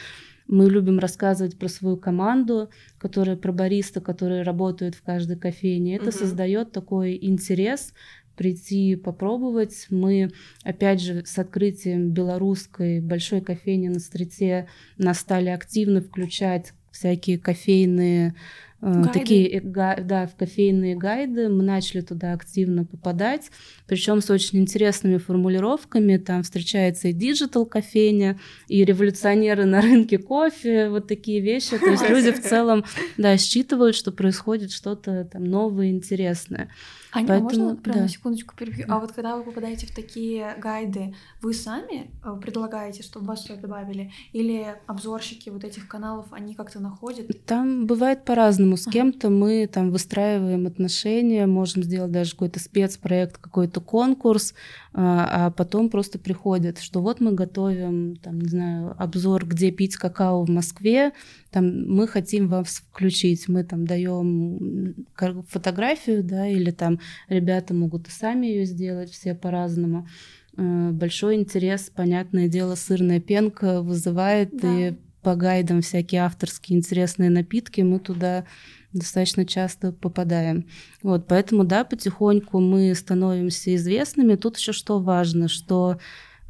Мы 0.47 0.69
любим 0.69 0.99
рассказывать 0.99 1.57
про 1.57 1.69
свою 1.69 1.97
команду, 1.97 2.71
которая 2.99 3.37
про 3.37 3.53
бариста, 3.53 4.01
которые 4.01 4.43
работают 4.43 4.97
в 4.97 5.03
каждой 5.03 5.37
кофейне. 5.37 5.95
Это 5.95 6.09
угу. 6.09 6.19
создает 6.19 6.73
такой 6.73 7.17
интерес 7.23 7.95
прийти 8.37 8.97
попробовать. 8.97 9.87
Мы, 9.91 10.31
опять 10.65 11.01
же, 11.01 11.25
с 11.25 11.39
открытием 11.39 12.11
белорусской 12.11 13.01
большой 13.01 13.41
кофейни 13.41 13.89
на 13.89 14.01
Стрите 14.01 14.69
нас 14.97 15.21
стали 15.21 15.51
активно 15.51 16.01
включать 16.01 16.73
всякие 16.91 17.39
кофейные 17.39 18.35
э, 18.81 18.93
Гайды. 18.93 19.13
такие 19.13 19.49
э, 19.49 19.61
да, 19.61 20.27
в 20.27 20.37
кофейные 20.37 20.97
гайды. 20.97 21.49
Мы 21.49 21.63
начали 21.63 22.01
туда 22.01 22.33
активно 22.33 22.85
попадать, 22.85 23.51
причем 23.87 24.21
с 24.21 24.31
очень 24.31 24.59
интересными 24.59 25.19
формулировками. 25.19 26.17
Там 26.17 26.43
встречается 26.43 27.09
и 27.09 27.13
digital 27.13 27.67
кофейня, 27.67 28.39
и 28.69 28.85
революционеры 28.85 29.65
на 29.65 29.81
рынке 29.81 30.19
кофе, 30.19 30.89
вот 30.89 31.07
такие 31.07 31.41
вещи. 31.41 31.79
То 31.79 31.91
есть 31.91 32.09
люди 32.09 32.33
в 32.33 32.41
целом 32.49 32.85
да, 33.17 33.37
считывают, 33.37 33.97
что 33.97 34.13
происходит 34.13 34.73
что-то 34.73 35.25
там 35.31 35.45
новое, 35.45 35.91
интересное. 35.91 36.71
Аня, 37.13 37.27
Поэтому, 37.27 37.51
а 37.51 37.65
можно 37.69 37.77
прям 37.77 37.97
да. 37.97 38.03
на 38.03 38.09
секундочку 38.09 38.55
перебью? 38.57 38.87
А 38.89 39.01
вот 39.01 39.13
когда 39.13 39.37
вы 39.37 39.43
попадаете 39.43 39.87
в 39.87 39.95
такие 39.95 40.55
гайды, 40.59 41.15
вы 41.43 41.55
сами 41.55 42.11
э, 42.25 42.41
предлагаете, 42.41 43.03
чтобы 43.03 43.27
вас 43.27 43.45
сюда 43.45 43.57
добавили? 43.57 44.13
Или 44.33 44.77
обзорщики 44.87 45.51
вот 45.51 45.65
этих 45.65 45.89
каналов, 45.89 46.27
они 46.33 46.55
как-то 46.55 46.81
находят? 46.81 47.27
Там 47.47 47.87
бывает 47.87 48.25
по-разному. 48.25 48.77
С 48.77 48.87
кем-то 48.87 49.31
мы 49.31 49.67
там 49.67 49.91
выстраиваем 49.91 50.67
отношения, 50.67 51.47
можем 51.47 51.83
сделать 51.83 52.13
даже 52.13 52.33
какой-то 52.33 52.61
спецпроект, 52.61 53.39
какой-то 53.39 53.81
конкурс, 53.81 54.55
а, 54.93 55.47
а 55.47 55.51
потом 55.51 55.89
просто 55.89 56.19
приходят, 56.19 56.81
что 56.81 57.01
вот 57.01 57.21
мы 57.21 57.33
готовим, 57.33 58.17
там, 58.17 58.41
не 58.41 58.49
знаю, 58.49 58.95
обзор, 58.99 59.47
где 59.47 59.71
пить 59.71 59.97
какао 59.97 60.45
в 60.45 60.51
Москве, 60.51 61.13
там 61.51 61.87
мы 61.87 62.09
хотим 62.09 62.49
вас 62.49 62.83
включить, 62.91 63.49
мы 63.49 63.63
там 63.63 63.87
даем 63.87 65.07
фотографию, 65.49 66.25
да, 66.25 66.49
или 66.49 66.73
там 66.73 66.99
ребята 67.29 67.73
могут 67.73 68.09
и 68.09 68.11
сами 68.11 68.47
ее 68.47 68.65
сделать, 68.65 69.11
все 69.11 69.35
по-разному. 69.35 70.09
Э, 70.57 70.91
большой 70.91 71.37
интерес, 71.37 71.91
понятное 71.95 72.49
дело, 72.49 72.75
сырная 72.75 73.21
пенка 73.21 73.83
вызывает, 73.83 74.51
да. 74.57 74.89
и 74.89 74.95
по 75.23 75.37
гайдам 75.37 75.83
всякие 75.83 76.23
авторские 76.23 76.79
интересные 76.79 77.31
напитки 77.31 77.83
мы 77.83 78.01
туда 78.01 78.45
достаточно 78.93 79.45
часто 79.45 79.93
попадаем. 79.93 80.67
Вот, 81.03 81.27
поэтому, 81.27 81.65
да, 81.65 81.85
потихоньку 81.85 82.61
мы 82.61 82.95
становимся 82.95 83.75
известными. 83.77 84.35
Тут 84.35 84.59
еще 84.59 84.73
что 84.73 85.01
важно, 85.01 85.49
что 85.49 85.99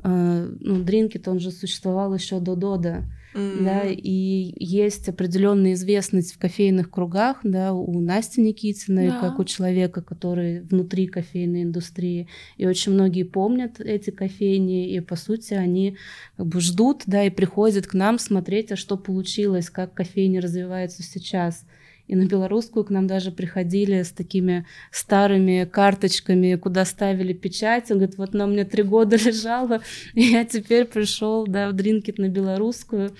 э, 0.02 0.54
ну, 0.60 0.82
Дринкет, 0.82 1.28
он 1.28 1.40
же 1.40 1.50
существовал 1.50 2.14
еще 2.14 2.40
до 2.40 2.56
Дода. 2.56 3.04
Mm-hmm. 3.32 3.64
Да, 3.64 3.82
и 3.86 4.54
есть 4.58 5.08
определенная 5.08 5.74
известность 5.74 6.34
в 6.34 6.38
кофейных 6.38 6.90
кругах, 6.90 7.38
да, 7.44 7.72
у 7.72 8.00
Насти 8.00 8.40
Никитиной, 8.40 9.08
да. 9.08 9.20
как 9.20 9.38
у 9.38 9.44
человека, 9.44 10.02
который 10.02 10.62
внутри 10.62 11.06
кофейной 11.06 11.62
индустрии. 11.62 12.26
И 12.56 12.66
очень 12.66 12.92
многие 12.92 13.22
помнят 13.22 13.80
эти 13.80 14.10
кофейни, 14.10 14.90
и 14.90 14.98
по 14.98 15.14
сути 15.14 15.54
они 15.54 15.96
как 16.36 16.46
бы 16.46 16.60
ждут, 16.60 17.02
да, 17.06 17.22
и 17.22 17.30
приходят 17.30 17.86
к 17.86 17.94
нам 17.94 18.18
смотреть, 18.18 18.72
а 18.72 18.76
что 18.76 18.96
получилось, 18.96 19.70
как 19.70 19.94
кофейни 19.94 20.38
развиваются 20.38 21.04
сейчас. 21.04 21.64
И 22.10 22.16
на 22.16 22.26
белорусскую 22.26 22.84
к 22.84 22.90
нам 22.90 23.06
даже 23.06 23.30
приходили 23.30 24.02
с 24.02 24.10
такими 24.10 24.66
старыми 24.90 25.64
карточками, 25.64 26.56
куда 26.56 26.84
ставили 26.84 27.32
печать. 27.32 27.88
Он 27.92 27.98
говорит, 27.98 28.18
вот 28.18 28.34
она 28.34 28.46
у 28.46 28.48
меня 28.48 28.64
три 28.64 28.82
года 28.82 29.14
лежала, 29.24 29.80
и 30.14 30.22
я 30.22 30.44
теперь 30.44 30.86
пришел 30.86 31.46
да, 31.46 31.68
в 31.68 31.72
Дринкет 31.72 32.18
на 32.18 32.28
белорусскую. 32.28 33.12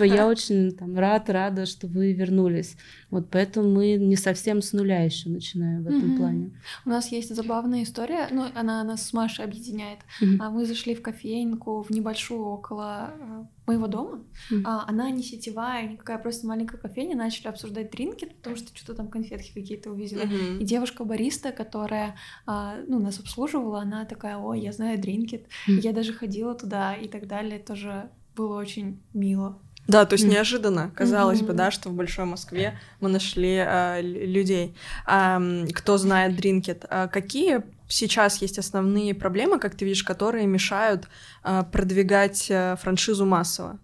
Я 0.00 0.26
очень 0.32 0.72
там, 0.72 0.98
рад, 0.98 1.28
рада, 1.28 1.66
что 1.66 1.88
вы 1.88 2.14
вернулись. 2.14 2.78
Вот 3.10 3.28
поэтому 3.30 3.68
мы 3.68 3.96
не 3.96 4.16
совсем 4.16 4.62
с 4.62 4.72
нуля 4.72 5.02
еще 5.02 5.28
начинаем 5.28 5.82
в 5.82 5.88
этом 5.88 6.14
mm-hmm. 6.14 6.16
плане. 6.16 6.50
У 6.86 6.88
нас 6.88 7.12
есть 7.12 7.36
забавная 7.36 7.82
история, 7.82 8.28
ну, 8.30 8.46
она 8.54 8.82
нас 8.82 9.06
с 9.06 9.12
Машей 9.12 9.44
объединяет. 9.44 9.98
Mm-hmm. 10.22 10.48
Мы 10.48 10.64
зашли 10.64 10.94
в 10.94 11.02
кофейнку, 11.02 11.82
в 11.82 11.90
небольшую 11.90 12.46
около 12.46 13.10
э, 13.10 13.44
моего 13.68 13.86
дома. 13.86 14.24
Mm-hmm. 14.50 14.62
А, 14.64 14.84
она 14.88 15.10
не 15.10 15.22
сетевая, 15.22 15.88
никакая, 15.88 16.18
просто 16.18 16.46
маленькая 16.46 16.78
кофейня. 16.78 17.16
Начали 17.16 17.48
обсуждать 17.48 17.90
дринки, 17.90 18.24
потому 18.24 18.56
что 18.56 18.76
что-то 18.76 18.94
там 18.94 19.08
конфетки 19.08 19.52
какие-то 19.54 19.90
увидела. 19.90 20.22
Mm-hmm. 20.22 20.58
И 20.58 20.64
девушка-бариста, 20.64 21.52
которая 21.52 22.16
а, 22.46 22.76
ну, 22.86 22.98
нас 22.98 23.20
обслуживала, 23.20 23.80
она 23.80 24.04
такая, 24.04 24.38
ой, 24.38 24.60
я 24.60 24.72
знаю 24.72 24.98
дринкет. 24.98 25.46
Mm-hmm. 25.68 25.80
Я 25.80 25.92
даже 25.92 26.12
ходила 26.12 26.54
туда 26.54 26.94
и 26.94 27.08
так 27.08 27.26
далее. 27.26 27.58
Тоже 27.58 28.10
было 28.34 28.58
очень 28.58 29.00
мило. 29.12 29.58
Да, 29.88 30.04
то 30.04 30.14
есть 30.14 30.26
mm. 30.26 30.32
неожиданно, 30.32 30.92
казалось 30.94 31.40
mm-hmm. 31.40 31.46
бы, 31.46 31.52
да, 31.54 31.70
что 31.70 31.88
в 31.88 31.94
Большой 31.94 32.26
Москве 32.26 32.78
мы 33.00 33.08
нашли 33.08 33.64
э, 33.66 34.02
людей. 34.02 34.76
А, 35.06 35.40
кто 35.74 35.96
знает 35.96 36.36
Дринкет, 36.36 36.84
а 36.90 37.08
какие 37.08 37.62
сейчас 37.88 38.40
есть 38.42 38.58
основные 38.58 39.14
проблемы, 39.14 39.58
как 39.58 39.74
ты 39.74 39.84
видишь, 39.84 40.04
которые 40.04 40.46
мешают 40.46 41.08
э, 41.44 41.64
продвигать 41.72 42.46
э, 42.50 42.76
франшизу 42.76 43.26
массово? 43.26 43.78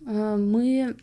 Мы, 0.00 0.96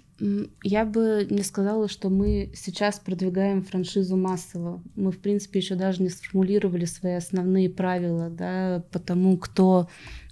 я 0.64 0.84
бы 0.84 1.28
не 1.30 1.43
сказала, 1.43 1.88
что 1.88 2.10
мы 2.10 2.52
сейчас 2.56 3.00
продвигаем 3.00 3.62
франшизу 3.62 4.18
массово. 4.18 4.82
Мы, 4.96 5.12
в 5.12 5.20
принципе, 5.20 5.60
еще 5.60 5.76
даже 5.76 6.02
не 6.02 6.10
сформулировали 6.10 6.86
свои 6.86 7.14
основные 7.14 7.70
правила, 7.70 8.32
да, 8.32 8.84
потому 8.91 9.38
кто 9.38 9.88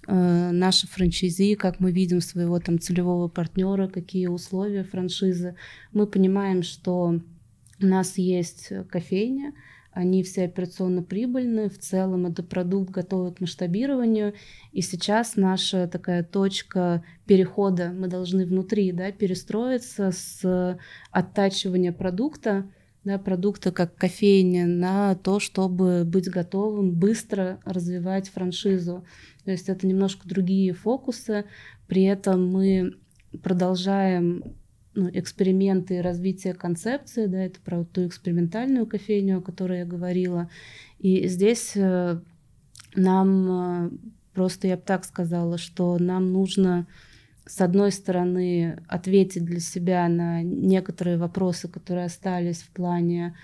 Э, 0.05 0.51
наши 0.51 0.87
франчайзи, 0.87 1.55
как 1.55 1.79
мы 1.79 1.91
видим 1.91 2.19
своего 2.19 2.59
там 2.59 2.79
целевого 2.79 3.29
партнера, 3.29 3.87
какие 3.87 4.27
условия 4.27 4.83
франшизы. 4.83 5.55
Мы 5.93 6.07
понимаем, 6.07 6.63
что 6.63 7.19
у 7.81 7.85
нас 7.85 8.17
есть 8.17 8.71
кофейня, 8.89 9.53
они 9.93 10.23
все 10.23 10.45
операционно 10.45 11.03
прибыльны, 11.03 11.69
в 11.69 11.77
целом 11.77 12.25
это 12.25 12.43
продукт 12.43 12.89
готовый 12.89 13.33
к 13.33 13.39
масштабированию, 13.39 14.33
и 14.71 14.81
сейчас 14.81 15.35
наша 15.35 15.87
такая 15.87 16.23
точка 16.23 17.03
перехода, 17.25 17.91
мы 17.91 18.07
должны 18.07 18.45
внутри 18.45 18.91
да, 18.91 19.11
перестроиться 19.11 20.11
с 20.11 20.77
оттачивания 21.11 21.91
продукта, 21.91 22.69
да, 23.03 23.19
продукта 23.19 23.71
как 23.71 23.95
кофейня 23.95 24.65
на 24.65 25.15
то, 25.15 25.39
чтобы 25.39 26.03
быть 26.05 26.29
готовым 26.29 26.91
быстро 26.91 27.59
развивать 27.65 28.29
франшизу. 28.29 29.05
То 29.43 29.51
есть 29.51 29.69
это 29.69 29.85
немножко 29.85 30.27
другие 30.27 30.73
фокусы, 30.73 31.45
при 31.87 32.03
этом 32.03 32.47
мы 32.47 32.93
продолжаем 33.41 34.55
ну, 34.95 35.09
эксперименты 35.11 35.97
и 35.97 36.01
развитие 36.01 36.53
концепции, 36.53 37.25
да, 37.25 37.45
это 37.45 37.59
про 37.59 37.83
ту 37.83 38.07
экспериментальную 38.07 38.85
кофейню, 38.85 39.39
о 39.39 39.41
которой 39.41 39.79
я 39.79 39.85
говорила. 39.85 40.49
И 40.99 41.27
здесь 41.27 41.73
э, 41.75 42.19
нам 42.95 43.87
э, 43.87 43.89
просто, 44.33 44.67
я 44.67 44.75
бы 44.75 44.83
так 44.85 45.05
сказала, 45.05 45.57
что 45.57 45.97
нам 45.97 46.31
нужно 46.31 46.87
с 47.45 47.59
одной 47.59 47.91
стороны 47.91 48.81
ответить 48.87 49.45
для 49.45 49.59
себя 49.59 50.07
на 50.07 50.41
некоторые 50.43 51.17
вопросы, 51.17 51.67
которые 51.67 52.05
остались 52.05 52.61
в 52.61 52.69
плане 52.69 53.35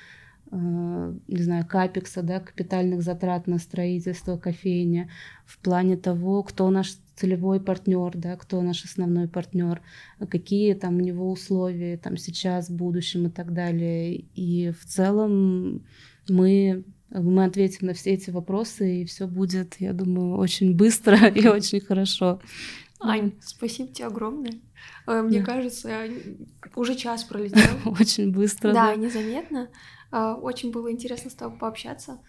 не 0.52 1.44
знаю, 1.44 1.66
капекса, 1.68 2.24
да, 2.24 2.40
капитальных 2.40 3.04
затрат 3.04 3.48
на 3.48 3.60
строительство 3.60 4.38
кофейни, 4.38 5.10
в 5.46 5.60
плане 5.60 5.96
того, 5.96 6.44
кто 6.44 6.70
наш 6.70 6.96
целевой 7.16 7.60
партнер, 7.60 8.12
да, 8.16 8.36
кто 8.36 8.62
наш 8.62 8.84
основной 8.84 9.28
партнер, 9.28 9.82
какие 10.30 10.74
там 10.74 10.98
у 10.98 11.02
него 11.02 11.30
условия 11.32 11.98
там 11.98 12.18
сейчас, 12.18 12.70
в 12.70 12.76
будущем 12.76 13.28
и 13.28 13.30
так 13.30 13.54
далее. 13.54 14.16
И 14.36 14.72
в 14.72 14.86
целом 14.86 15.84
мы 16.28 16.84
мы 17.12 17.46
ответим 17.46 17.88
на 17.88 17.94
все 17.94 18.12
эти 18.12 18.30
вопросы, 18.30 19.02
и 19.02 19.06
все 19.06 19.28
будет, 19.28 19.76
я 19.80 19.94
думаю, 19.94 20.38
очень 20.38 20.76
быстро 20.76 21.28
и 21.28 21.48
очень 21.48 21.82
хорошо. 21.82 22.40
Ань, 23.02 23.34
спасибо 23.42 23.92
тебе 23.92 24.08
огромное. 24.08 24.54
Э, 25.08 25.22
мне 25.22 25.42
кажется, 25.42 25.90
уже 26.76 26.96
час 26.96 27.24
пролетел. 27.24 27.64
Очень 28.00 28.32
быстро. 28.32 28.74
Да, 28.74 28.94
незаметно. 28.96 29.70
А, 30.12 30.36
очень 30.36 30.72
было 30.72 30.92
интересно 30.92 31.30
с 31.30 31.36
тобой 31.36 31.58
пообщаться. 31.60 32.20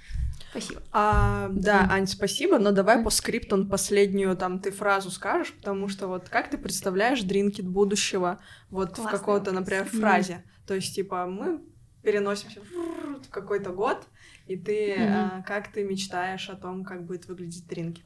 Спасибо. 0.50 0.82
А, 0.92 1.48
да, 1.50 1.86
Ань, 1.90 2.06
спасибо, 2.06 2.58
но 2.58 2.72
давай 2.72 3.02
по 3.02 3.10
скрипту 3.10 3.64
последнюю 3.66 4.36
там 4.36 4.58
ты 4.58 4.70
фразу 4.70 5.10
скажешь, 5.10 5.52
потому 5.54 5.88
что 5.88 6.08
вот 6.08 6.28
как 6.28 6.50
ты 6.50 6.58
представляешь 6.58 7.22
дринкет 7.22 7.66
будущего 7.66 8.40
вот 8.68 8.96
Классный 8.96 9.06
в 9.06 9.10
какой-то, 9.10 9.52
например, 9.52 9.84
фразе. 9.86 10.44
То 10.66 10.74
есть, 10.74 10.94
типа, 10.94 11.26
мы 11.26 11.60
переносимся 12.02 12.60
в 12.60 13.28
какой-то 13.30 13.70
год, 13.70 14.06
и 14.46 14.56
ты 14.56 14.94
mm-hmm. 14.94 15.38
а, 15.38 15.42
как 15.42 15.72
ты 15.72 15.84
мечтаешь 15.84 16.48
о 16.50 16.56
том, 16.56 16.84
как 16.84 17.06
будет 17.06 17.26
выглядеть 17.26 17.66
дринкет? 17.66 18.04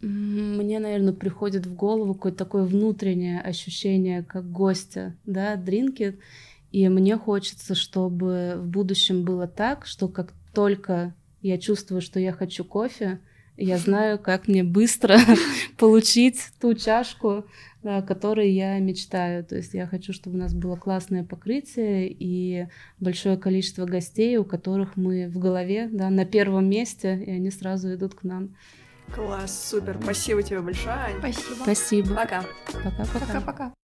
Мне, 0.00 0.78
наверное, 0.78 1.12
приходит 1.12 1.66
в 1.66 1.74
голову 1.74 2.14
какое-то 2.14 2.38
такое 2.38 2.64
внутреннее 2.64 3.40
ощущение, 3.40 4.22
как 4.22 4.50
гостя, 4.50 5.14
да, 5.26 5.56
дринкет. 5.56 6.18
И 6.70 6.88
мне 6.88 7.16
хочется, 7.16 7.74
чтобы 7.74 8.54
в 8.56 8.66
будущем 8.66 9.24
было 9.24 9.46
так, 9.46 9.86
что 9.86 10.08
как 10.08 10.32
только 10.54 11.14
я 11.42 11.58
чувствую, 11.58 12.00
что 12.00 12.20
я 12.20 12.32
хочу 12.32 12.64
кофе, 12.64 13.20
я 13.56 13.76
знаю, 13.76 14.18
как 14.18 14.48
мне 14.48 14.64
быстро 14.64 15.18
получить 15.76 16.40
ту 16.60 16.74
чашку, 16.74 17.44
да, 17.82 17.98
о 17.98 18.02
которой 18.02 18.50
я 18.52 18.78
мечтаю. 18.78 19.44
То 19.44 19.56
есть 19.56 19.74
я 19.74 19.86
хочу, 19.86 20.12
чтобы 20.12 20.36
у 20.36 20.40
нас 20.40 20.54
было 20.54 20.76
классное 20.76 21.24
покрытие 21.24 22.08
и 22.08 22.68
большое 23.00 23.36
количество 23.36 23.84
гостей, 23.84 24.36
у 24.38 24.44
которых 24.44 24.96
мы 24.96 25.28
в 25.28 25.38
голове, 25.38 25.88
да, 25.92 26.08
на 26.08 26.24
первом 26.24 26.70
месте, 26.70 27.22
и 27.22 27.30
они 27.30 27.50
сразу 27.50 27.92
идут 27.94 28.14
к 28.14 28.22
нам. 28.22 28.56
Класс, 29.14 29.68
супер. 29.68 29.98
Спасибо 30.02 30.42
тебе 30.42 30.60
большое. 30.60 31.16
Спасибо. 31.18 31.62
Спасибо. 31.62 32.14
Пока. 32.14 32.44
Пока-пока. 32.72 33.18
Пока-пока. 33.18 33.74